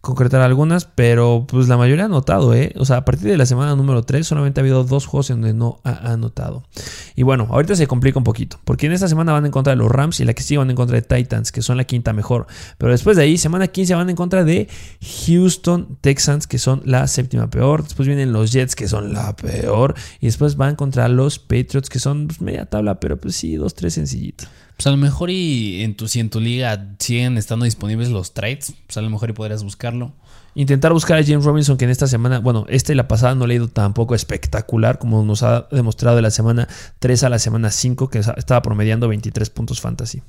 concretar 0.01 0.41
algunas, 0.41 0.85
pero 0.85 1.45
pues 1.47 1.67
la 1.67 1.77
mayoría 1.77 2.03
ha 2.03 2.07
anotado, 2.07 2.53
¿eh? 2.53 2.73
O 2.77 2.85
sea, 2.85 2.97
a 2.97 3.05
partir 3.05 3.29
de 3.29 3.37
la 3.37 3.45
semana 3.45 3.75
número 3.75 4.03
3 4.03 4.25
solamente 4.25 4.59
ha 4.59 4.63
habido 4.63 4.83
dos 4.83 5.05
juegos 5.05 5.29
en 5.29 5.41
donde 5.41 5.53
no 5.53 5.79
ha 5.83 6.11
anotado. 6.11 6.63
Y 7.15 7.23
bueno, 7.23 7.47
ahorita 7.49 7.75
se 7.75 7.87
complica 7.87 8.19
un 8.19 8.23
poquito, 8.23 8.59
porque 8.63 8.85
en 8.85 8.91
esta 8.91 9.07
semana 9.07 9.33
van 9.33 9.45
en 9.45 9.51
contra 9.51 9.71
de 9.71 9.77
los 9.77 9.89
Rams 9.89 10.19
y 10.19 10.25
la 10.25 10.33
que 10.33 10.43
sigue 10.43 10.59
van 10.59 10.69
en 10.69 10.75
contra 10.75 10.95
de 10.95 11.01
Titans, 11.01 11.51
que 11.51 11.61
son 11.61 11.77
la 11.77 11.83
quinta 11.85 12.13
mejor. 12.13 12.47
Pero 12.77 12.91
después 12.91 13.17
de 13.17 13.23
ahí, 13.23 13.37
semana 13.37 13.67
15 13.67 13.95
van 13.95 14.09
en 14.09 14.15
contra 14.15 14.43
de 14.43 14.67
Houston 15.25 15.97
Texans, 16.01 16.47
que 16.47 16.59
son 16.59 16.81
la 16.85 17.07
séptima 17.07 17.49
peor. 17.49 17.83
Después 17.83 18.07
vienen 18.07 18.33
los 18.33 18.51
Jets, 18.51 18.75
que 18.75 18.87
son 18.87 19.13
la 19.13 19.35
peor. 19.35 19.95
Y 20.19 20.27
después 20.27 20.55
van 20.55 20.75
contra 20.75 21.07
los 21.07 21.39
Patriots, 21.39 21.89
que 21.89 21.99
son 21.99 22.27
pues, 22.27 22.41
media 22.41 22.65
tabla, 22.65 22.99
pero 22.99 23.17
pues 23.17 23.35
sí, 23.35 23.55
dos, 23.55 23.73
tres 23.73 23.93
sencillitos. 23.95 24.47
Pues 24.77 24.85
a 24.85 24.91
lo 24.91 24.97
mejor 24.97 25.31
y 25.31 25.83
en 25.83 25.95
tu, 25.95 26.07
si 26.07 26.19
en 26.19 26.29
tu 26.29 26.39
liga 26.39 26.95
siguen 26.99 27.37
estando 27.37 27.65
disponibles 27.65 28.09
los 28.09 28.35
trades, 28.35 28.73
pues 28.85 28.95
a 28.95 29.01
lo 29.01 29.09
mejor 29.09 29.31
y 29.31 29.33
podrías 29.33 29.63
buscarlo. 29.63 30.13
Intentar 30.53 30.93
buscar 30.93 31.17
a 31.17 31.23
James 31.23 31.45
Robinson, 31.45 31.77
que 31.77 31.85
en 31.85 31.91
esta 31.91 32.05
semana, 32.07 32.39
bueno, 32.39 32.65
esta 32.69 32.91
y 32.91 32.95
la 32.95 33.07
pasada 33.07 33.33
no 33.33 33.47
le 33.47 33.55
ha 33.55 33.57
ido 33.57 33.67
tampoco 33.67 34.13
espectacular, 34.13 34.99
como 34.99 35.23
nos 35.23 35.41
ha 35.41 35.67
demostrado 35.71 36.15
de 36.15 36.21
la 36.21 36.31
semana 36.31 36.67
3 36.99 37.23
a 37.23 37.29
la 37.29 37.39
semana 37.39 37.71
5, 37.71 38.09
que 38.09 38.19
estaba 38.19 38.61
promediando 38.61 39.07
23 39.07 39.49
puntos 39.49 39.81
fantasy. 39.81 40.21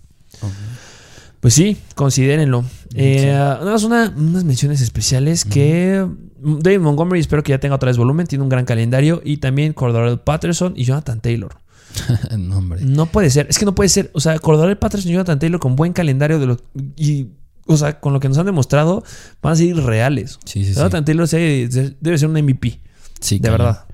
Pues 1.40 1.54
sí, 1.54 1.76
considérenlo. 1.94 2.64
Eh, 2.94 3.26
nada 3.26 3.64
más 3.64 3.84
unas 3.84 4.14
menciones 4.16 4.80
especiales 4.80 5.44
que 5.44 6.06
David 6.40 6.80
Montgomery 6.80 7.20
espero 7.20 7.42
que 7.42 7.50
ya 7.50 7.61
tenga 7.61 7.76
otra 7.76 7.88
vez 7.88 7.96
volumen, 7.96 8.26
tiene 8.26 8.42
un 8.42 8.48
gran 8.48 8.64
calendario 8.64 9.20
y 9.24 9.37
también 9.37 9.72
Cordero 9.72 10.24
Patterson 10.24 10.72
y 10.74 10.84
Jonathan 10.84 11.20
Taylor. 11.20 11.56
no, 12.38 13.07
puede 13.07 13.31
ser. 13.31 13.46
Es 13.48 13.59
que 13.59 13.64
no 13.64 13.74
puede 13.74 13.88
ser. 13.88 14.11
O 14.14 14.20
sea, 14.20 14.38
Cordero 14.38 14.79
Patterson 14.79 15.11
y 15.11 15.14
Jonathan 15.14 15.38
Taylor 15.38 15.61
con 15.61 15.77
buen 15.77 15.92
calendario 15.92 16.38
de 16.38 16.46
lo, 16.46 16.57
y, 16.96 17.29
o 17.66 17.77
sea, 17.77 18.01
con 18.01 18.12
lo 18.12 18.20
que 18.20 18.29
nos 18.29 18.38
han 18.38 18.46
demostrado, 18.46 19.05
van 19.42 19.53
a 19.53 19.57
ser 19.57 19.77
reales. 19.77 20.38
Sí, 20.44 20.64
sí, 20.64 20.74
Jonathan 20.74 21.05
Taylor 21.05 21.29
debe 21.29 22.18
ser 22.18 22.29
un 22.29 22.42
MVP. 22.42 22.81
Sí, 23.20 23.38
de 23.38 23.51
verdad. 23.51 23.87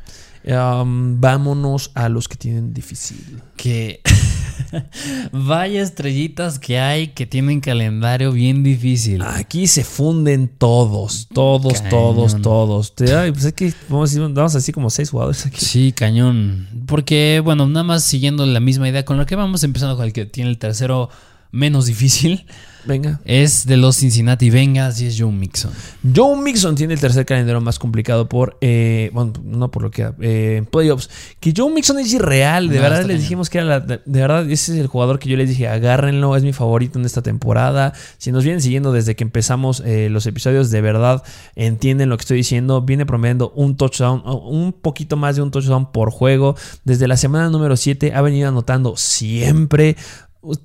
vámonos 0.45 1.91
a 1.95 2.09
los 2.09 2.29
que 2.29 2.37
tienen 2.37 2.73
difícil. 2.75 3.41
Que 3.57 4.01
vaya 5.33 5.83
estrellitas 5.83 6.59
que 6.59 6.79
hay 6.79 7.09
que 7.09 7.27
tienen 7.27 7.61
calendario 7.61 8.33
bien 8.33 8.63
difícil. 8.63 9.23
Aquí 9.23 9.67
se 9.67 9.85
funden 9.85 10.49
todos, 10.49 11.29
todos, 11.33 11.83
todos, 11.89 12.41
todos. 12.43 12.93
pues 12.97 13.45
es 13.45 13.53
que 13.53 13.73
vamos, 13.89 14.55
así 14.55 14.73
como 14.73 14.91
seis 14.91 15.11
jugadores 15.11 15.47
aquí. 15.47 15.65
Sí, 15.65 15.93
cañón. 15.93 16.69
Porque, 16.87 17.41
bueno, 17.45 17.67
nada 17.67 17.85
más 17.85 18.05
siguiendo 18.05 18.45
la 18.47 18.61
misma 18.61 18.89
idea 18.89 19.05
con 19.05 19.17
lo 19.17 19.27
que 19.27 19.37
vamos 19.37 19.63
empezando 19.65 19.97
con 19.97 20.07
el 20.07 20.13
que 20.13 20.27
tiene 20.27 20.51
el 20.51 20.59
tercero 20.59 21.11
menos 21.51 21.87
difícil. 21.87 22.47
Venga. 22.87 23.21
Es 23.25 23.67
de 23.67 23.77
los 23.77 23.97
Cincinnati 23.97 24.51
Bengals 24.51 25.01
y 25.01 25.07
es 25.07 25.17
Joe 25.19 25.33
Mixon. 25.33 25.73
Joe 26.15 26.37
Mixon 26.41 26.75
tiene 26.75 26.95
el 26.95 27.01
tercer 27.01 27.25
calendario 27.25 27.61
más 27.61 27.79
complicado 27.79 28.29
por, 28.29 28.59
eh, 28.61 29.11
bueno, 29.13 29.33
no 29.43 29.71
por 29.71 29.83
lo 29.83 29.91
que, 29.91 30.13
eh, 30.21 30.63
playoffs. 30.71 31.09
Que 31.41 31.53
Joe 31.57 31.73
Mixon 31.73 31.99
es 31.99 32.13
irreal, 32.13 32.69
de 32.69 32.79
verdad 32.79 33.05
les 33.05 33.21
dijimos 33.21 33.51
que 33.51 33.59
era 33.59 33.67
la, 33.67 33.81
de, 33.81 34.01
verdad 34.05 34.51
ese 34.51 34.75
es 34.75 34.79
el 34.79 34.87
jugador 34.87 35.19
que 35.19 35.29
yo 35.29 35.37
les 35.37 35.49
dije, 35.49 35.69
agárrenlo, 35.69 36.37
es 36.37 36.43
mi 36.43 36.53
favorito 36.53 36.99
en 36.99 37.05
esta 37.05 37.23
temporada. 37.23 37.93
Si 38.19 38.33
nos 38.33 38.45
vienen 38.45 38.61
siguiendo 38.61 38.93
desde 38.93 39.17
que 39.17 39.25
empezamos 39.25 39.83
eh, 39.85 40.09
los 40.11 40.27
episodios, 40.27 40.71
de 40.71 40.81
verdad 40.81 41.23
entienden 41.57 42.09
lo 42.09 42.17
que 42.17 42.23
estoy 42.23 42.39
diciendo. 42.39 42.83
Viene 42.83 43.07
promediando 43.07 43.51
un 43.55 43.77
touchdown, 43.77 44.23
un 44.25 44.73
poquito 44.73 45.17
más 45.17 45.37
de 45.37 45.43
un 45.43 45.51
touchdown 45.51 45.91
por 45.93 46.11
juego. 46.11 46.57
Desde 46.85 47.09
la 47.09 47.17
semana 47.17 47.49
número 47.51 47.77
7 47.77 48.13
ha 48.15 48.23
venido 48.23 48.49
anotando 48.49 48.97
siempre 48.97 49.97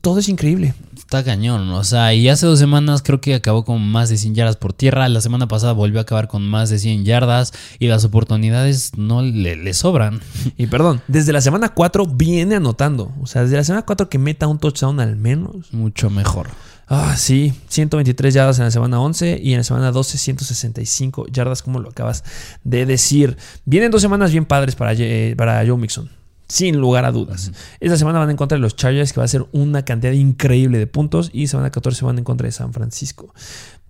todo 0.02 0.20
es 0.20 0.30
increíble. 0.30 0.74
Está 0.98 1.24
cañón, 1.24 1.70
o 1.70 1.84
sea, 1.84 2.13
y 2.13 2.30
hace 2.30 2.46
dos 2.46 2.60
semanas 2.60 3.02
creo 3.02 3.20
que 3.20 3.34
acabó 3.34 3.65
con 3.65 3.82
más 3.82 4.10
de 4.10 4.18
100 4.18 4.36
yardas 4.36 4.58
por 4.58 4.74
tierra, 4.74 5.10
la 5.10 5.22
semana 5.22 5.48
pasada 5.48 5.74
volvió 5.74 6.00
a 6.00 6.04
acabar 6.04 6.28
con 6.28 6.48
más 6.48 6.70
de 6.70 6.78
100 6.78 7.06
yardas 7.06 7.54
y 7.80 7.88
las 7.88 8.06
oportunidades 8.06 8.92
no 8.98 9.22
le, 9.22 9.74
sobran. 9.74 10.22
Y 10.58 10.68
perdón, 10.68 11.02
desde 11.08 11.34
la 11.34 11.42
semana 11.42 11.70
4 11.70 12.06
viene 12.06 12.56
anotando, 12.56 13.13
o 13.22 13.28
sea, 13.28 13.44
desde 13.44 13.58
la 13.58 13.63
semana 13.63 13.86
4 13.86 14.10
que 14.10 14.20
meta 14.20 14.48
un 14.48 14.60
touchdown 14.60 15.00
al 15.00 15.15
menos. 15.15 15.74
Mucho 15.74 16.10
mejor. 16.10 16.50
Ah, 16.88 17.15
sí, 17.18 17.54
123 17.70 18.34
yardas 18.34 18.60
en 18.60 18.65
la 18.65 18.72
semana 18.72 19.00
11 19.00 19.39
y 19.42 19.52
en 19.54 19.60
la 19.60 19.63
semana 19.63 19.92
12 19.92 20.18
165 20.18 21.28
yardas, 21.28 21.62
como 21.62 21.80
lo 21.80 21.89
acabas 21.89 22.24
de 22.63 22.86
decir. 22.86 23.38
Vienen 23.65 23.92
dos 23.92 24.02
semanas 24.02 24.32
bien 24.32 24.46
padres 24.46 24.76
para, 24.76 24.94
eh, 24.94 25.36
para 25.38 25.65
Joe 25.65 25.78
Mixon 25.78 26.18
sin 26.49 26.77
lugar 26.77 27.05
a 27.05 27.12
dudas. 27.12 27.51
Esta 27.79 27.95
semana 27.95 28.19
van 28.19 28.31
en 28.31 28.35
contra 28.35 28.57
de 28.57 28.62
los 28.62 28.75
Chargers, 28.75 29.13
que 29.13 29.19
va 29.19 29.25
a 29.25 29.29
ser 29.29 29.45
una 29.53 29.85
cantidad 29.85 30.12
increíble 30.12 30.77
de 30.79 30.88
puntos. 30.88 31.29
Y 31.31 31.47
semana 31.47 31.69
14 31.69 32.03
van 32.03 32.17
en 32.17 32.25
contra 32.25 32.47
de 32.47 32.51
San 32.51 32.73
Francisco. 32.73 33.33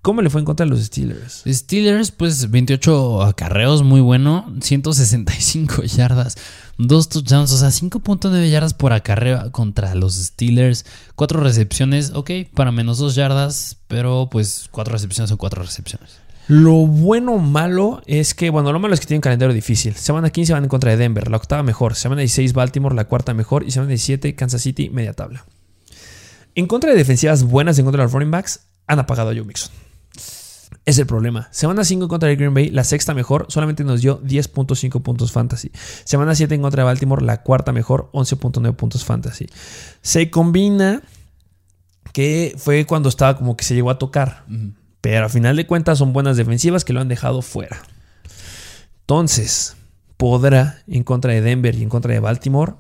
¿Cómo 0.02 0.22
le 0.22 0.30
fue 0.30 0.40
en 0.40 0.46
contra 0.46 0.66
de 0.66 0.70
los 0.70 0.82
Steelers? 0.82 1.44
Steelers, 1.46 2.12
pues 2.12 2.50
28 2.50 3.24
acarreos, 3.24 3.84
muy 3.84 4.00
bueno. 4.00 4.54
165 4.62 5.84
yardas. 5.84 6.38
Dos 6.78 7.10
touchdowns, 7.10 7.52
o 7.52 7.58
sea, 7.58 7.70
5.9 7.70 8.50
yardas 8.50 8.74
por 8.74 8.94
acarreo 8.94 9.52
contra 9.52 9.96
los 9.96 10.16
Steelers. 10.16 10.86
Cuatro 11.16 11.42
recepciones, 11.42 12.12
ok, 12.14 12.32
para 12.54 12.72
menos 12.72 12.98
dos 12.98 13.16
yardas. 13.16 13.78
Pero 13.88 14.30
pues 14.32 14.70
cuatro 14.72 14.94
recepciones 14.94 15.30
son 15.30 15.38
cuatro 15.38 15.64
recepciones. 15.64 16.12
Lo 16.50 16.88
bueno 16.88 17.38
malo 17.38 18.02
es 18.08 18.34
que, 18.34 18.50
bueno, 18.50 18.74
lo 18.74 18.80
malo 18.80 18.96
es 18.96 19.00
que 19.00 19.06
tienen 19.06 19.22
calendario 19.22 19.54
difícil. 19.54 19.94
Semana 19.94 20.32
15 20.32 20.54
van 20.54 20.64
en 20.64 20.70
contra 20.70 20.90
de 20.90 20.98
Denver, 20.98 21.30
la 21.30 21.38
octava 21.38 21.62
mejor. 21.62 21.94
Semana 21.94 22.22
16 22.22 22.54
Baltimore, 22.54 22.96
la 22.96 23.06
cuarta 23.06 23.36
mejor. 23.36 23.68
Y 23.68 23.70
semana 23.70 23.90
17 23.90 24.34
Kansas 24.34 24.64
City, 24.64 24.90
media 24.90 25.14
tabla. 25.14 25.46
En 26.56 26.66
contra 26.66 26.90
de 26.90 26.98
defensivas 26.98 27.44
buenas 27.44 27.78
en 27.78 27.86
contra 27.86 28.02
de 28.02 28.06
los 28.06 28.14
running 28.14 28.32
backs, 28.32 28.62
han 28.88 28.98
apagado 28.98 29.30
a 29.30 29.34
Joe 29.36 29.44
Mixon. 29.44 29.72
Es 30.86 30.98
el 30.98 31.06
problema. 31.06 31.50
Semana 31.52 31.84
5 31.84 32.06
en 32.06 32.10
contra 32.10 32.30
de 32.30 32.36
Green 32.36 32.56
Bay, 32.56 32.72
la 32.72 32.84
sexta 32.84 33.14
mejor, 33.14 33.46
solamente 33.50 33.84
nos 33.84 34.02
dio 34.02 34.20
10.5 34.24 35.04
puntos 35.04 35.32
fantasy. 35.32 35.72
Semana 36.04 36.34
7 36.34 36.56
en 36.56 36.64
contra 36.64 36.82
de 36.82 36.86
Baltimore, 36.86 37.24
la 37.24 37.44
cuarta 37.44 37.72
mejor, 37.72 38.10
11.9 38.14 38.76
puntos 38.76 39.06
fantasy. 39.06 39.46
Se 40.02 40.32
combina 40.32 41.04
que 42.12 42.56
fue 42.58 42.88
cuando 42.88 43.08
estaba 43.08 43.38
como 43.38 43.56
que 43.56 43.66
se 43.66 43.76
llegó 43.76 43.92
a 43.92 44.00
tocar. 44.00 44.46
Pero 45.02 45.26
a 45.26 45.30
final 45.30 45.56
de 45.56 45.66
cuentas 45.66 45.98
son 45.98 46.14
buenas 46.14 46.38
defensivas 46.38 46.84
que 46.84 46.94
lo 46.94 47.00
han 47.02 47.08
dejado 47.08 47.42
fuera. 47.42 47.82
Entonces, 49.02 49.76
¿podrá 50.18 50.82
en 50.88 51.04
contra 51.04 51.34
de 51.34 51.42
Denver 51.42 51.76
y 51.76 51.84
en 51.84 51.90
contra 51.90 52.14
de 52.14 52.20
Baltimore? 52.20 52.74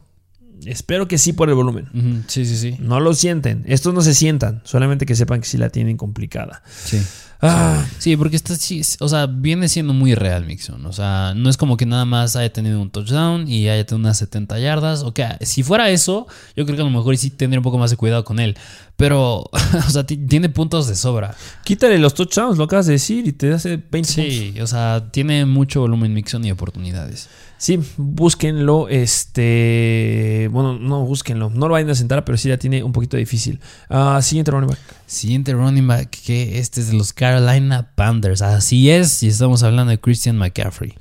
Espero 0.65 1.07
que 1.07 1.17
sí 1.17 1.33
por 1.33 1.49
el 1.49 1.55
volumen. 1.55 2.25
Sí, 2.27 2.45
sí, 2.45 2.57
sí. 2.57 2.75
No 2.79 2.99
lo 2.99 3.13
sienten. 3.13 3.63
Estos 3.65 3.93
no 3.93 4.01
se 4.01 4.13
sientan. 4.13 4.61
Solamente 4.65 5.05
que 5.05 5.15
sepan 5.15 5.39
que 5.41 5.47
sí 5.47 5.57
la 5.57 5.69
tienen 5.69 5.95
complicada. 5.97 6.61
Sí. 6.83 7.01
Ah, 7.41 7.85
Sí, 7.99 8.17
porque 8.17 8.35
está, 8.35 8.55
sí, 8.55 8.81
o 8.99 9.07
sea, 9.07 9.25
viene 9.25 9.69
siendo 9.69 9.93
muy 9.93 10.13
real 10.13 10.45
Mixon. 10.45 10.85
O 10.85 10.91
sea, 10.91 11.33
no 11.35 11.49
es 11.49 11.55
como 11.55 11.77
que 11.77 11.85
nada 11.85 12.03
más 12.03 12.35
haya 12.35 12.51
tenido 12.51 12.81
un 12.81 12.89
touchdown 12.91 13.47
y 13.47 13.69
haya 13.69 13.85
tenido 13.85 14.05
unas 14.05 14.17
70 14.17 14.59
yardas. 14.59 15.03
O 15.03 15.13
que 15.13 15.25
si 15.41 15.63
fuera 15.63 15.89
eso, 15.89 16.27
yo 16.57 16.65
creo 16.65 16.75
que 16.75 16.81
a 16.81 16.85
lo 16.85 16.91
mejor 16.91 17.15
sí 17.15 17.29
tendría 17.29 17.59
un 17.59 17.63
poco 17.63 17.77
más 17.77 17.91
de 17.91 17.97
cuidado 17.97 18.25
con 18.25 18.39
él. 18.39 18.57
Pero, 18.99 19.49
o 19.87 19.89
sea, 19.89 20.05
ti- 20.05 20.17
tiene 20.17 20.49
puntos 20.49 20.87
de 20.89 20.95
sobra. 20.95 21.33
quítale 21.63 21.97
los 21.99 22.13
touchdowns, 22.13 22.57
lo 22.57 22.65
acabas 22.65 22.85
de 22.85 22.93
decir, 22.93 23.25
y 23.25 23.31
te 23.31 23.53
hace 23.53 23.69
20 23.77 23.89
puntos. 23.89 24.09
Sí, 24.13 24.53
o 24.59 24.67
sea, 24.67 25.09
tiene 25.11 25.45
mucho 25.45 25.79
volumen 25.79 26.13
Mixon 26.13 26.43
y 26.43 26.51
oportunidades. 26.51 27.29
Sí, 27.57 27.79
búsquenlo. 27.97 28.87
Este. 28.89 30.49
Bueno, 30.51 30.77
no 30.79 31.05
búsquenlo. 31.05 31.49
No 31.49 31.67
lo 31.67 31.73
vayan 31.73 31.89
a 31.89 31.95
sentar, 31.95 32.23
pero 32.25 32.37
sí 32.37 32.49
la 32.49 32.57
tiene 32.57 32.83
un 32.83 32.91
poquito 32.91 33.17
difícil. 33.17 33.59
Ah, 33.89 34.19
siguiente 34.21 34.51
running 34.51 34.69
back. 34.69 34.79
Siguiente 35.07 35.53
running 35.53 35.87
back, 35.87 36.09
que 36.25 36.59
este 36.59 36.81
es 36.81 36.87
de 36.91 36.97
los 36.97 37.13
Carolina 37.13 37.91
Panthers. 37.95 38.41
Así 38.41 38.89
es, 38.89 39.23
y 39.23 39.27
estamos 39.27 39.63
hablando 39.63 39.91
de 39.91 39.99
Christian 39.99 40.37
McCaffrey. 40.37 40.93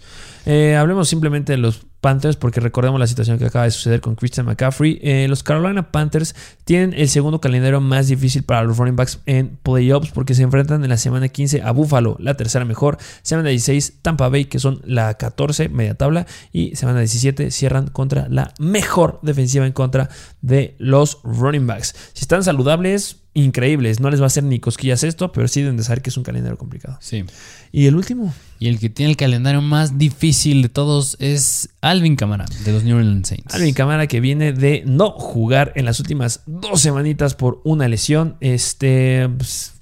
Eh, 0.47 0.77
hablemos 0.77 1.09
simplemente 1.09 1.53
de 1.53 1.59
los 1.59 1.81
Panthers 2.01 2.37
porque 2.37 2.61
recordemos 2.61 3.01
la 3.01 3.07
situación 3.07 3.39
que 3.39 3.47
acaba 3.47 3.65
de 3.65 3.71
suceder 3.71 4.01
con 4.01 4.15
Christian 4.15 4.47
McCaffrey. 4.47 4.99
Eh, 5.03 5.27
los 5.29 5.43
Carolina 5.43 5.91
Panthers 5.91 6.35
tienen 6.65 6.95
el 6.95 7.09
segundo 7.09 7.41
calendario 7.41 7.81
más 7.81 8.09
difícil 8.09 8.43
para 8.43 8.63
los 8.63 8.77
running 8.77 8.97
backs 8.97 9.21
en 9.27 9.59
playoffs 9.63 10.11
porque 10.13 10.35
se 10.35 10.43
enfrentan 10.43 10.83
en 10.85 10.91
la 10.91 10.97
semana 10.97 11.29
15 11.29 11.63
a 11.63 11.73
Buffalo, 11.73 12.17
la 12.21 12.35
tercera 12.35 12.65
mejor, 12.65 12.99
semana 13.23 13.49
16 13.49 13.99
Tampa 14.03 14.29
Bay 14.29 14.45
que 14.45 14.59
son 14.59 14.81
la 14.85 15.15
14 15.15 15.69
media 15.69 15.95
tabla 15.95 16.27
y 16.53 16.77
semana 16.77 17.01
17 17.01 17.51
cierran 17.51 17.89
contra 17.89 18.29
la 18.29 18.53
mejor 18.59 19.19
defensiva 19.23 19.67
en 19.67 19.73
contra 19.73 20.09
de 20.41 20.77
los 20.79 21.19
running 21.25 21.67
backs. 21.67 21.95
Si 22.13 22.23
están 22.23 22.45
saludables, 22.45 23.19
increíbles, 23.35 24.01
no 24.01 24.11
les 24.11 24.21
va 24.21 24.25
a 24.25 24.27
hacer 24.29 24.45
ni 24.45 24.59
cosquillas 24.59 25.05
esto, 25.05 25.33
pero 25.33 25.49
sí 25.49 25.63
deben 25.63 25.77
de 25.77 25.85
saber 25.85 26.03
que 26.03 26.11
es 26.11 26.17
un 26.17 26.25
calendario 26.25 26.59
complicado. 26.59 26.99
Sí. 27.01 27.25
Y 27.73 27.87
el 27.87 27.97
último, 27.97 28.33
Y 28.59 28.69
el 28.69 28.79
que 28.79 28.91
tiene 28.91 29.11
el 29.11 29.17
calendario 29.17 29.63
más 29.63 29.99
difícil 29.99 30.63
de 30.63 30.69
todos 30.69 31.17
es 31.21 31.71
Alvin 31.81 32.17
Kamara, 32.17 32.47
de 32.65 32.73
los 32.73 32.83
New 32.83 32.97
Orleans 32.97 33.29
Saints. 33.29 33.55
Alvin 33.55 33.75
Camara 33.75 34.07
que 34.07 34.21
viene 34.21 34.53
de 34.53 34.83
no 34.85 35.11
jugar 35.11 35.73
en 35.77 35.85
las 35.85 36.01
últimas 36.01 36.43
dos 36.47 36.81
semanitas 36.81 37.35
por 37.35 37.61
una 37.65 37.87
lesión. 37.87 38.37
Este. 38.41 39.29
pues, 39.37 39.75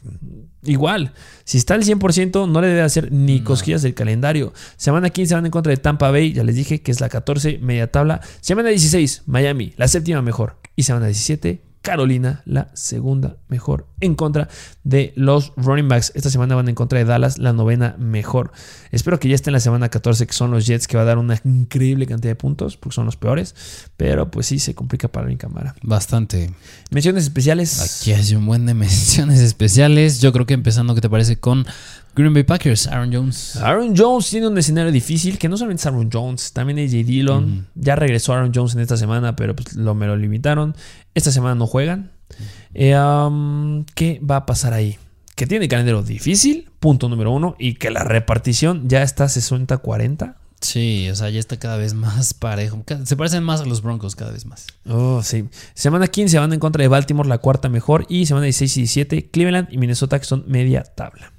igual, 0.64 1.12
si 1.44 1.58
está 1.58 1.74
al 1.74 1.84
100%, 1.84 2.50
no 2.50 2.60
le 2.60 2.68
debe 2.68 2.82
hacer 2.82 3.12
ni 3.12 3.40
cosquillas 3.40 3.82
del 3.82 3.94
calendario. 3.94 4.52
Semana 4.76 5.10
15 5.10 5.34
van 5.34 5.46
en 5.46 5.52
contra 5.52 5.70
de 5.70 5.78
Tampa 5.78 6.10
Bay, 6.10 6.32
ya 6.32 6.44
les 6.44 6.56
dije 6.56 6.82
que 6.82 6.90
es 6.90 7.00
la 7.00 7.08
14, 7.08 7.58
media 7.58 7.90
tabla. 7.90 8.20
Semana 8.40 8.68
16, 8.68 9.22
Miami, 9.26 9.72
la 9.76 9.88
séptima 9.88 10.22
mejor. 10.22 10.58
Y 10.74 10.82
semana 10.82 11.06
17, 11.06 11.62
Carolina, 11.86 12.42
la 12.46 12.68
segunda 12.74 13.36
mejor 13.46 13.86
en 14.00 14.16
contra 14.16 14.48
de 14.82 15.12
los 15.14 15.52
running 15.56 15.86
backs. 15.86 16.10
Esta 16.16 16.30
semana 16.30 16.56
van 16.56 16.68
en 16.68 16.74
contra 16.74 16.98
de 16.98 17.04
Dallas, 17.04 17.38
la 17.38 17.52
novena 17.52 17.94
mejor. 17.96 18.50
Espero 18.90 19.20
que 19.20 19.28
ya 19.28 19.36
esté 19.36 19.50
en 19.50 19.52
la 19.52 19.60
semana 19.60 19.88
14, 19.88 20.26
que 20.26 20.32
son 20.32 20.50
los 20.50 20.66
Jets, 20.66 20.88
que 20.88 20.96
va 20.96 21.04
a 21.04 21.06
dar 21.06 21.18
una 21.18 21.40
increíble 21.44 22.06
cantidad 22.06 22.32
de 22.32 22.34
puntos, 22.34 22.76
porque 22.76 22.96
son 22.96 23.06
los 23.06 23.16
peores. 23.16 23.54
Pero 23.96 24.32
pues 24.32 24.46
sí, 24.46 24.58
se 24.58 24.74
complica 24.74 25.06
para 25.06 25.28
mi 25.28 25.36
cámara. 25.36 25.76
Bastante. 25.80 26.50
Menciones 26.90 27.22
especiales. 27.22 27.80
Aquí 27.80 28.12
hay 28.12 28.34
un 28.34 28.46
buen 28.46 28.66
de 28.66 28.74
menciones 28.74 29.38
especiales. 29.38 30.20
Yo 30.20 30.32
creo 30.32 30.44
que 30.44 30.54
empezando, 30.54 30.92
¿qué 30.96 31.00
te 31.00 31.08
parece 31.08 31.36
con 31.38 31.66
Green 32.16 32.34
Bay 32.34 32.42
Packers? 32.42 32.88
Aaron 32.88 33.12
Jones. 33.12 33.54
Aaron 33.58 33.94
Jones 33.96 34.28
tiene 34.28 34.48
un 34.48 34.58
escenario 34.58 34.90
difícil, 34.90 35.38
que 35.38 35.48
no 35.48 35.56
solamente 35.56 35.82
es 35.82 35.86
Aaron 35.86 36.10
Jones, 36.12 36.52
también 36.52 36.80
AJ 36.80 37.06
Dillon. 37.06 37.68
Ya 37.76 37.94
regresó 37.94 38.32
Aaron 38.32 38.50
Jones 38.52 38.74
en 38.74 38.80
esta 38.80 38.96
semana, 38.96 39.36
pero 39.36 39.54
pues 39.54 39.74
lo, 39.74 39.94
me 39.94 40.08
lo 40.08 40.16
limitaron. 40.16 40.74
Esta 41.16 41.32
semana 41.32 41.54
no 41.54 41.66
juegan. 41.66 42.12
Eh, 42.74 42.94
um, 42.94 43.86
¿Qué 43.94 44.20
va 44.20 44.36
a 44.36 44.44
pasar 44.44 44.74
ahí? 44.74 44.98
Que 45.34 45.46
tiene 45.46 45.66
calendario 45.66 46.02
difícil, 46.02 46.68
punto 46.78 47.08
número 47.08 47.32
uno, 47.32 47.56
y 47.58 47.76
que 47.76 47.90
la 47.90 48.04
repartición 48.04 48.86
ya 48.86 49.02
está 49.02 49.24
60-40. 49.24 50.34
Sí, 50.60 51.08
o 51.08 51.16
sea, 51.16 51.30
ya 51.30 51.40
está 51.40 51.58
cada 51.58 51.78
vez 51.78 51.94
más 51.94 52.34
parejo. 52.34 52.84
Se 53.04 53.16
parecen 53.16 53.44
más 53.44 53.62
a 53.62 53.64
los 53.64 53.80
Broncos 53.80 54.14
cada 54.14 54.30
vez 54.30 54.44
más. 54.44 54.66
Oh, 54.86 55.22
sí. 55.22 55.48
Semana 55.72 56.06
15 56.06 56.38
van 56.38 56.52
en 56.52 56.60
contra 56.60 56.82
de 56.82 56.88
Baltimore, 56.88 57.26
la 57.26 57.38
cuarta 57.38 57.70
mejor. 57.70 58.04
Y 58.10 58.26
semana 58.26 58.44
16 58.44 58.76
y 58.76 58.80
17, 58.80 59.30
Cleveland 59.30 59.68
y 59.70 59.78
Minnesota, 59.78 60.18
que 60.18 60.26
son 60.26 60.44
media 60.46 60.82
tabla. 60.82 61.32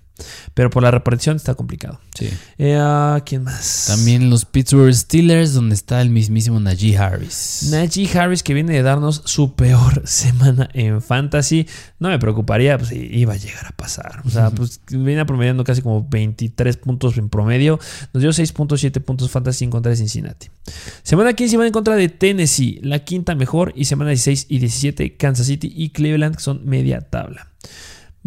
Pero 0.54 0.70
por 0.70 0.84
la 0.84 0.92
repartición 0.92 1.36
está 1.36 1.56
complicado. 1.56 2.00
Sí. 2.16 2.30
Eh, 2.58 2.78
ah, 2.80 3.22
¿Quién 3.26 3.44
más? 3.44 3.86
También 3.88 4.30
los 4.30 4.46
Pittsburgh 4.46 4.94
Steelers, 4.94 5.54
donde 5.54 5.76
está 5.76 6.02
el 6.02 6.10
mismísimo 6.10 6.60
Najee 6.60 6.98
Harris. 6.98 7.68
Najee 7.72 8.10
Harris 8.18 8.44
que 8.44 8.54
viene 8.54 8.74
de 8.74 8.82
darnos 8.82 9.22
su 9.26 9.56
peor 9.56 10.02
semana 10.08 10.70
en 10.74 11.02
fantasy. 11.02 11.68
No 12.00 12.10
me 12.10 12.20
preocuparía, 12.20 12.78
pues 12.78 12.92
iba 12.92 13.34
a 13.34 13.38
llegar 13.38 13.68
a 13.68 13.72
pasar. 13.72 14.22
O 14.26 14.30
sea, 14.30 14.50
pues 14.52 14.82
viene 14.90 15.26
promediando 15.26 15.64
casi 15.64 15.82
como 15.82 16.08
23 16.08 16.78
puntos 16.78 17.18
en 17.18 17.30
promedio. 17.30 17.80
Nos 18.14 18.22
dio 18.22 18.32
6.7 18.32 19.02
puntos 19.02 19.30
fantasy 19.30 19.66
en 19.66 19.72
contra 19.72 19.90
de 19.90 19.98
Cincinnati. 19.98 20.48
Semana 21.04 21.34
15 21.34 21.58
van 21.58 21.68
en 21.68 21.74
contra 21.74 21.96
de 21.96 22.10
Tennessee, 22.10 22.80
la 22.84 23.00
quinta 23.00 23.36
mejor. 23.36 23.74
Y 23.76 23.86
semana 23.86 24.10
16 24.10 24.48
y 24.50 24.60
17 24.60 25.18
Kansas 25.18 25.48
City 25.48 25.72
y 25.76 25.90
Cleveland 25.90 26.36
que 26.36 26.42
son 26.42 26.66
media 26.66 27.02
tabla. 27.02 27.50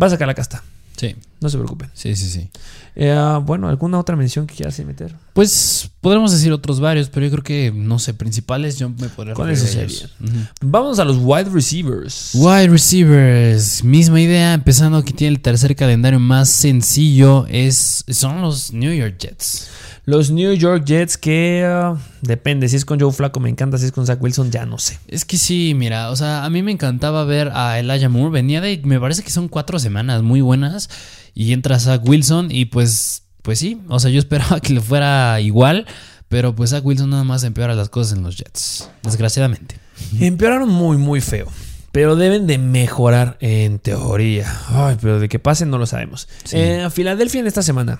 Va 0.00 0.06
a 0.06 0.10
sacar 0.10 0.28
la 0.28 0.34
casta. 0.34 0.62
Sí, 1.00 1.16
No 1.40 1.48
se 1.48 1.56
preocupen. 1.56 1.88
sí, 1.94 2.14
sí, 2.14 2.28
sí. 2.28 2.50
Eh, 2.94 3.10
ah, 3.10 3.40
bueno, 3.42 3.68
¿alguna 3.70 3.98
otra 3.98 4.16
mención 4.16 4.46
que 4.46 4.54
quieras 4.54 4.78
meter? 4.80 5.14
Pues 5.32 5.88
podremos 6.02 6.30
decir 6.30 6.52
otros 6.52 6.78
varios, 6.78 7.08
pero 7.08 7.24
yo 7.24 7.32
creo 7.32 7.42
que, 7.42 7.72
no 7.74 7.98
sé, 7.98 8.12
principales 8.12 8.78
yo 8.78 8.90
me 8.90 9.08
podría 9.08 9.32
Con 9.32 9.48
referir 9.48 9.70
eso 9.70 9.78
a 9.78 9.82
ellos. 9.82 10.10
Ujú. 10.20 10.38
Vamos 10.60 10.98
a 10.98 11.06
los 11.06 11.16
wide 11.18 11.48
receivers. 11.48 12.32
Wide 12.34 12.68
receivers, 12.68 13.82
misma 13.82 14.20
idea, 14.20 14.52
empezando 14.52 15.02
que 15.02 15.14
tiene 15.14 15.34
el 15.36 15.40
tercer 15.40 15.74
calendario 15.74 16.20
más 16.20 16.50
sencillo, 16.50 17.46
es, 17.48 18.04
son 18.10 18.42
los 18.42 18.74
New 18.74 18.92
York 18.92 19.16
Jets. 19.18 19.68
Los 20.04 20.30
New 20.30 20.52
York 20.54 20.84
Jets 20.84 21.18
que 21.18 21.64
ah, 21.66 21.96
depende, 22.22 22.68
si 22.68 22.76
es 22.76 22.84
con 22.84 22.98
Joe 22.98 23.12
Flaco 23.12 23.38
me 23.40 23.50
encanta, 23.50 23.78
si 23.78 23.86
es 23.86 23.92
con 23.92 24.06
Zach 24.06 24.20
Wilson 24.20 24.50
ya 24.50 24.66
no 24.66 24.78
sé. 24.78 24.98
Es 25.08 25.24
que 25.24 25.36
sí, 25.36 25.74
mira, 25.74 26.10
o 26.10 26.16
sea, 26.16 26.44
a 26.44 26.50
mí 26.50 26.62
me 26.62 26.72
encantaba 26.72 27.24
ver 27.24 27.50
a 27.54 27.78
Elijah 27.78 28.08
Moore, 28.08 28.30
venía 28.32 28.60
de, 28.60 28.80
me 28.84 28.98
parece 28.98 29.22
que 29.22 29.30
son 29.30 29.48
cuatro 29.48 29.78
semanas 29.78 30.22
muy 30.22 30.40
buenas, 30.40 30.88
y 31.34 31.52
entra 31.52 31.78
Zach 31.78 32.02
Wilson 32.04 32.48
y 32.50 32.66
pues, 32.66 33.24
pues 33.42 33.58
sí, 33.58 33.80
o 33.88 34.00
sea, 34.00 34.10
yo 34.10 34.18
esperaba 34.18 34.60
que 34.60 34.72
le 34.72 34.80
fuera 34.80 35.40
igual, 35.40 35.86
pero 36.28 36.54
pues 36.54 36.70
Zach 36.70 36.84
Wilson 36.84 37.10
nada 37.10 37.24
más 37.24 37.44
empeora 37.44 37.74
las 37.74 37.88
cosas 37.88 38.16
en 38.16 38.22
los 38.22 38.36
Jets, 38.36 38.88
desgraciadamente. 39.02 39.76
Empeoraron 40.18 40.68
muy, 40.68 40.96
muy 40.96 41.20
feo. 41.20 41.48
Pero 41.92 42.14
deben 42.14 42.46
de 42.46 42.56
mejorar 42.58 43.36
en 43.40 43.80
teoría. 43.80 44.46
Ay, 44.68 44.96
pero 45.00 45.18
de 45.18 45.28
que 45.28 45.40
pasen 45.40 45.70
no 45.70 45.78
lo 45.78 45.86
sabemos. 45.86 46.28
Sí. 46.44 46.56
Eh, 46.56 46.88
Filadelfia 46.90 47.40
en 47.40 47.48
esta 47.48 47.62
semana. 47.62 47.98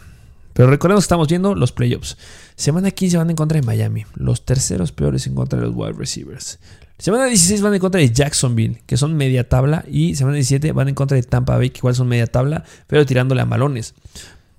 Pero 0.61 0.68
recordemos 0.68 1.05
que 1.05 1.07
estamos 1.07 1.27
viendo 1.27 1.55
los 1.55 1.73
playoffs. 1.73 2.18
Semana 2.55 2.90
15 2.90 3.16
van 3.16 3.31
en 3.31 3.37
contra 3.37 3.59
de 3.59 3.66
Miami. 3.66 4.05
Los 4.14 4.44
terceros 4.44 4.92
peores 4.92 5.27
en 5.27 5.35
contra 5.35 5.59
de 5.59 5.64
los 5.64 5.75
wide 5.75 5.94
receivers. 5.94 6.59
Semana 6.99 7.25
16 7.25 7.62
van 7.62 7.73
en 7.73 7.81
contra 7.81 7.99
de 7.99 8.11
Jacksonville, 8.12 8.83
que 8.85 8.99
son 8.99 9.16
media 9.16 9.49
tabla. 9.49 9.87
Y 9.90 10.16
semana 10.16 10.35
17 10.35 10.73
van 10.73 10.90
en 10.90 10.94
contra 10.94 11.16
de 11.16 11.23
Tampa 11.23 11.57
Bay, 11.57 11.70
que 11.70 11.79
igual 11.79 11.94
son 11.94 12.09
media 12.09 12.27
tabla, 12.27 12.62
pero 12.87 13.07
tirándole 13.07 13.40
a 13.40 13.46
malones. 13.46 13.94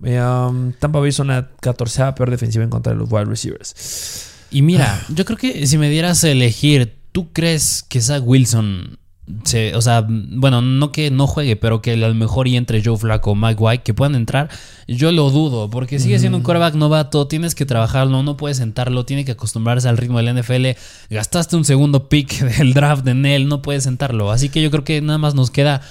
Eh, 0.04 0.20
um, 0.20 0.74
Tampa 0.74 0.98
Bay 0.98 1.12
son 1.12 1.28
la 1.28 1.52
14 1.62 2.14
peor 2.14 2.32
defensiva 2.32 2.64
en 2.64 2.72
contra 2.72 2.94
de 2.94 2.98
los 2.98 3.12
wide 3.12 3.26
receivers. 3.26 4.32
Y 4.50 4.64
mira, 4.64 5.06
yo 5.10 5.24
creo 5.24 5.38
que 5.38 5.68
si 5.68 5.78
me 5.78 5.92
dieras 5.92 6.24
a 6.24 6.32
elegir, 6.32 6.98
¿tú 7.12 7.32
crees 7.32 7.84
que 7.88 8.02
Zach 8.02 8.24
Wilson 8.26 8.98
se, 9.44 9.76
o 9.76 9.82
sea, 9.82 10.06
bueno, 10.08 10.62
no 10.62 10.92
que 10.92 11.12
no 11.12 11.28
juegue, 11.28 11.56
pero 11.56 11.82
que 11.82 11.94
a 11.94 11.96
lo 11.98 12.14
mejor 12.14 12.48
y 12.48 12.58
entre 12.58 12.84
Joe 12.84 12.98
Flacco 12.98 13.32
o 13.32 13.36
Mike 13.36 13.62
White 13.62 13.84
que 13.84 13.94
puedan 13.94 14.16
entrar? 14.16 14.50
Yo 14.88 15.12
lo 15.12 15.30
dudo, 15.30 15.70
porque 15.70 16.00
sigue 16.00 16.20
siendo 16.20 16.38
un 16.38 16.44
quarterback 16.44 16.76
novato, 16.76 17.28
tienes 17.28 17.56
que 17.56 17.66
trabajarlo, 17.66 18.24
no 18.24 18.38
puedes 18.38 18.58
sentarlo, 18.58 19.06
tiene 19.06 19.26
que 19.26 19.32
acostumbrarse 19.34 19.88
al 19.88 19.98
ritmo 19.98 20.22
del 20.22 20.40
NFL. 20.40 20.68
Gastaste 21.10 21.56
un 21.56 21.66
segundo 21.66 22.10
pick 22.10 22.40
del 22.58 22.74
draft 22.74 23.08
en 23.08 23.26
él, 23.26 23.48
no 23.48 23.62
puedes 23.62 23.84
sentarlo. 23.84 24.32
Así 24.32 24.50
que 24.50 24.62
yo 24.62 24.72
creo 24.72 24.84
que 24.84 25.02
nada 25.02 25.18
más 25.18 25.36
nos 25.36 25.52
queda 25.52 25.82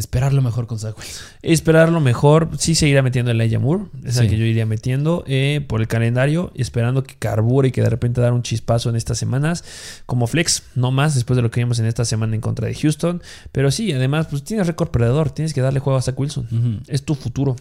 Esperar 0.00 0.32
lo 0.32 0.42
mejor 0.42 0.66
con 0.66 0.78
Zach 0.78 0.96
Wilson. 0.98 1.22
Esperar 1.42 1.90
lo 1.90 2.00
mejor, 2.00 2.48
sí 2.58 2.74
seguirá 2.74 3.02
metiendo 3.02 3.30
el 3.30 3.58
Moore, 3.60 3.84
es 4.04 4.16
el 4.16 4.24
Sí. 4.24 4.30
que 4.30 4.38
yo 4.38 4.44
iría 4.44 4.66
metiendo 4.66 5.22
eh, 5.26 5.64
por 5.68 5.80
el 5.80 5.86
calendario, 5.88 6.50
esperando 6.56 7.04
que 7.04 7.14
carbure 7.16 7.68
y 7.68 7.70
que 7.72 7.82
de 7.82 7.90
repente 7.90 8.20
dar 8.20 8.32
un 8.32 8.42
chispazo 8.42 8.90
en 8.90 8.96
estas 8.96 9.18
semanas, 9.18 9.62
como 10.06 10.26
flex, 10.26 10.62
no 10.74 10.90
más 10.90 11.14
después 11.14 11.36
de 11.36 11.42
lo 11.42 11.50
que 11.50 11.60
vimos 11.60 11.78
en 11.78 11.86
esta 11.86 12.04
semana 12.04 12.34
en 12.34 12.40
contra 12.40 12.66
de 12.66 12.74
Houston. 12.74 13.22
Pero 13.52 13.70
sí, 13.70 13.92
además, 13.92 14.26
pues 14.30 14.42
tienes 14.42 14.66
récord 14.66 14.88
perdedor, 14.90 15.30
tienes 15.30 15.52
que 15.54 15.60
darle 15.60 15.80
juego 15.80 15.98
a 15.98 16.02
Zach 16.02 16.18
Wilson. 16.18 16.82
Es 16.88 17.04
tu 17.04 17.14
futuro. 17.14 17.54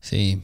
Sí, 0.00 0.40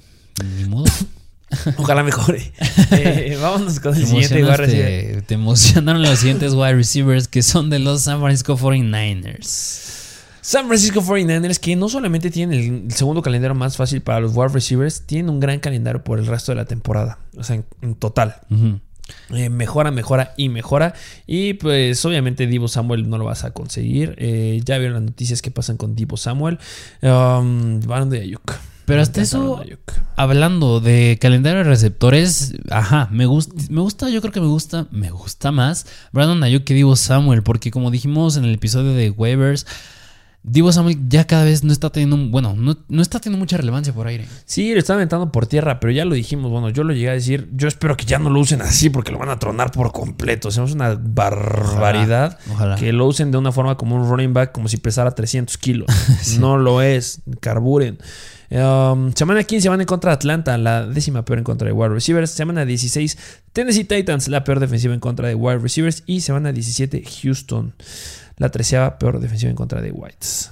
ni 0.59 0.65
modo. 0.69 0.85
Ojalá 1.77 2.03
mejore. 2.03 2.53
Eh, 2.93 3.37
vámonos 3.41 3.81
con 3.81 3.95
el 3.95 4.01
Te 4.03 4.07
siguiente 4.07 4.43
wide 4.45 4.57
receiver. 4.57 5.23
te 5.23 5.35
emocionaron 5.35 6.03
los 6.03 6.19
siguientes 6.19 6.53
wide 6.55 6.75
receivers 6.75 7.27
que 7.29 7.43
son 7.43 7.69
de 7.71 7.79
los 7.81 8.03
San 8.03 8.21
Francisco 8.21 8.57
49ers. 8.57 10.06
San 10.47 10.69
Francisco 10.69 11.03
49ers, 11.03 11.59
que 11.59 11.75
no 11.75 11.89
solamente 11.89 12.31
tienen 12.31 12.85
el 12.87 12.93
segundo 12.93 13.21
calendario 13.21 13.57
más 13.57 13.77
fácil 13.77 14.01
para 14.01 14.21
los 14.21 14.37
wide 14.37 14.51
receivers, 14.51 15.03
tienen 15.05 15.29
un 15.29 15.41
gran 15.41 15.59
calendario 15.59 16.05
por 16.05 16.21
el 16.21 16.27
resto 16.27 16.53
de 16.53 16.57
la 16.57 16.67
temporada. 16.67 17.19
O 17.37 17.43
sea, 17.43 17.57
en, 17.57 17.65
en 17.83 17.97
total. 17.97 18.37
Eh, 19.31 19.51
mejora, 19.51 19.91
mejora 19.91 20.35
y 20.37 20.49
mejora. 20.49 20.95
Y 21.27 21.55
pues 21.55 22.05
obviamente 22.05 22.47
Divo 22.47 22.69
Samuel 22.69 23.11
no 23.11 23.19
lo 23.19 23.25
vas 23.25 23.43
a 23.43 23.51
conseguir. 23.51 24.15
Eh, 24.19 24.61
ya 24.65 24.79
vieron 24.79 24.95
las 24.95 25.03
noticias 25.03 25.43
que 25.43 25.51
pasan 25.51 25.79
con 25.79 25.97
Divo 25.97 26.17
Samuel. 26.17 26.61
Um, 27.03 27.81
Van 27.81 28.09
de 28.09 28.21
Ayuk. 28.21 28.55
Pero 28.85 29.03
hasta 29.03 29.23
eso-. 29.23 29.61
Hablando 30.15 30.79
de 30.79 31.19
calendario 31.21 31.65
de 31.65 31.65
receptores, 31.65 32.55
ajá, 32.71 33.09
me 33.11 33.27
gusta, 33.27 33.53
me 33.69 33.81
gusta, 33.81 34.11
yo 34.11 34.21
creo 34.21 34.33
que 34.33 34.41
me 34.41 34.47
gusta, 34.47 34.87
me 34.93 35.11
gusta 35.11 35.51
más 35.51 35.87
Brandon 36.13 36.45
Ayuk 36.45 36.63
que 36.63 36.75
Divo 36.75 36.95
Samuel, 36.95 37.43
porque 37.43 37.73
como 37.73 37.91
dijimos 37.91 38.37
en 38.37 38.45
el 38.45 38.55
episodio 38.55 38.93
de 38.93 39.11
waivers, 39.11 39.67
Divo 40.49 40.71
Samuel 40.71 40.97
ya 41.09 41.27
cada 41.27 41.43
vez 41.43 41.65
no 41.65 41.73
está 41.73 41.91
teniendo, 41.91 42.17
bueno, 42.31 42.55
no, 42.57 42.77
no 42.89 43.03
está 43.03 43.19
teniendo 43.19 43.43
mucha 43.43 43.57
relevancia 43.57 43.93
por 43.93 44.07
aire. 44.07 44.29
Sí, 44.45 44.73
lo 44.73 44.79
están 44.79 44.95
aventando 44.95 45.33
por 45.33 45.49
tierra, 45.49 45.81
pero 45.81 45.93
ya 45.93 46.05
lo 46.05 46.15
dijimos. 46.15 46.53
Bueno, 46.53 46.71
yo 46.71 46.85
lo 46.85 46.93
llegué 46.93 47.11
a 47.11 47.15
decir. 47.15 47.49
Yo 47.53 47.67
espero 47.67 47.97
que 47.97 48.05
ya 48.05 48.21
no 48.21 48.31
lo 48.31 48.39
usen 48.39 48.63
así 48.63 48.89
porque 48.89 49.11
lo 49.11 49.19
van 49.19 49.31
a 49.31 49.41
tronar 49.41 49.73
por 49.73 49.91
completo. 49.91 50.47
O 50.47 50.51
sea, 50.53 50.63
es 50.63 50.73
una 50.73 50.95
barbaridad. 50.95 52.39
Ojalá. 52.53 52.77
Que 52.77 52.93
lo 52.93 53.07
usen 53.07 53.33
de 53.33 53.39
una 53.39 53.51
forma 53.51 53.77
como 53.77 53.97
un 53.97 54.09
running 54.09 54.33
back, 54.33 54.53
como 54.53 54.69
si 54.69 54.77
pesara 54.77 55.11
300 55.11 55.59
kilos. 55.59 55.87
No 56.39 56.59
lo 56.59 56.83
es. 56.83 57.23
Carburen. 57.41 57.99
Um, 58.49 59.13
semana 59.15 59.43
15 59.43 59.69
van 59.69 59.81
en 59.81 59.87
contra 59.87 60.13
de 60.13 60.15
Atlanta, 60.15 60.57
la 60.59 60.87
décima 60.87 61.25
peor 61.25 61.39
en 61.39 61.45
contra 61.45 61.67
de 61.67 61.73
wide 61.73 61.89
receivers. 61.89 62.31
Semana 62.31 62.65
16, 62.65 63.19
Tennessee 63.53 63.85
Titans, 63.85 64.29
la 64.29 64.45
peor 64.45 64.61
defensiva 64.61 64.95
en 64.95 65.01
contra 65.01 65.27
de 65.27 65.35
wide 65.35 65.59
receivers. 65.59 66.05
Y 66.07 66.21
semana 66.21 66.53
17, 66.53 67.03
Houston, 67.23 67.75
la 68.37 68.51
treceava 68.51 68.99
peor 68.99 69.21
defensiva 69.21 69.51
en 69.51 69.57
contra 69.57 69.81
de 69.81 69.91
Whites. 69.93 70.51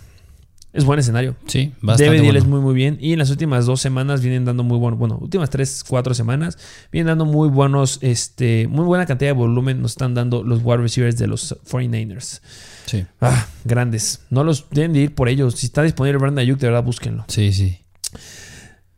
Es 0.72 0.84
buen 0.84 0.98
escenario. 0.98 1.36
Sí, 1.46 1.72
bastante 1.80 2.10
DVD 2.12 2.24
bueno. 2.24 2.38
es 2.40 2.46
muy 2.46 2.60
muy 2.60 2.74
bien 2.74 2.98
y 3.00 3.12
en 3.12 3.20
las 3.20 3.30
últimas 3.30 3.64
dos 3.64 3.80
semanas 3.80 4.22
vienen 4.22 4.44
dando 4.44 4.64
muy 4.64 4.76
bueno, 4.76 4.96
bueno, 4.96 5.18
últimas 5.20 5.48
tres, 5.48 5.84
cuatro 5.86 6.14
semanas 6.14 6.58
vienen 6.90 7.06
dando 7.06 7.26
muy 7.26 7.48
buenos, 7.48 7.98
este, 8.02 8.66
muy 8.66 8.84
buena 8.84 9.06
cantidad 9.06 9.28
de 9.28 9.34
volumen 9.34 9.80
nos 9.80 9.92
están 9.92 10.14
dando 10.14 10.42
los 10.42 10.62
wide 10.64 10.78
receivers 10.78 11.16
de 11.16 11.28
los 11.28 11.56
49ers. 11.70 12.40
Sí, 12.86 13.06
Ah, 13.20 13.46
grandes. 13.64 14.22
No 14.30 14.42
los 14.42 14.66
deben 14.70 14.92
de 14.92 14.98
ir 15.00 15.14
por 15.14 15.28
ellos. 15.28 15.54
Si 15.54 15.66
está 15.66 15.82
disponible 15.84 16.18
Brandon 16.18 16.40
Ayuk, 16.40 16.58
de 16.58 16.66
verdad 16.66 16.82
búsquenlo. 16.82 17.24
sí, 17.28 17.52
sí. 17.52 17.78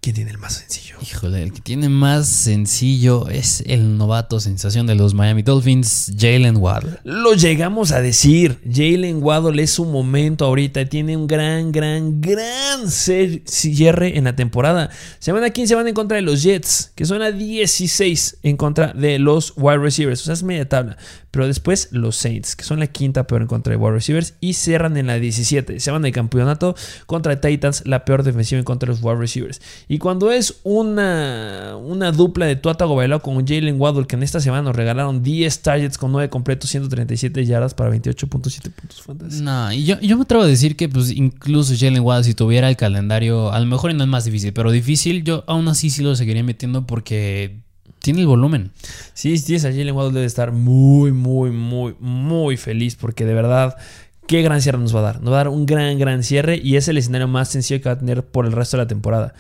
¿Quién 0.07 0.15
tiene 0.15 0.31
el 0.31 0.39
más 0.39 0.53
sencillo? 0.53 0.99
Híjole, 1.03 1.43
el 1.43 1.53
que 1.53 1.61
tiene 1.61 1.89
más 1.89 2.29
sencillo 2.29 3.29
es 3.29 3.65
el 3.67 3.99
novato 3.99 4.39
sensación 4.39 4.87
de 4.87 4.95
los 4.95 5.15
Miami 5.15 5.43
Dolphins, 5.43 6.13
Jalen 6.17 6.59
Waddle. 6.59 7.01
Lo 7.03 7.35
llegamos 7.35 7.91
a 7.91 8.01
decir. 8.01 8.61
Jalen 8.65 9.21
Waddle 9.21 9.61
es 9.61 9.73
su 9.73 9.85
momento 9.85 10.45
ahorita. 10.45 10.85
Tiene 10.87 11.17
un 11.17 11.27
gran, 11.27 11.73
gran, 11.73 12.21
gran 12.21 12.89
cierre 12.89 14.17
en 14.17 14.25
la 14.25 14.37
temporada. 14.37 14.91
Semana 15.19 15.51
15 15.51 15.75
van 15.75 15.89
en 15.89 15.95
contra 15.95 16.19
de 16.19 16.23
los 16.23 16.45
Jets, 16.45 16.93
que 16.95 17.05
son 17.05 17.21
a 17.23 17.33
16 17.33 18.39
en 18.45 18.57
contra 18.57 18.93
de 18.93 19.19
los 19.19 19.55
wide 19.57 19.79
receivers. 19.79 20.23
O 20.23 20.25
sea, 20.27 20.35
es 20.35 20.45
media 20.45 20.69
tabla. 20.69 20.97
Pero 21.33 21.49
después 21.49 21.89
los 21.91 22.17
Saints, 22.17 22.57
que 22.57 22.65
son 22.65 22.79
la 22.79 22.87
quinta 22.87 23.27
peor 23.27 23.43
en 23.43 23.49
contra 23.49 23.73
de 23.73 23.77
wide 23.77 23.93
receivers. 23.93 24.35
Y 24.41 24.55
cierran 24.55 24.97
en 24.97 25.09
la 25.09 25.19
17. 25.19 25.81
Se 25.81 25.91
van 25.91 26.05
al 26.05 26.13
campeonato 26.13 26.77
contra 27.07 27.41
Titans, 27.41 27.83
la 27.85 28.05
peor 28.05 28.23
defensiva 28.23 28.59
en 28.61 28.65
contra 28.65 28.87
de 28.87 28.95
los 28.95 29.05
wide 29.05 29.19
receivers. 29.19 29.61
Y 29.89 29.96
cuando 29.99 30.33
es 30.33 30.61
una, 30.65 31.77
una 31.77 32.13
dupla 32.13 32.47
de 32.47 32.57
Tua 32.57 32.75
Tagovailoa 32.75 33.21
con 33.21 33.47
Jalen 33.47 33.81
Waddle, 33.81 34.07
que 34.07 34.17
en 34.17 34.23
esta 34.23 34.41
semana 34.41 34.63
nos 34.63 34.77
regalaron 34.77 35.23
10 35.23 35.63
targets 35.63 35.99
con 35.99 36.13
9 36.13 36.29
completos, 36.29 36.71
137 36.71 37.45
yardas 37.47 37.75
para 37.75 37.91
28.7 37.91 38.27
puntos 38.27 39.03
fantasy. 39.03 39.43
No, 39.43 39.73
y 39.73 39.85
yo, 39.85 40.01
yo 40.01 40.17
me 40.17 40.23
atrevo 40.23 40.45
a 40.45 40.47
decir 40.47 40.77
que 40.77 40.89
pues 40.89 41.11
incluso 41.11 41.75
Jalen 41.79 42.03
Waddle 42.03 42.25
si 42.25 42.35
tuviera 42.35 42.69
el 42.69 42.77
calendario, 42.77 43.53
a 43.53 43.61
lo 43.61 43.67
mejor 43.67 43.95
no 43.95 44.03
es 44.03 44.11
más 44.11 44.25
difícil, 44.25 44.53
pero 44.53 44.71
difícil, 44.71 45.25
yo 45.25 45.45
aún 45.47 45.69
así 45.69 45.91
sí 45.91 46.03
lo 46.03 46.17
seguiría 46.17 46.43
metiendo 46.43 46.87
porque 46.87 47.61
tiene 48.01 48.21
el 48.21 48.27
volumen. 48.27 48.73
Sí, 49.15 49.41
tienes 49.43 49.65
a 49.65 49.71
Jalen 49.71 49.95
Waddle 49.95 50.15
debe 50.15 50.27
estar 50.27 50.53
muy, 50.53 51.13
muy, 51.13 51.51
muy, 51.51 51.95
muy 52.01 52.57
feliz 52.57 52.97
porque 52.97 53.25
de 53.25 53.35
verdad... 53.35 53.77
Qué 54.27 54.43
gran 54.43 54.61
cierre 54.61 54.79
nos 54.79 54.93
va 54.93 54.99
a 54.99 55.03
dar. 55.03 55.23
Nos 55.23 55.33
va 55.33 55.37
a 55.37 55.45
dar 55.45 55.49
un 55.49 55.67
gran, 55.67 55.99
gran 56.01 56.25
cierre 56.25 56.61
y 56.61 56.75
es 56.75 56.89
el 56.89 56.99
escenario 56.99 57.29
más 57.29 57.49
sencillo 57.49 57.81
que 57.81 57.89
va 57.89 57.95
a 57.95 57.99
tener 57.99 58.25
por 58.25 58.45
el 58.45 58.51
resto 58.51 58.77
de 58.77 58.83
la 58.83 58.89
temporada. 58.89 59.35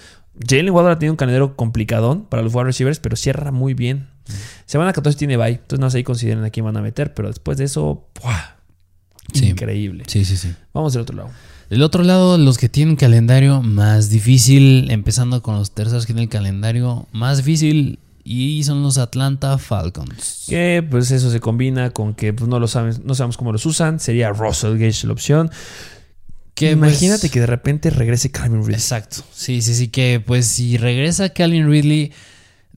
Jalen 0.46 0.70
Waddle 0.70 0.92
ha 0.92 0.98
tenido 0.98 1.12
un 1.12 1.16
calendario 1.16 1.56
complicadón 1.56 2.24
para 2.24 2.42
los 2.42 2.54
wide 2.54 2.64
receivers, 2.64 2.98
pero 3.00 3.16
cierra 3.16 3.52
muy 3.52 3.74
bien. 3.74 4.08
Semana 4.64 4.92
14 4.92 5.18
tiene 5.18 5.36
bye, 5.36 5.50
entonces 5.50 5.78
no 5.78 5.90
sé 5.90 5.98
ahí 5.98 6.04
consideren 6.04 6.44
a 6.44 6.50
quién 6.50 6.66
van 6.66 6.76
a 6.76 6.82
meter, 6.82 7.14
pero 7.14 7.28
después 7.28 7.58
de 7.58 7.64
eso, 7.64 8.06
¡buah! 8.22 8.56
Sí. 9.32 9.46
increíble. 9.46 10.04
Sí, 10.06 10.24
sí, 10.24 10.36
sí. 10.36 10.54
Vamos 10.72 10.92
del 10.92 11.02
otro 11.02 11.16
lado. 11.16 11.30
Del 11.68 11.82
otro 11.82 12.04
lado, 12.04 12.38
los 12.38 12.58
que 12.58 12.68
tienen 12.68 12.96
calendario 12.96 13.60
más 13.60 14.08
difícil, 14.08 14.90
empezando 14.90 15.42
con 15.42 15.56
los 15.56 15.72
terceros 15.72 16.06
que 16.06 16.12
tienen 16.12 16.24
el 16.24 16.30
calendario 16.30 17.08
más 17.12 17.38
difícil, 17.38 17.98
y 18.26 18.64
son 18.64 18.82
los 18.82 18.98
Atlanta 18.98 19.56
Falcons. 19.56 20.46
Que 20.48 20.84
pues 20.88 21.12
eso 21.12 21.30
se 21.30 21.38
combina 21.38 21.90
con 21.90 22.12
que 22.12 22.32
pues, 22.32 22.48
no 22.48 22.58
lo 22.58 22.66
saben, 22.66 22.96
no 23.04 23.14
sabemos 23.14 23.36
cómo 23.36 23.52
los 23.52 23.64
usan. 23.66 24.00
Sería 24.00 24.30
Russell 24.30 24.78
Gage 24.78 25.06
la 25.06 25.12
opción. 25.12 25.50
Que, 26.56 26.70
Imagínate 26.70 27.20
pues, 27.20 27.32
que 27.32 27.40
de 27.40 27.46
repente 27.46 27.90
regrese 27.90 28.30
Calvin 28.30 28.62
Ridley. 28.62 28.76
Exacto. 28.76 29.18
Sí, 29.30 29.60
sí, 29.60 29.74
sí, 29.74 29.88
que 29.88 30.22
pues 30.24 30.46
si 30.46 30.78
regresa 30.78 31.28
Calvin 31.28 31.68
Ridley, 31.70 32.12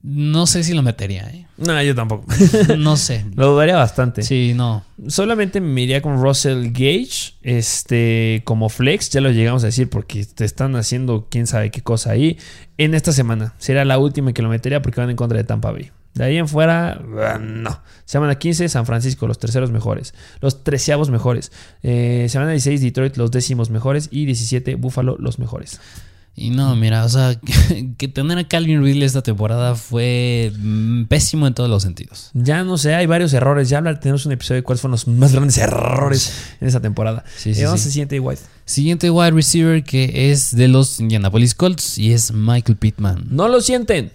no 0.02 0.46
sé 0.46 0.64
si 0.64 0.74
lo 0.74 0.82
metería, 0.82 1.30
¿eh? 1.30 1.46
No, 1.56 1.82
yo 1.82 1.94
tampoco. 1.94 2.26
No 2.78 2.98
sé. 2.98 3.24
lo 3.34 3.52
dudaría 3.52 3.76
bastante. 3.76 4.22
Sí, 4.22 4.52
no. 4.54 4.84
Solamente 5.08 5.62
me 5.62 5.80
iría 5.80 6.02
con 6.02 6.20
Russell 6.20 6.72
Gage, 6.72 7.36
este, 7.42 8.42
como 8.44 8.68
flex, 8.68 9.08
ya 9.08 9.22
lo 9.22 9.30
llegamos 9.30 9.62
a 9.62 9.66
decir 9.66 9.88
porque 9.88 10.26
te 10.26 10.44
están 10.44 10.76
haciendo 10.76 11.28
quién 11.30 11.46
sabe 11.46 11.70
qué 11.70 11.80
cosa 11.80 12.10
ahí. 12.10 12.36
En 12.76 12.94
esta 12.94 13.12
semana 13.12 13.54
será 13.56 13.86
la 13.86 13.98
última 13.98 14.34
que 14.34 14.42
lo 14.42 14.50
metería 14.50 14.82
porque 14.82 15.00
van 15.00 15.08
en 15.08 15.16
contra 15.16 15.38
de 15.38 15.44
Tampa 15.44 15.70
Bay. 15.70 15.90
De 16.14 16.24
ahí 16.24 16.36
en 16.38 16.48
fuera, 16.48 17.00
ah, 17.22 17.38
no. 17.38 17.80
Semana 18.04 18.36
15, 18.36 18.68
San 18.68 18.84
Francisco, 18.86 19.26
los 19.28 19.38
terceros 19.38 19.70
mejores. 19.70 20.12
Los 20.40 20.64
treceavos 20.64 21.08
mejores. 21.10 21.52
Eh, 21.82 22.26
semana 22.28 22.50
16, 22.50 22.80
Detroit, 22.80 23.16
los 23.16 23.30
décimos 23.30 23.70
mejores. 23.70 24.08
Y 24.10 24.24
17, 24.26 24.74
Buffalo, 24.74 25.16
los 25.20 25.38
mejores. 25.38 25.80
Y 26.36 26.50
no, 26.50 26.74
mira, 26.74 27.04
o 27.04 27.08
sea, 27.08 27.34
que, 27.68 27.90
que 27.96 28.08
tener 28.08 28.38
a 28.38 28.44
Calvin 28.48 28.82
Ridley 28.82 29.02
esta 29.04 29.22
temporada 29.22 29.74
fue 29.74 30.52
mm, 30.58 31.04
pésimo 31.04 31.46
en 31.46 31.54
todos 31.54 31.68
los 31.70 31.82
sentidos. 31.82 32.30
Ya 32.34 32.64
no 32.64 32.78
sé, 32.78 32.94
hay 32.94 33.06
varios 33.06 33.32
errores. 33.32 33.68
Ya 33.68 33.78
hablar, 33.78 34.00
tenemos 34.00 34.26
un 34.26 34.32
episodio 34.32 34.60
de 34.60 34.64
cuáles 34.64 34.80
fueron 34.80 34.92
los 34.92 35.06
más 35.06 35.32
grandes 35.32 35.58
errores 35.58 36.32
en 36.60 36.68
esa 36.68 36.80
temporada. 36.80 37.24
Sí, 37.36 37.54
sí, 37.54 37.60
Eh, 37.60 37.64
vamos 37.66 37.80
sí. 37.80 37.86
al 37.88 37.92
siguiente, 37.92 38.18
White. 38.20 38.42
Siguiente 38.64 39.10
wide 39.10 39.32
receiver 39.32 39.82
que 39.84 40.30
es 40.30 40.54
de 40.56 40.68
los 40.68 40.98
Indianapolis 41.00 41.54
Colts 41.54 41.98
y 41.98 42.12
es 42.12 42.32
Michael 42.32 42.78
Pittman. 42.78 43.26
No 43.30 43.48
lo 43.48 43.60
sienten. 43.60 44.12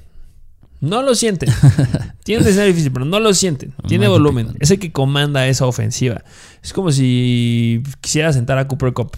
No 0.85 1.01
lo 1.01 1.15
sienten. 1.15 1.49
Tiene 2.23 2.41
un 2.41 2.47
escenario 2.47 2.73
difícil, 2.73 2.91
pero 2.91 3.05
no 3.05 3.19
lo 3.19 3.33
sienten. 3.33 3.73
Tiene 3.87 4.07
volumen. 4.07 4.55
Es 4.59 4.71
el 4.71 4.79
que 4.79 4.91
comanda 4.91 5.47
esa 5.47 5.65
ofensiva. 5.65 6.23
Es 6.63 6.73
como 6.73 6.91
si 6.91 7.83
quisiera 8.01 8.31
sentar 8.33 8.57
a 8.57 8.67
Cooper 8.67 8.93
Cup. 8.93 9.17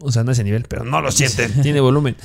O 0.00 0.10
sea, 0.10 0.24
no 0.24 0.30
a 0.30 0.32
ese 0.32 0.42
nivel, 0.42 0.64
pero 0.68 0.84
no 0.84 1.00
lo 1.00 1.12
sienten. 1.12 1.62
Tiene 1.62 1.80
volumen. 1.80 2.16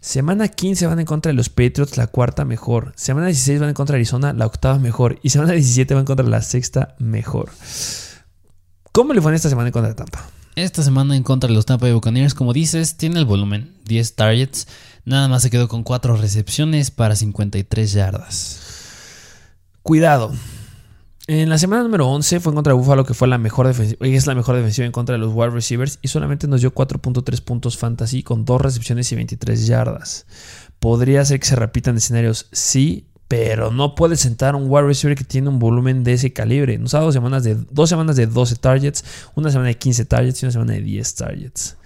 Semana 0.00 0.48
15 0.48 0.86
van 0.86 1.00
en 1.00 1.06
contra 1.06 1.30
de 1.30 1.36
los 1.36 1.48
Patriots, 1.48 1.96
la 1.96 2.06
cuarta 2.06 2.44
mejor. 2.44 2.92
Semana 2.96 3.26
16 3.26 3.60
van 3.60 3.68
en 3.68 3.74
contra 3.74 3.94
de 3.94 3.98
Arizona, 3.98 4.32
la 4.32 4.46
octava 4.46 4.78
mejor. 4.78 5.18
Y 5.22 5.30
semana 5.30 5.52
17 5.52 5.94
van 5.94 6.04
contra 6.04 6.26
la 6.26 6.40
sexta 6.42 6.94
mejor. 6.98 7.50
¿Cómo 8.92 9.12
le 9.12 9.20
fue 9.20 9.32
en 9.32 9.36
esta 9.36 9.50
semana 9.50 9.68
en 9.68 9.72
contra 9.72 9.90
de 9.90 9.94
Tampa? 9.94 10.26
Esta 10.54 10.82
semana 10.82 11.14
en 11.14 11.22
contra 11.22 11.48
de 11.48 11.54
los 11.54 11.66
Tampa 11.66 11.84
Bay 11.84 11.92
Buccaneers, 11.92 12.32
como 12.32 12.54
dices, 12.54 12.96
tiene 12.96 13.18
el 13.18 13.26
volumen, 13.26 13.74
10 13.84 14.14
targets. 14.14 14.66
Nada 15.06 15.28
más 15.28 15.42
se 15.42 15.50
quedó 15.50 15.68
con 15.68 15.84
4 15.84 16.16
recepciones 16.16 16.90
para 16.90 17.14
53 17.14 17.92
yardas. 17.92 18.60
Cuidado. 19.84 20.32
En 21.28 21.48
la 21.48 21.58
semana 21.58 21.84
número 21.84 22.08
11 22.08 22.40
fue 22.40 22.52
contra 22.52 22.72
Buffalo, 22.72 23.04
que 23.04 23.14
fue 23.14 23.28
la 23.28 23.38
mejor 23.38 23.68
defensiva, 23.68 24.04
es 24.04 24.26
la 24.26 24.34
mejor 24.34 24.56
defensiva 24.56 24.84
en 24.84 24.90
contra 24.90 25.12
de 25.12 25.20
los 25.20 25.32
wide 25.32 25.50
receivers 25.50 26.00
y 26.02 26.08
solamente 26.08 26.48
nos 26.48 26.60
dio 26.60 26.74
4.3 26.74 27.40
puntos 27.40 27.78
fantasy 27.78 28.24
con 28.24 28.44
2 28.44 28.60
recepciones 28.60 29.10
y 29.12 29.14
23 29.14 29.68
yardas. 29.68 30.26
Podría 30.80 31.24
ser 31.24 31.38
que 31.38 31.46
se 31.46 31.54
repitan 31.54 31.96
escenarios, 31.96 32.48
sí, 32.50 33.06
pero 33.28 33.70
no 33.70 33.94
puede 33.94 34.16
sentar 34.16 34.56
un 34.56 34.68
wide 34.68 34.88
receiver 34.88 35.16
que 35.16 35.24
tiene 35.24 35.50
un 35.50 35.60
volumen 35.60 36.02
de 36.02 36.14
ese 36.14 36.32
calibre. 36.32 36.78
Nos 36.78 36.94
ha 36.94 36.98
dado 36.98 37.12
semanas 37.12 37.44
de, 37.44 37.54
dos 37.54 37.88
semanas 37.88 38.16
de 38.16 38.26
12 38.26 38.56
targets, 38.56 39.04
una 39.36 39.52
semana 39.52 39.68
de 39.68 39.78
15 39.78 40.04
targets 40.04 40.42
y 40.42 40.46
una 40.46 40.52
semana 40.52 40.72
de 40.72 40.80
10 40.80 41.14
targets. 41.14 41.76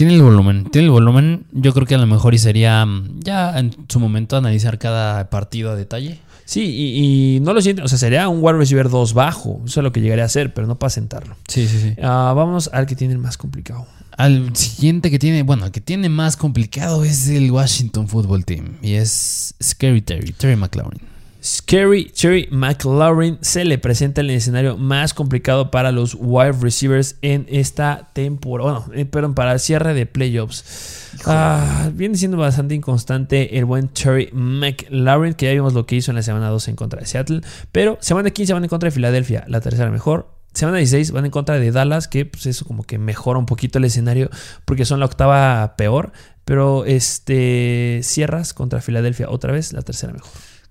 Tiene 0.00 0.14
el 0.14 0.22
volumen, 0.22 0.64
tiene 0.70 0.86
el 0.86 0.92
volumen. 0.92 1.44
Yo 1.52 1.74
creo 1.74 1.86
que 1.86 1.94
a 1.94 1.98
lo 1.98 2.06
mejor 2.06 2.32
y 2.32 2.38
sería 2.38 2.86
mm, 2.86 3.20
ya 3.20 3.58
en 3.58 3.76
su 3.86 4.00
momento 4.00 4.34
analizar 4.34 4.78
cada 4.78 5.28
partido 5.28 5.70
a 5.70 5.76
detalle. 5.76 6.20
Sí, 6.46 6.62
y, 6.62 7.36
y 7.36 7.40
no 7.40 7.52
lo 7.52 7.60
siento, 7.60 7.84
o 7.84 7.88
sea, 7.88 7.98
sería 7.98 8.26
un 8.30 8.38
wide 8.42 8.56
receiver 8.56 8.88
2 8.88 9.12
bajo, 9.12 9.60
eso 9.66 9.80
es 9.80 9.84
lo 9.84 9.92
que 9.92 10.00
llegaría 10.00 10.24
a 10.24 10.26
hacer, 10.26 10.54
pero 10.54 10.66
no 10.66 10.78
para 10.78 10.88
sentarlo. 10.88 11.36
Sí, 11.48 11.68
sí, 11.68 11.78
sí. 11.78 11.96
Ah, 12.02 12.32
vamos 12.34 12.70
al 12.72 12.86
que 12.86 12.96
tiene 12.96 13.12
el 13.12 13.18
más 13.18 13.36
complicado. 13.36 13.86
Al 14.16 14.56
siguiente 14.56 15.10
que 15.10 15.18
tiene, 15.18 15.42
bueno, 15.42 15.66
el 15.66 15.70
que 15.70 15.82
tiene 15.82 16.08
más 16.08 16.38
complicado 16.38 17.04
es 17.04 17.28
el 17.28 17.50
Washington 17.50 18.08
Football 18.08 18.46
Team. 18.46 18.78
Y 18.80 18.94
es 18.94 19.54
Scary 19.62 20.00
Terry, 20.00 20.32
Terry 20.32 20.56
McLaurin. 20.56 21.02
Scary 21.42 22.12
Terry 22.12 22.48
McLaurin 22.50 23.38
se 23.40 23.64
le 23.64 23.78
presenta 23.78 24.20
el 24.20 24.30
escenario 24.30 24.76
más 24.76 25.14
complicado 25.14 25.70
para 25.70 25.90
los 25.90 26.16
wide 26.18 26.52
receivers 26.60 27.16
en 27.22 27.46
esta 27.48 28.10
temporada. 28.12 28.80
Bueno, 28.80 28.94
eh, 28.94 29.06
perdón, 29.06 29.34
para 29.34 29.52
el 29.52 29.60
cierre 29.60 29.94
de 29.94 30.06
playoffs. 30.06 31.08
Ah, 31.24 31.90
viene 31.94 32.16
siendo 32.16 32.36
bastante 32.36 32.74
inconstante 32.74 33.58
el 33.58 33.64
buen 33.64 33.88
Terry 33.88 34.28
McLaurin, 34.32 35.34
que 35.34 35.46
ya 35.46 35.52
vimos 35.52 35.72
lo 35.72 35.86
que 35.86 35.96
hizo 35.96 36.10
en 36.10 36.16
la 36.16 36.22
semana 36.22 36.48
12 36.48 36.70
en 36.70 36.76
contra 36.76 37.00
de 37.00 37.06
Seattle. 37.06 37.40
Pero 37.72 37.96
semana 38.00 38.30
15 38.30 38.52
van 38.52 38.64
en 38.64 38.68
contra 38.68 38.88
de 38.88 38.90
Filadelfia, 38.90 39.44
la 39.48 39.60
tercera 39.60 39.90
mejor. 39.90 40.28
Semana 40.52 40.78
16 40.78 41.12
van 41.12 41.24
en 41.26 41.30
contra 41.30 41.58
de 41.58 41.70
Dallas, 41.70 42.08
que 42.08 42.26
pues 42.26 42.46
eso 42.46 42.64
como 42.64 42.82
que 42.82 42.98
mejora 42.98 43.38
un 43.38 43.46
poquito 43.46 43.78
el 43.78 43.84
escenario 43.84 44.30
porque 44.64 44.84
son 44.84 45.00
la 45.00 45.06
octava 45.06 45.76
peor. 45.76 46.12
Pero 46.44 46.84
este 46.84 48.00
cierras 48.02 48.52
contra 48.52 48.80
Filadelfia 48.80 49.30
otra 49.30 49.52
vez, 49.52 49.72
la 49.72 49.82
tercera 49.82 50.12
mejor. 50.12 50.30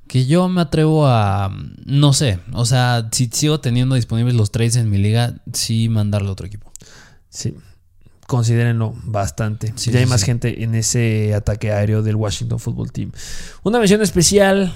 Que 0.09 0.25
yo 0.25 0.49
me 0.49 0.61
atrevo 0.61 1.05
a. 1.05 1.55
No 1.85 2.13
sé. 2.13 2.39
O 2.53 2.65
sea, 2.65 3.09
si 3.11 3.29
sigo 3.31 3.59
teniendo 3.59 3.93
disponibles 3.93 4.33
los 4.33 4.49
trades 4.49 4.75
en 4.75 4.89
mi 4.89 4.97
liga, 4.97 5.35
sí 5.53 5.87
mandarle 5.87 6.29
a 6.29 6.31
otro 6.31 6.47
equipo. 6.47 6.73
Sí, 7.29 7.53
considérenlo 8.25 8.95
bastante. 9.03 9.71
Sí, 9.75 9.91
ya 9.91 9.99
hay 9.99 10.05
sí, 10.05 10.09
más 10.09 10.21
sí. 10.21 10.25
gente 10.25 10.63
en 10.63 10.73
ese 10.73 11.35
ataque 11.35 11.71
aéreo 11.71 12.01
del 12.01 12.15
Washington 12.15 12.57
Football 12.57 12.91
Team. 12.91 13.11
Una 13.61 13.77
mención 13.77 14.01
especial 14.01 14.73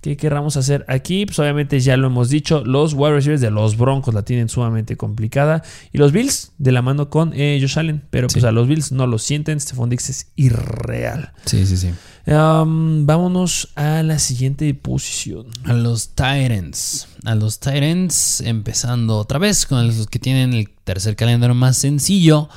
que 0.00 0.16
querramos 0.16 0.56
hacer 0.56 0.84
aquí, 0.88 1.26
pues 1.26 1.38
obviamente 1.38 1.80
ya 1.80 1.96
lo 1.96 2.06
hemos 2.06 2.28
dicho, 2.28 2.64
los 2.64 2.94
wide 2.94 3.14
receivers 3.14 3.40
de 3.40 3.50
los 3.50 3.76
Broncos 3.76 4.14
la 4.14 4.22
tienen 4.22 4.48
sumamente 4.48 4.96
complicada 4.96 5.62
y 5.92 5.98
los 5.98 6.12
Bills 6.12 6.52
de 6.58 6.72
la 6.72 6.82
mano 6.82 7.10
con 7.10 7.32
eh, 7.34 7.58
Josh 7.60 7.78
Allen, 7.78 8.02
pero 8.10 8.28
pues 8.28 8.44
a 8.44 8.52
los 8.52 8.68
Bills 8.68 8.92
no 8.92 9.06
lo 9.06 9.18
sienten, 9.18 9.60
Stephon 9.60 9.90
Dix 9.90 10.10
es 10.10 10.26
irreal. 10.36 11.32
Sí, 11.44 11.66
sí, 11.66 11.76
sí. 11.76 11.90
Um, 12.28 13.06
vámonos 13.06 13.70
a 13.74 14.02
la 14.02 14.18
siguiente 14.18 14.74
posición. 14.74 15.46
A 15.64 15.72
los 15.72 16.10
Titans. 16.10 17.08
A 17.24 17.34
los 17.34 17.58
Titans, 17.58 18.42
empezando 18.42 19.16
otra 19.16 19.38
vez 19.38 19.64
con 19.64 19.86
los 19.86 20.06
que 20.08 20.18
tienen 20.18 20.52
el 20.52 20.68
tercer 20.84 21.16
calendario 21.16 21.54
más 21.54 21.78
sencillo. 21.78 22.50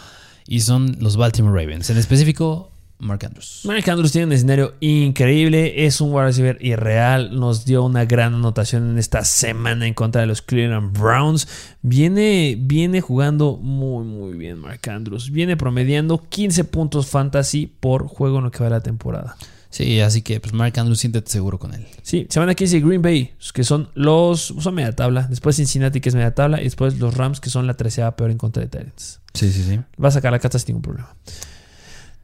Y 0.46 0.60
son 0.60 0.98
los 1.00 1.16
Baltimore 1.16 1.58
Ravens. 1.58 1.90
En 1.90 1.98
específico, 1.98 2.71
Mark 3.02 3.26
Andrews. 3.26 3.62
Mark 3.66 3.90
Andrews 3.90 4.12
tiene 4.12 4.28
un 4.28 4.34
escenario 4.34 4.76
increíble, 4.80 5.86
es 5.86 6.00
un 6.00 6.14
wide 6.14 6.26
receiver 6.26 6.58
irreal, 6.62 7.38
nos 7.38 7.66
dio 7.66 7.84
una 7.84 8.06
gran 8.06 8.36
anotación 8.36 8.92
en 8.92 8.98
esta 8.98 9.26
semana 9.26 9.88
en 9.88 9.94
contra 9.94 10.22
de 10.22 10.28
los 10.28 10.42
Cleveland 10.42 10.98
Browns. 10.98 11.48
Viene, 11.82 12.56
viene 12.60 13.02
jugando 13.02 13.58
muy 13.58 14.06
muy 14.06 14.38
bien 14.38 14.60
Mark 14.60 14.88
Andrews, 14.88 15.32
viene 15.32 15.58
promediando 15.58 16.24
15 16.30 16.64
puntos 16.66 17.08
fantasy 17.08 17.66
por 17.66 18.08
juego 18.08 18.38
en 18.38 18.46
lo 18.46 18.52
que 18.52 18.60
va 18.60 18.66
de 18.66 18.72
la 18.72 18.84
temporada. 18.84 19.36
Sí, 19.72 20.02
así 20.02 20.22
que 20.22 20.40
pues 20.42 20.54
Mark 20.54 20.78
Andrews, 20.78 21.00
siéntete 21.00 21.32
seguro 21.32 21.58
con 21.58 21.74
él. 21.74 21.88
Sí, 22.04 22.28
se 22.30 22.40
van 22.40 22.50
aquí 22.50 22.66
dice 22.66 22.82
Green 22.82 23.02
Bay, 23.02 23.34
que 23.54 23.64
son 23.64 23.90
los 23.96 24.54
son 24.60 24.76
media 24.76 24.94
tabla, 24.94 25.28
después 25.30 25.56
Cincinnati 25.56 26.02
que 26.02 26.10
es 26.10 26.16
media 26.16 26.36
tabla 26.36 26.60
y 26.60 26.66
después 26.66 27.00
los 27.00 27.16
Rams 27.16 27.40
que 27.40 27.50
son 27.50 27.68
la 27.68 27.76
tercera 27.76 28.16
peor 28.18 28.32
en 28.32 28.38
contra 28.38 28.62
de 28.62 28.68
Titans. 28.68 29.22
Sí, 29.34 29.52
sí, 29.52 29.64
sí. 29.64 29.80
Va 30.02 30.10
a 30.10 30.12
sacar 30.12 30.34
la 30.34 30.40
carta 30.40 30.60
sin 30.60 30.68
ningún 30.68 30.82
problema. 30.82 31.16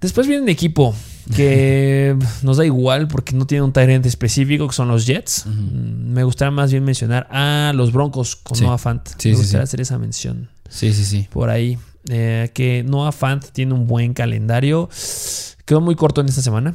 Después 0.02 0.28
viene 0.28 0.43
un 0.43 0.50
equipo 0.50 0.93
que 1.36 2.16
nos 2.43 2.58
da 2.58 2.66
igual 2.66 3.08
porque 3.08 3.36
no 3.36 3.48
tiene 3.48 3.64
un 3.64 3.74
Tyrant 3.74 4.06
específico, 4.06 4.68
que 4.68 4.74
son 4.74 4.88
los 4.89 5.06
Jets. 5.06 5.45
Mm, 5.48 6.14
Me 6.14 6.24
gustaría 6.24 6.52
más 6.52 6.72
bien 6.72 6.84
mencionar 6.84 7.28
a 7.32 7.72
los 7.76 7.91
Broncos 7.91 8.36
con 8.36 8.58
Sí. 8.58 8.64
Noah 8.64 8.78
Fant. 8.78 9.08
Sí, 9.18 9.30
Me 9.30 9.36
sí, 9.36 9.41
gustaría 9.41 9.66
sí. 9.66 9.70
hacer 9.70 9.82
esa 9.82 9.98
mención 9.98 10.50
Sí, 10.70 10.93
sí, 10.93 11.04
sí. 11.04 11.28
por 11.32 11.50
ahí. 11.50 11.78
Eh, 12.10 12.52
que 12.54 12.84
Noah 12.88 13.12
Fant 13.12 13.43
tiene 13.52 13.74
un 13.74 13.88
buen 13.88 14.14
calendario. 14.14 14.89
Quedó 15.66 15.82
muy 15.82 15.95
corto 15.95 16.22
en 16.22 16.30
esta 16.30 16.41
semana. 16.41 16.74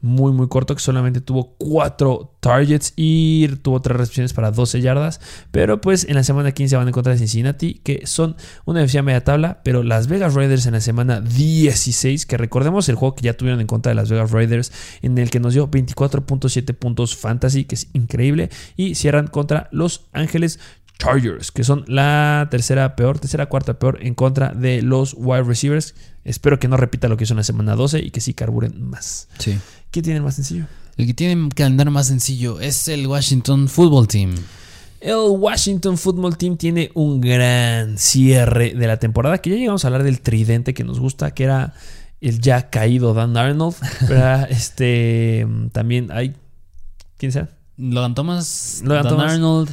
Muy, 0.00 0.32
muy 0.32 0.46
corto, 0.46 0.76
que 0.76 0.80
solamente 0.80 1.20
tuvo 1.20 1.56
cuatro 1.58 2.36
targets 2.40 2.92
y 2.94 3.48
tuvo 3.62 3.82
tres 3.82 3.96
recepciones 3.96 4.32
para 4.32 4.52
12 4.52 4.80
yardas. 4.80 5.20
Pero 5.50 5.80
pues 5.80 6.04
en 6.08 6.14
la 6.14 6.22
semana 6.22 6.52
15 6.52 6.76
van 6.76 6.86
en 6.86 6.92
contra 6.92 7.12
de 7.12 7.18
Cincinnati, 7.18 7.74
que 7.74 8.06
son 8.06 8.36
una 8.64 8.80
defensiva 8.80 9.02
media 9.02 9.24
tabla. 9.24 9.60
Pero 9.64 9.82
las 9.82 10.06
Vegas 10.06 10.34
Raiders 10.34 10.66
en 10.66 10.74
la 10.74 10.80
semana 10.80 11.20
16, 11.20 12.26
que 12.26 12.36
recordemos 12.36 12.88
el 12.88 12.94
juego 12.94 13.16
que 13.16 13.22
ya 13.22 13.36
tuvieron 13.36 13.60
en 13.60 13.66
contra 13.66 13.90
de 13.90 13.96
las 13.96 14.08
Vegas 14.08 14.30
Raiders, 14.30 14.72
en 15.02 15.18
el 15.18 15.30
que 15.30 15.40
nos 15.40 15.54
dio 15.54 15.68
24.7 15.68 16.74
puntos 16.74 17.16
fantasy, 17.16 17.64
que 17.64 17.74
es 17.74 17.88
increíble. 17.92 18.50
Y 18.76 18.94
cierran 18.94 19.26
contra 19.26 19.68
Los 19.72 20.06
Ángeles 20.12 20.60
Chargers, 20.98 21.52
que 21.52 21.62
son 21.62 21.84
la 21.86 22.48
tercera 22.50 22.96
peor, 22.96 23.18
tercera 23.18 23.46
cuarta 23.46 23.78
peor 23.78 23.98
en 24.02 24.14
contra 24.14 24.52
de 24.52 24.82
los 24.82 25.14
wide 25.16 25.44
receivers. 25.44 25.94
Espero 26.24 26.58
que 26.58 26.66
no 26.68 26.76
repita 26.76 27.08
lo 27.08 27.16
que 27.16 27.24
hizo 27.24 27.34
en 27.34 27.38
la 27.38 27.44
semana 27.44 27.76
12 27.76 28.00
y 28.00 28.10
que 28.10 28.20
sí 28.20 28.34
carburen 28.34 28.82
más. 28.82 29.28
Sí. 29.38 29.58
¿Qué 29.90 30.02
tienen 30.02 30.22
más 30.22 30.34
sencillo? 30.34 30.66
El 30.96 31.06
que 31.06 31.14
tiene 31.14 31.34
un 31.34 31.50
calendario 31.50 31.90
más 31.90 32.08
sencillo 32.08 32.60
es 32.60 32.88
el 32.88 33.06
Washington 33.06 33.68
Football 33.68 34.08
Team. 34.08 34.34
El 35.00 35.16
Washington 35.30 35.96
Football 35.96 36.36
Team 36.36 36.56
tiene 36.56 36.90
un 36.94 37.20
gran 37.20 37.96
cierre 37.98 38.74
de 38.74 38.86
la 38.86 38.98
temporada, 38.98 39.38
que 39.38 39.50
ya 39.50 39.56
llegamos 39.56 39.84
a 39.84 39.88
hablar 39.88 40.02
del 40.02 40.20
tridente 40.20 40.74
que 40.74 40.84
nos 40.84 40.98
gusta, 40.98 41.30
que 41.32 41.44
era 41.44 41.74
el 42.20 42.40
ya 42.40 42.68
caído 42.68 43.14
Dan 43.14 43.36
Arnold. 43.36 43.76
Pero 44.08 44.46
este 44.46 45.46
también 45.72 46.10
hay. 46.10 46.34
¿Quién 47.16 47.32
sea? 47.32 47.48
Logan 47.76 48.14
Thomas, 48.14 48.82
Logan 48.84 49.04
Dan 49.04 49.12
Thomas. 49.12 49.32
Arnold 49.32 49.70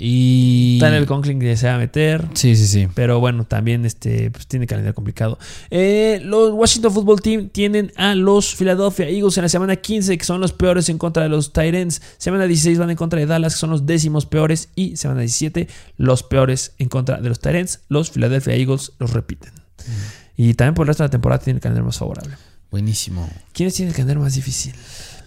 y... 0.00 0.78
Daniel 0.80 1.06
Conklin 1.06 1.40
que 1.40 1.56
se 1.56 1.66
va 1.66 1.74
a 1.74 1.78
meter. 1.78 2.28
Sí, 2.34 2.54
sí, 2.54 2.66
sí. 2.66 2.88
Pero 2.94 3.18
bueno, 3.18 3.44
también 3.44 3.84
este, 3.84 4.30
pues, 4.30 4.46
tiene 4.46 4.66
calendario 4.66 4.94
complicado. 4.94 5.38
Eh, 5.70 6.20
los 6.22 6.52
Washington 6.52 6.92
Football 6.92 7.20
Team 7.20 7.48
tienen 7.48 7.92
a 7.96 8.14
los 8.14 8.54
Philadelphia 8.54 9.08
Eagles 9.08 9.36
en 9.38 9.42
la 9.42 9.48
semana 9.48 9.76
15, 9.76 10.16
que 10.16 10.24
son 10.24 10.40
los 10.40 10.52
peores 10.52 10.88
en 10.88 10.98
contra 10.98 11.24
de 11.24 11.28
los 11.28 11.52
Titans. 11.52 12.00
Semana 12.16 12.46
16 12.46 12.78
van 12.78 12.90
en 12.90 12.96
contra 12.96 13.18
de 13.18 13.26
Dallas, 13.26 13.54
que 13.54 13.60
son 13.60 13.70
los 13.70 13.86
décimos 13.86 14.24
peores. 14.24 14.68
Y 14.76 14.96
semana 14.96 15.20
17, 15.20 15.68
los 15.96 16.22
peores 16.22 16.74
en 16.78 16.88
contra 16.88 17.20
de 17.20 17.28
los 17.28 17.40
Titans. 17.40 17.80
Los 17.88 18.10
Philadelphia 18.10 18.54
Eagles 18.54 18.92
los 19.00 19.12
repiten. 19.12 19.52
Y 20.36 20.54
también 20.54 20.74
por 20.74 20.84
el 20.84 20.88
resto 20.88 21.02
de 21.02 21.08
la 21.08 21.12
temporada 21.12 21.42
tienen 21.42 21.56
el 21.56 21.62
calendario 21.62 21.86
más 21.86 21.98
favorable. 21.98 22.36
Buenísimo. 22.70 23.28
¿Quiénes 23.52 23.74
tienen 23.74 23.90
el 23.90 23.96
calendario 23.96 24.22
más 24.22 24.34
difícil? 24.34 24.74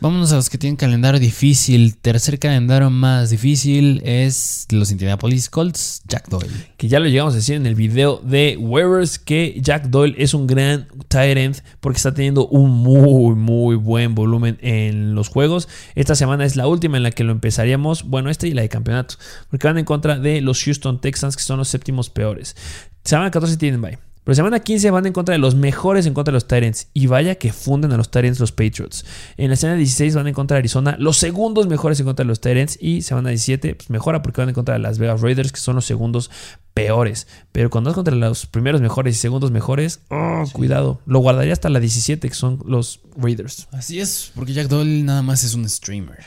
Vámonos 0.02 0.32
a 0.32 0.36
los 0.38 0.50
que 0.50 0.58
tienen 0.58 0.78
calendario 0.78 1.20
difícil. 1.20 1.96
Tercer 1.96 2.40
calendario 2.40 2.90
más 2.90 3.30
difícil 3.30 4.02
es 4.04 4.66
los 4.72 4.90
Indianapolis 4.90 5.48
Colts, 5.48 6.02
Jack 6.08 6.28
Doyle. 6.28 6.50
que 6.78 6.88
ya 6.88 7.00
lo 7.00 7.06
llegamos 7.06 7.36
a 7.36 7.38
decir 7.38 7.56
en 7.56 7.68
el 7.68 7.76
video 7.76 8.18
de 8.18 8.58
Waivers, 8.60 9.20
que 9.20 9.60
Jack 9.62 9.90
Doyle 9.90 10.16
es 10.18 10.34
un 10.34 10.48
gran 10.48 10.88
tight 11.08 11.38
end 11.38 11.62
porque 11.82 11.98
está 11.98 12.16
teniendo 12.16 12.48
un 12.48 12.72
muy, 12.72 13.36
muy 13.36 13.76
buen 13.76 14.16
volumen 14.16 14.58
en 14.62 15.14
los 15.14 15.28
juegos. 15.28 15.70
Esta 15.94 16.16
semana 16.16 16.46
es 16.46 16.56
la 16.56 16.66
última 16.66 16.98
en 16.98 17.04
la 17.04 17.12
que 17.12 17.24
lo 17.24 17.32
empezaríamos, 17.32 18.02
bueno, 18.02 18.32
esta 18.32 18.48
y 18.48 18.56
la 18.56 18.64
de 18.64 18.70
campeonato, 18.70 19.18
porque 19.52 19.68
van 19.68 19.78
en 19.78 19.86
contra 19.86 20.18
de 20.18 20.42
los 20.42 20.64
Houston 20.64 21.00
Texans, 21.00 21.38
que 21.38 21.44
son 21.44 21.60
los 21.60 21.68
séptimos 21.68 22.10
peores. 22.10 22.56
Semana 23.04 23.30
14 23.30 23.56
tienen 23.56 23.80
bye. 23.80 24.11
Pero 24.24 24.36
semana 24.36 24.60
15 24.60 24.92
van 24.92 25.08
en 25.08 25.14
contra 25.14 25.34
de 25.34 25.40
los 25.40 25.56
mejores 25.56 26.06
en 26.06 26.14
contra 26.14 26.32
de 26.32 26.36
los 26.36 26.48
Tyrants. 26.48 26.88
Y 26.94 27.08
vaya 27.08 27.36
que 27.36 27.52
funden 27.52 27.92
a 27.92 27.98
los 27.98 28.12
Tyrants 28.12 28.40
los 28.40 28.52
Patriots. 28.52 29.04
En 29.38 29.50
la 29.50 29.56
semana 29.56 29.78
16 29.78 30.16
van 30.16 30.28
en 30.28 30.34
contra 30.34 30.56
de 30.56 30.60
Arizona, 30.60 30.96
los 31.00 31.18
segundos 31.18 31.68
mejores 31.68 32.00
en 32.00 32.06
contra 32.06 32.24
de 32.24 32.28
los 32.28 32.40
Tyrants. 32.40 32.78
Y 32.80 33.02
semana 33.02 33.30
17 33.30 33.76
pues 33.76 33.90
mejora 33.90 34.22
porque 34.22 34.42
van 34.42 34.50
en 34.50 34.56
contra 34.56 34.76
de 34.76 34.80
las 34.80 35.00
Vegas 35.00 35.22
Raiders, 35.22 35.52
que 35.52 35.60
son 35.60 35.76
los 35.76 35.86
segundos 35.86 36.30
peores. 36.74 37.28
Pero 37.52 37.70
cuando 37.70 37.90
vas 37.90 37.96
contra 37.96 38.16
los 38.16 38.46
primeros 38.46 38.82
mejores 38.82 39.16
y 39.16 39.20
segundos 39.20 39.50
mejores, 39.52 40.02
oh, 40.10 40.44
cuidado. 40.54 41.02
Lo 41.06 41.20
guardaría 41.20 41.54
hasta 41.54 41.70
la 41.70 41.80
17, 41.80 42.30
que 42.30 42.36
son 42.36 42.60
los 42.66 43.02
Raiders. 43.18 43.68
Así 43.72 44.00
es, 44.00 44.32
porque 44.36 44.54
Jack 44.54 44.68
Doyle 44.68 45.04
nada 45.04 45.24
más 45.24 45.44
es 45.44 45.56
un 45.56 45.68
streamer. 45.68 46.20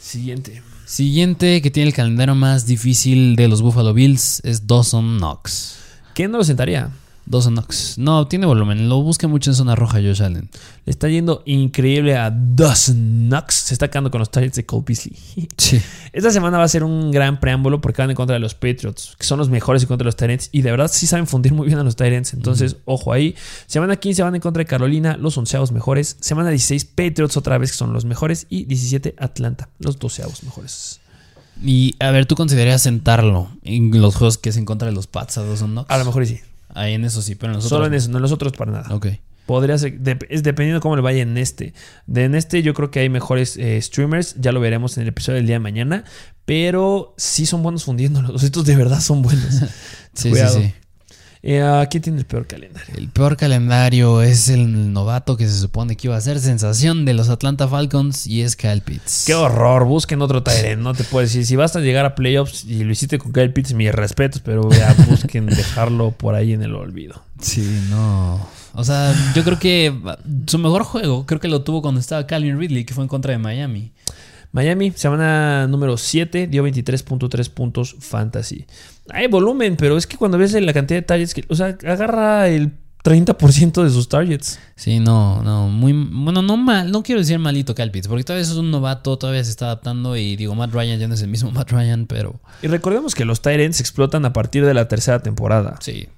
Siguiente. 0.00 0.62
Siguiente 0.84 1.62
que 1.62 1.70
tiene 1.70 1.88
el 1.88 1.94
calendario 1.94 2.34
más 2.34 2.66
difícil 2.66 3.34
de 3.34 3.48
los 3.48 3.62
Buffalo 3.62 3.92
Bills 3.92 4.40
es 4.44 4.66
Dawson 4.66 5.18
Knox. 5.18 5.78
¿Quién 6.14 6.30
no 6.30 6.38
lo 6.38 6.44
sentaría? 6.44 6.90
Dawson 7.26 7.54
Knox. 7.54 7.98
No, 7.98 8.26
tiene 8.28 8.46
volumen. 8.46 8.88
Lo 8.88 9.02
busca 9.02 9.26
mucho 9.28 9.50
en 9.50 9.56
zona 9.56 9.74
roja 9.74 9.98
Josh 9.98 10.22
Allen. 10.22 10.48
Le 10.84 10.90
está 10.90 11.08
yendo 11.08 11.42
increíble 11.44 12.16
a 12.16 12.30
Dawson 12.30 13.28
Knox. 13.28 13.54
Se 13.54 13.74
está 13.74 13.88
quedando 13.88 14.10
con 14.10 14.20
los 14.20 14.30
Tyrants 14.30 14.56
de 14.56 14.64
Cole 14.64 14.84
Beasley. 14.86 15.16
Sí. 15.56 15.80
Esta 16.12 16.30
semana 16.30 16.58
va 16.58 16.64
a 16.64 16.68
ser 16.68 16.84
un 16.84 17.10
gran 17.10 17.40
preámbulo 17.40 17.80
porque 17.80 18.00
van 18.00 18.10
en 18.10 18.16
contra 18.16 18.34
de 18.34 18.40
los 18.40 18.54
Patriots, 18.54 19.16
que 19.18 19.26
son 19.26 19.38
los 19.38 19.48
mejores 19.48 19.82
en 19.82 19.88
contra 19.88 20.04
de 20.04 20.08
los 20.08 20.16
Tyrants. 20.16 20.48
Y 20.52 20.62
de 20.62 20.70
verdad 20.70 20.88
sí 20.92 21.06
saben 21.06 21.26
fundir 21.26 21.52
muy 21.52 21.66
bien 21.66 21.78
a 21.78 21.82
los 21.82 21.96
Tyrants. 21.96 22.34
Entonces, 22.34 22.76
ojo 22.84 23.12
ahí. 23.12 23.34
Semana 23.66 23.96
15 23.96 24.22
van 24.22 24.34
en 24.36 24.40
contra 24.40 24.60
de 24.60 24.66
Carolina, 24.66 25.16
los 25.16 25.36
onceavos 25.36 25.72
mejores. 25.72 26.16
Semana 26.20 26.50
16, 26.50 26.84
Patriots 26.84 27.36
otra 27.36 27.58
vez, 27.58 27.72
que 27.72 27.78
son 27.78 27.92
los 27.92 28.04
mejores. 28.04 28.46
Y 28.48 28.64
17, 28.64 29.16
Atlanta, 29.18 29.68
los 29.78 29.98
doceavos 29.98 30.44
mejores. 30.44 31.00
Y 31.62 31.96
a 31.98 32.10
ver, 32.10 32.26
¿tú 32.26 32.34
considerarías 32.36 32.82
sentarlo 32.82 33.48
en 33.62 34.00
los 34.00 34.14
juegos 34.14 34.38
que 34.38 34.50
es 34.50 34.56
en 34.56 34.66
contra 34.66 34.88
de 34.88 34.94
los 34.94 35.06
Pats 35.06 35.38
a 35.38 35.42
Dawson 35.42 35.72
Knox? 35.72 35.90
A 35.90 35.98
lo 35.98 36.04
mejor 36.04 36.26
sí. 36.26 36.40
Ahí 36.76 36.94
en 36.94 37.04
eso 37.04 37.22
sí, 37.22 37.34
pero 37.34 37.52
en 37.52 37.56
los 37.56 37.64
Solo 37.64 37.84
otros 37.84 37.86
en 37.88 37.92
no. 37.92 37.96
eso, 37.98 38.10
no 38.10 38.16
en 38.18 38.22
los 38.22 38.32
otros 38.32 38.52
para 38.52 38.70
nada. 38.72 38.94
Ok. 38.94 39.06
Podría 39.46 39.78
ser, 39.78 40.00
dep- 40.02 40.26
es 40.28 40.42
dependiendo 40.42 40.80
cómo 40.80 40.96
le 40.96 41.02
vaya 41.02 41.22
en 41.22 41.38
este. 41.38 41.72
De 42.06 42.24
en 42.24 42.34
este 42.34 42.62
yo 42.62 42.74
creo 42.74 42.90
que 42.90 42.98
hay 43.00 43.08
mejores 43.08 43.56
eh, 43.56 43.80
streamers, 43.80 44.34
ya 44.40 44.50
lo 44.52 44.58
veremos 44.60 44.96
en 44.96 45.02
el 45.04 45.08
episodio 45.10 45.36
del 45.36 45.46
día 45.46 45.54
de 45.56 45.60
mañana, 45.60 46.04
pero 46.44 47.14
sí 47.16 47.46
son 47.46 47.62
buenos 47.62 47.84
fundiéndolos. 47.84 48.42
Estos 48.42 48.64
de 48.64 48.74
verdad 48.76 49.00
son 49.00 49.22
buenos. 49.22 49.44
Sí, 50.14 50.30
Cuidado. 50.30 50.58
sí, 50.58 50.64
sí. 50.66 50.74
Eh, 51.42 51.62
¿a 51.62 51.86
¿Quién 51.86 52.02
tiene 52.02 52.18
el 52.18 52.26
peor 52.26 52.46
calendario? 52.46 52.94
El 52.96 53.08
peor 53.08 53.36
calendario 53.36 54.22
es 54.22 54.48
el 54.48 54.92
novato 54.92 55.36
que 55.36 55.46
se 55.46 55.58
supone 55.58 55.96
que 55.96 56.08
iba 56.08 56.16
a 56.16 56.20
ser 56.20 56.38
sensación 56.40 57.04
de 57.04 57.14
los 57.14 57.28
Atlanta 57.28 57.68
Falcons 57.68 58.26
y 58.26 58.42
es 58.42 58.56
Kyle 58.56 58.80
Pitts. 58.80 59.24
Qué 59.26 59.34
horror, 59.34 59.84
busquen 59.84 60.22
otro 60.22 60.42
Tyrant, 60.42 60.82
no 60.82 60.94
te 60.94 61.04
puedo 61.04 61.24
decir. 61.24 61.46
Si 61.46 61.56
vas 61.56 61.76
a 61.76 61.80
llegar 61.80 62.04
a 62.04 62.14
playoffs 62.14 62.64
y 62.64 62.84
lo 62.84 62.92
hiciste 62.92 63.18
con 63.18 63.32
Kyle 63.32 63.52
Pitts, 63.52 63.74
mis 63.74 63.92
respetos, 63.92 64.40
pero 64.44 64.68
ya 64.70 64.94
busquen 65.08 65.46
dejarlo 65.46 66.10
por 66.12 66.34
ahí 66.34 66.52
en 66.52 66.62
el 66.62 66.74
olvido. 66.74 67.22
Sí, 67.40 67.82
no. 67.90 68.40
O 68.74 68.84
sea, 68.84 69.14
yo 69.34 69.42
creo 69.42 69.58
que 69.58 69.94
su 70.46 70.58
mejor 70.58 70.84
juego, 70.84 71.24
creo 71.24 71.40
que 71.40 71.48
lo 71.48 71.62
tuvo 71.62 71.80
cuando 71.80 72.00
estaba 72.00 72.26
Calvin 72.26 72.58
Ridley, 72.58 72.84
que 72.84 72.92
fue 72.92 73.04
en 73.04 73.08
contra 73.08 73.32
de 73.32 73.38
Miami. 73.38 73.92
Miami, 74.52 74.92
semana 74.92 75.66
número 75.66 75.96
7, 75.96 76.46
dio 76.46 76.66
23.3 76.66 77.50
puntos 77.50 77.96
fantasy. 77.98 78.66
Hay 79.10 79.26
volumen, 79.26 79.76
pero 79.76 79.96
es 79.96 80.06
que 80.06 80.16
cuando 80.16 80.38
ves 80.38 80.52
la 80.54 80.72
cantidad 80.72 80.98
de 80.98 81.02
targets, 81.02 81.34
que, 81.34 81.44
o 81.48 81.54
sea, 81.54 81.76
agarra 81.84 82.48
el 82.48 82.72
30% 83.06 83.84
de 83.84 83.90
sus 83.90 84.08
targets. 84.08 84.58
Sí, 84.74 84.98
no, 84.98 85.40
no, 85.42 85.68
muy, 85.68 85.92
bueno, 85.92 86.42
no 86.42 86.56
mal, 86.56 86.90
no 86.90 87.04
quiero 87.04 87.20
decir 87.20 87.38
malito 87.38 87.72
Pitts, 87.74 88.08
porque 88.08 88.24
todavía 88.24 88.42
es 88.42 88.50
un 88.52 88.72
novato, 88.72 89.16
todavía 89.16 89.44
se 89.44 89.50
está 89.50 89.66
adaptando 89.66 90.16
y 90.16 90.34
digo, 90.34 90.56
Matt 90.56 90.72
Ryan 90.72 90.98
ya 90.98 91.06
no 91.06 91.14
es 91.14 91.22
el 91.22 91.28
mismo 91.28 91.52
Matt 91.52 91.70
Ryan, 91.70 92.06
pero 92.06 92.40
Y 92.62 92.66
recordemos 92.66 93.14
que 93.14 93.24
los 93.24 93.42
Tyrants 93.42 93.80
explotan 93.80 94.24
a 94.24 94.32
partir 94.32 94.64
de 94.64 94.74
la 94.74 94.88
tercera 94.88 95.20
temporada. 95.20 95.76
sí. 95.80 96.08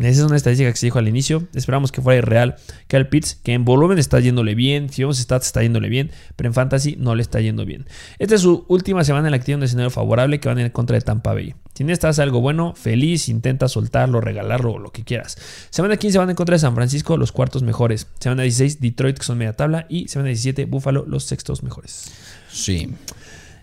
Esa 0.00 0.22
es 0.22 0.26
una 0.26 0.36
estadística 0.36 0.70
que 0.70 0.78
se 0.78 0.86
dijo 0.86 0.98
al 0.98 1.08
inicio. 1.08 1.46
Esperamos 1.54 1.92
que 1.92 2.00
fuera 2.00 2.18
irreal. 2.18 2.56
Kyle 2.86 3.06
Pitts, 3.06 3.34
que 3.34 3.52
en 3.52 3.66
volumen 3.66 3.98
está 3.98 4.18
yéndole 4.18 4.54
bien. 4.54 4.88
Si 4.88 5.02
vemos 5.02 5.18
stats, 5.18 5.46
está 5.46 5.62
yéndole 5.62 5.88
bien. 5.90 6.10
Pero 6.36 6.48
en 6.48 6.54
fantasy 6.54 6.96
no 6.98 7.14
le 7.14 7.22
está 7.22 7.40
yendo 7.40 7.66
bien. 7.66 7.86
Esta 8.18 8.36
es 8.36 8.40
su 8.40 8.64
última 8.68 9.04
semana 9.04 9.28
en 9.28 9.32
la 9.32 9.38
que 9.38 9.44
tiene 9.44 9.58
un 9.58 9.64
escenario 9.64 9.90
favorable 9.90 10.40
que 10.40 10.48
van 10.48 10.58
en 10.58 10.70
contra 10.70 10.96
de 10.96 11.02
Tampa 11.02 11.34
Bay. 11.34 11.54
Si 11.74 11.86
hace 11.90 12.22
algo 12.22 12.42
bueno, 12.42 12.74
feliz, 12.74 13.30
intenta 13.30 13.66
soltarlo, 13.66 14.20
regalarlo 14.20 14.72
o 14.72 14.78
lo 14.78 14.92
que 14.92 15.02
quieras. 15.02 15.38
Semana 15.70 15.96
15 15.96 16.18
van 16.18 16.28
en 16.28 16.36
contra 16.36 16.54
de 16.54 16.58
San 16.58 16.74
Francisco, 16.74 17.16
los 17.16 17.32
cuartos 17.32 17.62
mejores. 17.62 18.06
Semana 18.18 18.42
16, 18.42 18.80
Detroit, 18.80 19.16
que 19.16 19.24
son 19.24 19.38
media 19.38 19.54
tabla. 19.54 19.86
Y 19.88 20.08
semana 20.08 20.28
17, 20.28 20.66
Buffalo, 20.66 21.06
los 21.06 21.24
sextos 21.24 21.62
mejores. 21.62 22.10
Sí. 22.52 22.90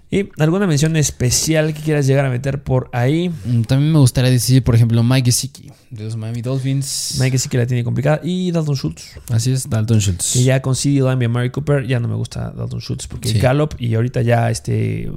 ¿Y 0.09 0.29
alguna 0.39 0.67
mención 0.67 0.95
especial 0.95 1.73
que 1.73 1.81
quieras 1.81 2.07
llegar 2.07 2.25
a 2.25 2.29
meter 2.29 2.63
por 2.63 2.89
ahí? 2.93 3.27
Mm, 3.29 3.63
También 3.63 3.91
me 3.91 3.99
gustaría 3.99 4.31
decir, 4.31 4.63
por 4.63 4.73
ejemplo, 4.73 5.03
Mike 5.03 5.25
Gesicki, 5.31 5.69
de 5.89 6.03
los 6.05 6.15
Miami 6.15 6.41
Dolphins. 6.41 7.17
Mike 7.19 7.37
que 7.49 7.57
la 7.57 7.67
tiene 7.67 7.83
complicada. 7.83 8.21
Y 8.23 8.51
Dalton 8.51 8.75
Schultz. 8.75 9.03
Así 9.29 9.51
es, 9.51 9.69
Dalton 9.69 9.99
Schultz. 9.99 10.31
Que 10.31 10.43
ya 10.43 10.61
con 10.61 10.75
CD 10.75 11.01
Lamb 11.01 11.21
y 11.23 11.27
Mary 11.27 11.49
Cooper 11.51 11.85
ya 11.85 11.99
no 11.99 12.07
me 12.07 12.15
gusta 12.15 12.51
Dalton 12.51 12.79
Schultz 12.79 13.07
porque 13.07 13.29
Sí. 13.29 13.39
Gallup 13.39 13.75
y 13.79 13.95
ahorita 13.95 14.21
ya 14.21 14.49
este 14.49 15.11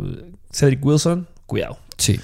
Cedric 0.52 0.84
Wilson, 0.84 1.28
cuidado. 1.46 1.78
Sí. 1.96 2.18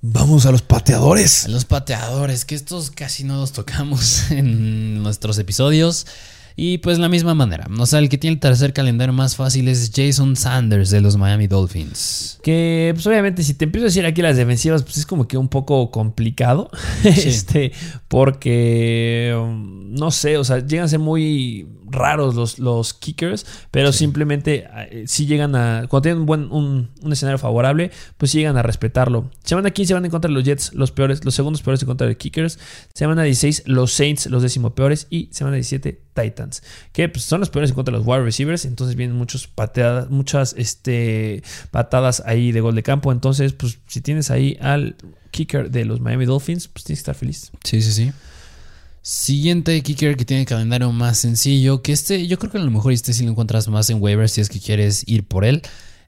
Vamos 0.00 0.46
a 0.46 0.50
los 0.50 0.62
pateadores. 0.62 1.44
A 1.44 1.48
Los 1.50 1.64
pateadores, 1.64 2.44
que 2.44 2.56
estos 2.56 2.90
casi 2.90 3.22
no 3.22 3.36
los 3.36 3.52
tocamos 3.52 4.30
en 4.32 5.00
nuestros 5.04 5.38
episodios. 5.38 6.06
Y 6.56 6.78
pues 6.78 6.98
la 6.98 7.08
misma 7.08 7.34
manera. 7.34 7.66
O 7.78 7.86
sea, 7.86 7.98
el 7.98 8.08
que 8.08 8.18
tiene 8.18 8.34
el 8.34 8.40
tercer 8.40 8.72
calendario 8.72 9.12
más 9.12 9.36
fácil 9.36 9.68
es 9.68 9.90
Jason 9.94 10.36
Sanders 10.36 10.90
de 10.90 11.00
los 11.00 11.16
Miami 11.16 11.46
Dolphins. 11.46 12.38
Que 12.42 12.92
pues 12.94 13.06
obviamente 13.06 13.42
si 13.42 13.54
te 13.54 13.64
empiezo 13.64 13.86
a 13.86 13.88
decir 13.88 14.06
aquí 14.06 14.22
las 14.22 14.36
defensivas, 14.36 14.82
pues 14.82 14.98
es 14.98 15.06
como 15.06 15.26
que 15.26 15.36
un 15.36 15.48
poco 15.48 15.90
complicado. 15.90 16.70
este, 17.04 17.72
porque 18.08 19.34
um, 19.36 19.92
no 19.94 20.10
sé, 20.10 20.36
o 20.36 20.44
sea, 20.44 20.58
llegan 20.58 20.86
a 20.86 20.88
ser 20.88 20.98
muy 20.98 21.66
raros 21.92 22.34
los, 22.34 22.58
los 22.58 22.94
kickers, 22.94 23.46
pero 23.70 23.92
simplemente 23.92 24.68
eh, 24.90 25.04
si 25.06 25.26
llegan 25.26 25.54
a. 25.54 25.86
Cuando 25.88 26.02
tienen 26.02 26.20
un 26.20 26.26
buen 26.26 26.50
un, 26.50 26.90
un 27.00 27.12
escenario 27.12 27.38
favorable, 27.38 27.90
pues 28.16 28.32
sí 28.32 28.38
llegan 28.38 28.56
a 28.56 28.62
respetarlo. 28.62 29.30
Semana 29.44 29.70
15 29.70 29.94
van 29.94 30.04
en 30.04 30.10
contra 30.10 30.28
de 30.28 30.34
los 30.34 30.44
Jets, 30.44 30.72
los 30.74 30.90
peores, 30.90 31.24
los 31.24 31.34
segundos 31.34 31.62
peores 31.62 31.82
en 31.82 31.86
contra 31.86 32.06
de 32.06 32.16
kickers. 32.16 32.58
Semana 32.94 33.22
16, 33.22 33.64
los 33.66 33.92
Saints, 33.92 34.26
los 34.26 34.42
décimo 34.42 34.74
peores. 34.74 35.06
Y 35.10 35.28
semana 35.32 35.56
17, 35.56 36.00
Titans. 36.14 36.62
Que 36.92 37.08
pues, 37.08 37.24
son 37.24 37.40
los 37.40 37.50
peores 37.50 37.70
en 37.70 37.74
contra 37.74 37.92
de 37.92 37.98
los 37.98 38.06
wide 38.06 38.22
receivers. 38.24 38.64
Entonces 38.64 38.96
vienen 38.96 39.16
muchos 39.16 39.46
pateadas, 39.46 40.10
muchas 40.10 40.54
este, 40.56 41.42
patadas 41.70 42.22
ahí 42.26 42.52
de 42.52 42.60
gol 42.60 42.74
de 42.74 42.82
campo. 42.82 43.12
Entonces, 43.12 43.52
pues 43.52 43.78
si 43.86 44.00
tienes 44.00 44.30
ahí 44.30 44.58
al 44.60 44.96
kicker 45.30 45.70
de 45.70 45.84
los 45.84 46.00
Miami 46.00 46.26
Dolphins, 46.26 46.68
pues 46.68 46.84
tienes 46.84 47.00
que 47.00 47.02
estar 47.02 47.14
feliz. 47.14 47.50
Sí, 47.64 47.82
sí, 47.82 47.92
sí. 47.92 48.12
Siguiente 49.04 49.82
kicker 49.82 50.16
que 50.16 50.24
tiene 50.24 50.46
calendario 50.46 50.92
más 50.92 51.18
sencillo, 51.18 51.82
que 51.82 51.90
este 51.90 52.28
yo 52.28 52.38
creo 52.38 52.52
que 52.52 52.58
a 52.58 52.62
lo 52.62 52.70
mejor 52.70 52.92
este 52.92 53.12
sí 53.12 53.24
lo 53.24 53.32
encuentras 53.32 53.66
más 53.66 53.90
en 53.90 54.00
waivers 54.00 54.30
si 54.30 54.40
es 54.40 54.48
que 54.48 54.60
quieres 54.60 55.02
ir 55.08 55.26
por 55.26 55.44
él. 55.44 55.62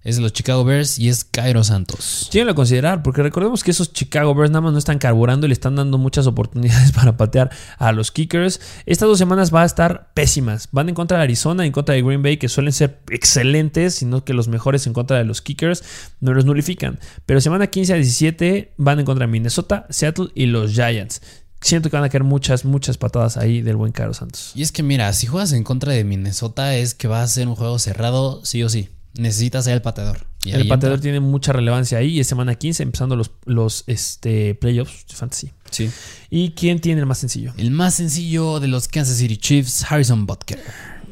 Es 0.04 0.16
de 0.16 0.22
los 0.22 0.34
Chicago 0.34 0.64
Bears 0.64 0.98
y 0.98 1.08
es 1.08 1.24
Cairo 1.24 1.64
Santos. 1.64 2.28
Llévenlo 2.30 2.52
a 2.52 2.54
considerar, 2.54 3.02
porque 3.02 3.22
recordemos 3.22 3.64
que 3.64 3.70
esos 3.70 3.92
Chicago 3.94 4.34
Bears 4.34 4.50
nada 4.50 4.60
más 4.60 4.72
no 4.72 4.78
están 4.78 4.98
carburando 4.98 5.46
y 5.46 5.48
le 5.48 5.54
están 5.54 5.76
dando 5.76 5.96
muchas 5.96 6.26
oportunidades 6.26 6.92
para 6.94 7.16
patear 7.16 7.50
a 7.78 7.90
los 7.90 8.12
kickers. 8.12 8.60
Estas 8.84 9.08
dos 9.08 9.18
semanas 9.18 9.52
va 9.52 9.62
a 9.62 9.64
estar 9.64 10.12
pésimas. 10.12 10.68
Van 10.72 10.90
en 10.90 10.94
contra 10.94 11.16
de 11.16 11.24
Arizona, 11.24 11.64
en 11.64 11.72
contra 11.72 11.94
de 11.94 12.02
Green 12.02 12.22
Bay, 12.22 12.36
que 12.36 12.50
suelen 12.50 12.74
ser 12.74 13.00
excelentes, 13.08 13.94
sino 13.94 14.24
que 14.24 14.34
los 14.34 14.46
mejores 14.46 14.86
en 14.86 14.92
contra 14.92 15.16
de 15.16 15.24
los 15.24 15.40
kickers 15.40 15.82
no 16.20 16.34
los 16.34 16.44
nulifican. 16.44 17.00
Pero 17.24 17.40
semana 17.40 17.68
15 17.68 17.94
a 17.94 17.96
17 17.96 18.74
van 18.76 19.00
en 19.00 19.06
contra 19.06 19.26
de 19.26 19.32
Minnesota, 19.32 19.86
Seattle 19.88 20.28
y 20.34 20.46
los 20.46 20.72
Giants. 20.72 21.22
Siento 21.64 21.88
que 21.88 21.96
van 21.96 22.04
a 22.04 22.10
caer 22.10 22.24
muchas, 22.24 22.66
muchas 22.66 22.98
patadas 22.98 23.38
ahí 23.38 23.62
del 23.62 23.76
buen 23.76 23.90
Caro 23.90 24.12
Santos. 24.12 24.52
Y 24.54 24.60
es 24.60 24.70
que 24.70 24.82
mira, 24.82 25.10
si 25.14 25.26
juegas 25.26 25.54
en 25.54 25.64
contra 25.64 25.94
de 25.94 26.04
Minnesota 26.04 26.76
es 26.76 26.92
que 26.92 27.08
va 27.08 27.22
a 27.22 27.26
ser 27.26 27.48
un 27.48 27.54
juego 27.54 27.78
cerrado 27.78 28.44
sí 28.44 28.62
o 28.62 28.68
sí. 28.68 28.90
Necesitas 29.14 29.64
ser 29.64 29.72
el 29.72 29.80
pateador. 29.80 30.26
Y 30.44 30.50
El 30.50 30.68
pateador 30.68 30.96
entra. 30.96 31.02
tiene 31.04 31.20
mucha 31.20 31.54
relevancia 31.54 31.96
ahí. 31.96 32.20
Es 32.20 32.26
semana 32.26 32.54
15, 32.54 32.82
empezando 32.82 33.16
los, 33.16 33.30
los 33.46 33.84
este, 33.86 34.54
playoffs 34.56 35.06
de 35.08 35.14
fantasy. 35.14 35.52
Sí. 35.70 35.90
¿Y 36.28 36.50
quién 36.50 36.80
tiene 36.80 37.00
el 37.00 37.06
más 37.06 37.16
sencillo? 37.16 37.54
El 37.56 37.70
más 37.70 37.94
sencillo 37.94 38.60
de 38.60 38.68
los 38.68 38.86
Kansas 38.86 39.16
City 39.16 39.38
Chiefs, 39.38 39.90
Harrison 39.90 40.26
Butker. 40.26 40.60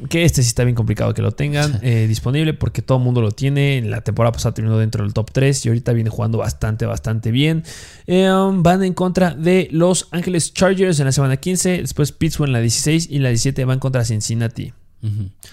Que 0.09 0.23
este 0.23 0.41
sí 0.43 0.47
está 0.47 0.63
bien 0.63 0.75
complicado 0.75 1.13
que 1.13 1.21
lo 1.21 1.31
tengan 1.31 1.79
eh, 1.81 2.05
disponible 2.07 2.53
porque 2.53 2.81
todo 2.81 2.97
el 2.97 3.03
mundo 3.03 3.21
lo 3.21 3.31
tiene. 3.31 3.77
En 3.77 3.89
la 3.91 4.01
temporada 4.01 4.31
pasada 4.31 4.53
terminó 4.53 4.77
dentro 4.77 5.03
del 5.03 5.13
top 5.13 5.31
3 5.31 5.65
y 5.65 5.69
ahorita 5.69 5.93
viene 5.93 6.09
jugando 6.09 6.37
bastante, 6.37 6.85
bastante 6.85 7.31
bien. 7.31 7.63
Eh, 8.07 8.31
um, 8.31 8.63
van 8.63 8.83
en 8.83 8.93
contra 8.93 9.35
de 9.35 9.67
Los 9.71 10.07
Ángeles 10.11 10.53
Chargers 10.53 10.99
en 10.99 11.05
la 11.05 11.11
semana 11.11 11.37
15. 11.37 11.79
Después 11.81 12.11
Pittsburgh 12.11 12.49
en 12.49 12.53
la 12.53 12.59
16 12.59 13.09
y 13.09 13.17
en 13.17 13.23
la 13.23 13.29
17 13.29 13.65
van 13.65 13.79
contra 13.79 14.03
Cincinnati. 14.05 14.73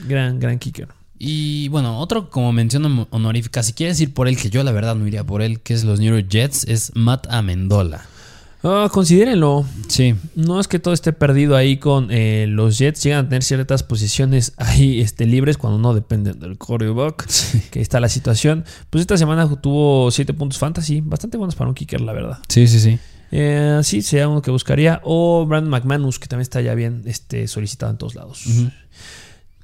Gran, 0.07 0.39
gran 0.39 0.59
kicker. 0.59 0.89
Y 1.23 1.69
bueno, 1.69 1.99
otro 1.99 2.31
como 2.31 2.51
mención 2.51 3.07
honorífica, 3.11 3.63
si 3.63 3.75
quieres 3.75 4.01
ir 4.01 4.15
por 4.15 4.27
él, 4.27 4.39
que 4.39 4.49
yo 4.49 4.65
la 4.65 4.73
verdad 4.73 4.95
no 4.95 5.07
iría 5.07 5.23
por 5.23 5.43
él, 5.43 5.61
que 5.61 5.75
es 5.75 5.85
los 5.85 6.01
New 6.01 6.15
York 6.15 6.29
Jets, 6.31 6.65
es 6.65 6.93
Matt 6.95 7.27
Amendola. 7.29 8.07
Ah, 8.63 8.89
considérenlo. 8.93 9.65
Sí. 9.89 10.15
No 10.35 10.61
es 10.61 10.69
que 10.69 10.79
todo 10.79 10.93
esté 10.93 11.13
perdido 11.13 11.57
ahí 11.57 11.79
con 11.79 12.09
eh, 12.11 12.47
los 12.49 12.79
Jets. 12.79 13.03
Llegan 13.03 13.25
a 13.25 13.29
tener 13.29 13.43
ciertas 13.43 13.83
posiciones 13.83 14.53
ahí 14.59 15.01
este, 15.01 15.25
libres 15.27 15.57
cuando 15.57 15.79
no 15.79 15.95
dependen 15.95 16.39
del 16.39 16.59
quarterback. 16.59 17.27
Que 17.71 17.81
está 17.81 18.01
la 18.01 18.09
situación. 18.09 18.65
Pues 18.91 19.01
esta 19.01 19.17
semana 19.17 19.49
tuvo 19.61 20.11
7 20.11 20.35
puntos 20.35 20.59
fantasy. 20.59 21.01
Bastante 21.01 21.37
buenos 21.37 21.55
para 21.55 21.69
un 21.69 21.75
kicker, 21.75 22.01
la 22.01 22.13
verdad. 22.13 22.39
Sí, 22.49 22.67
sí, 22.67 22.81
sí. 22.81 22.99
Eh, 23.33 23.81
sí, 23.83 24.03
sería 24.03 24.29
uno 24.29 24.43
que 24.43 24.51
buscaría. 24.51 25.01
O 25.05 25.47
Brandon 25.47 25.71
McManus, 25.71 26.19
que 26.19 26.29
también 26.29 26.43
está 26.43 26.61
ya 26.61 26.75
bien 26.75 27.03
este, 27.07 27.49
solicitado 27.49 27.93
en 27.93 27.99
todos 27.99 28.15
lados. 28.15 28.45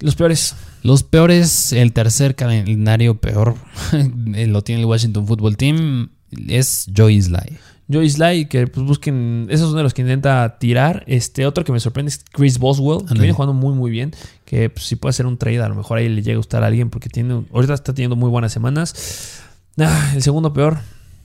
Los 0.01 0.14
peores. 0.14 0.55
Los 0.82 1.03
peores, 1.03 1.72
el 1.72 1.92
tercer 1.92 2.34
calendario 2.34 3.20
peor, 3.20 3.57
lo 4.22 4.62
tiene 4.62 4.82
el 4.82 4.86
Washington 4.86 5.26
Football 5.26 5.57
Team, 5.57 6.11
es 6.49 6.86
Joey 6.97 7.20
Sly. 7.20 7.59
Joey 7.91 8.11
Sly, 8.11 8.47
que 8.47 8.66
pues 8.66 8.84
busquen. 8.84 9.47
Esos 9.49 9.68
son 9.68 9.76
de 9.76 9.82
los 9.82 9.95
que 9.95 10.03
intenta 10.03 10.59
tirar. 10.59 11.05
Este 11.07 11.47
otro 11.47 11.64
que 11.64 11.72
me 11.72 11.78
sorprende 11.78 12.11
es 12.11 12.24
Chris 12.32 12.59
Boswell, 12.59 13.07
que 13.07 13.14
viene 13.14 13.32
jugando 13.32 13.55
muy, 13.55 13.74
muy 13.74 13.91
bien. 13.91 14.12
Que 14.45 14.70
pues, 14.70 14.87
si 14.87 14.97
puede 14.97 15.11
hacer 15.11 15.26
un 15.26 15.39
trade, 15.39 15.61
a 15.61 15.68
lo 15.68 15.76
mejor 15.76 15.99
ahí 15.99 16.09
le 16.09 16.22
llega 16.22 16.34
a 16.34 16.39
gustar 16.39 16.64
a 16.64 16.66
alguien 16.66 16.91
porque 16.91 17.09
tiene. 17.09 17.45
Ahorita 17.53 17.74
está 17.74 17.95
teniendo 17.95 18.16
muy 18.16 18.28
buenas 18.28 18.53
semanas. 18.53 19.41
Ah, 19.78 20.12
el 20.14 20.22
segundo 20.22 20.53
peor, 20.53 20.78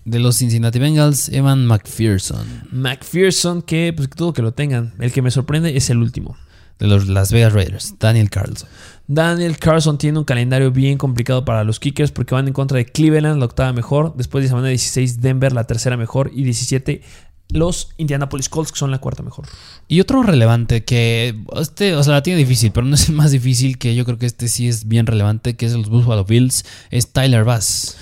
De 0.03 0.19
los 0.19 0.37
Cincinnati 0.37 0.77
Bengals, 0.77 1.29
Evan 1.29 1.65
McPherson. 1.65 2.45
McPherson, 2.71 3.61
que 3.61 3.93
pues 3.95 4.09
todo 4.09 4.33
que 4.33 4.41
lo 4.41 4.53
tengan. 4.53 4.93
El 4.99 5.11
que 5.11 5.21
me 5.21 5.31
sorprende 5.31 5.75
es 5.75 5.89
el 5.89 5.97
último. 5.97 6.37
De 6.77 6.87
los 6.87 7.07
Las 7.07 7.31
Vegas 7.31 7.53
Raiders, 7.53 7.95
Daniel 7.99 8.29
Carlson. 8.29 8.67
Daniel 9.13 9.57
Carlson 9.57 9.97
tiene 9.97 10.19
un 10.19 10.23
calendario 10.23 10.71
bien 10.71 10.97
complicado 10.97 11.43
para 11.43 11.65
los 11.65 11.81
kickers 11.81 12.11
porque 12.11 12.33
van 12.33 12.47
en 12.47 12.53
contra 12.53 12.77
de 12.77 12.85
Cleveland, 12.85 13.39
la 13.39 13.45
octava 13.45 13.73
mejor. 13.73 14.13
Después 14.15 14.41
de 14.41 14.47
semana 14.47 14.69
16, 14.69 15.19
Denver, 15.19 15.51
la 15.51 15.65
tercera 15.65 15.97
mejor. 15.97 16.31
Y 16.33 16.45
17, 16.45 17.01
los 17.49 17.89
Indianapolis 17.97 18.47
Colts, 18.47 18.71
que 18.71 18.79
son 18.79 18.89
la 18.89 18.99
cuarta 18.99 19.21
mejor. 19.21 19.47
Y 19.89 19.99
otro 19.99 20.23
relevante 20.23 20.85
que 20.85 21.35
este, 21.57 21.93
o 21.95 22.03
sea, 22.03 22.13
la 22.13 22.23
tiene 22.23 22.39
difícil, 22.39 22.71
pero 22.71 22.87
no 22.87 22.95
es 22.95 23.09
el 23.09 23.15
más 23.15 23.31
difícil, 23.31 23.77
que 23.77 23.95
yo 23.95 24.05
creo 24.05 24.17
que 24.17 24.27
este 24.27 24.47
sí 24.47 24.69
es 24.69 24.87
bien 24.87 25.05
relevante, 25.05 25.57
que 25.57 25.65
es 25.65 25.73
los 25.73 25.89
Buffalo 25.89 26.23
Bills, 26.23 26.63
es 26.89 27.11
Tyler 27.11 27.43
Bass. 27.43 27.97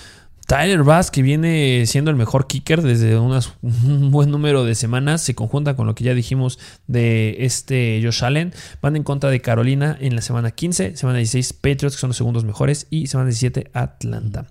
Tyler 0.49 0.81
Bass, 0.81 1.11
que 1.11 1.21
viene 1.21 1.85
siendo 1.85 2.09
el 2.09 2.17
mejor 2.17 2.47
kicker 2.47 2.81
desde 2.81 3.19
unas, 3.19 3.53
un 3.61 4.09
buen 4.09 4.31
número 4.31 4.63
de 4.63 4.73
semanas, 4.73 5.21
se 5.21 5.35
conjunta 5.35 5.75
con 5.75 5.85
lo 5.85 5.93
que 5.93 6.03
ya 6.03 6.15
dijimos 6.15 6.57
de 6.87 7.45
este 7.45 8.01
Josh 8.03 8.23
Allen. 8.23 8.51
Van 8.81 8.95
en 8.95 9.03
contra 9.03 9.29
de 9.29 9.41
Carolina 9.41 9.95
en 10.01 10.15
la 10.15 10.23
semana 10.23 10.49
15, 10.49 10.97
semana 10.97 11.19
16 11.19 11.53
Patriots, 11.53 11.95
que 11.95 11.99
son 11.99 12.07
los 12.07 12.17
segundos 12.17 12.45
mejores, 12.45 12.87
y 12.89 13.05
semana 13.05 13.29
17 13.29 13.69
Atlanta. 13.75 14.47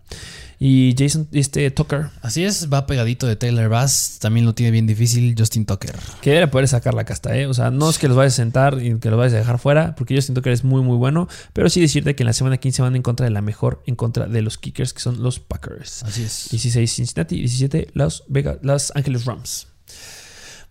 Y 0.61 0.95
Jason, 0.99 1.29
este 1.33 1.71
Tucker. 1.71 2.11
Así 2.21 2.45
es, 2.45 2.69
va 2.73 2.87
pegadito 2.87 3.27
de 3.27 3.37
Taylor 3.37 3.69
Bass. 3.69 4.19
También 4.21 4.45
lo 4.45 4.55
tiene 4.55 4.73
bien 4.73 4.87
difícil 4.87 5.35
Justin 5.39 5.67
Tucker. 5.67 5.95
Que 6.21 6.33
debe 6.33 6.49
poder 6.49 6.67
sacar 6.67 6.95
la 6.95 7.05
casta, 7.05 7.37
¿eh? 7.37 7.47
O 7.47 7.55
sea, 7.55 7.71
no 7.71 7.89
es 7.89 7.99
que 7.99 8.09
los 8.09 8.17
vayas 8.17 8.33
a 8.35 8.37
sentar 8.37 8.83
y 8.83 8.99
que 8.99 9.11
los 9.11 9.19
vayas 9.19 9.35
a 9.35 9.39
dejar 9.39 9.59
fuera, 9.61 9.95
porque 9.95 10.17
Justin 10.17 10.35
Tucker 10.35 10.53
es 10.53 10.65
muy, 10.65 10.83
muy 10.83 10.97
bueno. 10.97 11.29
Pero 11.53 11.71
sí 11.71 11.81
decirte 11.81 12.17
que 12.17 12.25
en 12.25 12.27
la 12.27 12.33
semana 12.33 12.57
15 12.57 12.83
van 12.83 12.97
en 12.97 13.03
contra 13.03 13.25
de 13.25 13.31
la 13.31 13.41
mejor, 13.41 13.83
en 13.87 13.95
contra 13.95 14.27
de 14.27 14.43
los 14.43 14.59
kickers, 14.59 14.93
que 14.93 15.01
son 15.01 15.23
los 15.23 15.39
Packers. 15.39 16.03
Así 16.03 16.25
es. 16.25 16.49
16 16.51 16.93
Cincinnati, 16.93 17.37
17 17.37 17.91
Los, 17.95 18.25
Vegas, 18.29 18.59
los 18.63 18.93
Ángeles 18.97 19.27
Rams. 19.27 19.69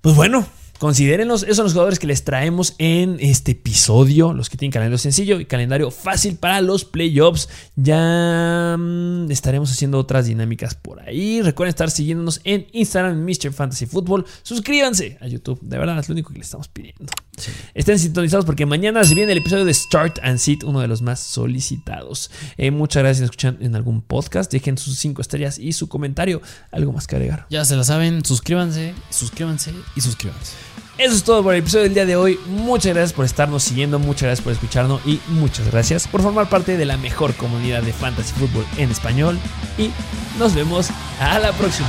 Pues 0.02 0.16
bueno, 0.16 0.46
Considérenlos, 0.80 1.44
esos 1.44 1.58
son 1.58 1.66
los 1.66 1.74
jugadores 1.74 1.98
que 1.98 2.06
les 2.06 2.24
traemos 2.24 2.76
en 2.78 3.18
este 3.20 3.54
episodio, 3.54 4.34
los 4.34 4.50
que 4.50 4.58
tienen 4.58 4.72
calendario 4.72 5.00
sencillo 5.00 5.40
y 5.40 5.46
calendario 5.46 5.90
fácil 5.90 6.36
para 6.36 6.62
los 6.62 6.86
playoffs. 6.86 7.50
Ya 7.76 8.76
mm, 8.78 9.32
estaremos 9.32 9.72
haciendo 9.72 9.98
otras 9.98 10.28
dinámicas 10.28 10.76
por 10.76 11.02
ahí. 11.02 11.42
Recuerden 11.42 11.70
estar 11.70 11.90
siguiéndonos 11.90 12.42
en 12.44 12.68
Instagram, 12.74 13.24
Mr. 13.24 13.52
Fantasy 13.54 13.88
Football. 13.88 14.26
Suscríbanse 14.44 15.18
a 15.20 15.28
YouTube, 15.28 15.60
de 15.62 15.78
verdad 15.78 15.98
es 16.00 16.10
lo 16.10 16.14
único 16.14 16.32
que 16.32 16.40
les 16.40 16.48
estamos 16.48 16.68
pidiendo. 16.68 17.06
Estén 17.74 17.98
sintonizados 17.98 18.46
porque 18.46 18.66
mañana 18.66 19.04
se 19.04 19.16
viene 19.16 19.32
el 19.32 19.40
episodio 19.40 19.66
de 19.66 19.74
Start 19.74 20.20
and 20.24 20.38
Sit, 20.38 20.64
uno 20.64 20.80
de 20.80 20.88
los 20.88 21.02
más 21.02 21.20
solicitados. 21.20 22.30
Eh, 22.58 22.72
muchas 22.72 23.04
gracias 23.04 23.22
por 23.22 23.36
escuchar 23.36 23.58
en 23.62 23.76
algún 23.76 24.02
podcast. 24.02 24.52
Dejen 24.52 24.78
sus 24.78 24.98
5 25.00 25.22
estrellas 25.22 25.58
y 25.58 25.74
su 25.74 25.88
comentario. 25.88 26.42
¿Algo 26.72 26.94
más 26.94 27.08
que 27.08 27.16
agregar? 27.16 27.46
Ya 27.50 27.66
se 27.66 27.76
la 27.76 27.84
saben, 27.84 28.24
suscríbanse, 28.26 28.94
suscríbanse 29.10 29.74
y 29.96 30.02
suscríbanse. 30.02 30.67
Eso 30.98 31.14
es 31.14 31.24
todo 31.24 31.44
por 31.44 31.54
el 31.54 31.60
episodio 31.60 31.84
del 31.84 31.94
día 31.94 32.08
de 32.08 32.16
hoy. 32.16 32.40
Muchas 32.48 32.94
gracias 32.94 33.14
por 33.14 33.24
estarnos 33.24 33.62
siguiendo, 33.62 34.00
muchas 34.00 34.24
gracias 34.24 34.44
por 34.44 34.54
escucharnos 34.54 35.00
y 35.06 35.22
muchas 35.28 35.70
gracias 35.70 36.08
por 36.08 36.24
formar 36.24 36.50
parte 36.50 36.76
de 36.76 36.86
la 36.86 36.98
mejor 36.98 37.36
comunidad 37.36 37.84
de 37.84 37.94
fantasy 37.94 38.34
fútbol 38.34 38.66
en 38.78 38.90
español. 38.90 39.38
Y 39.78 39.92
nos 40.40 40.56
vemos 40.56 40.90
a 41.20 41.38
la 41.38 41.52
próxima. 41.52 41.88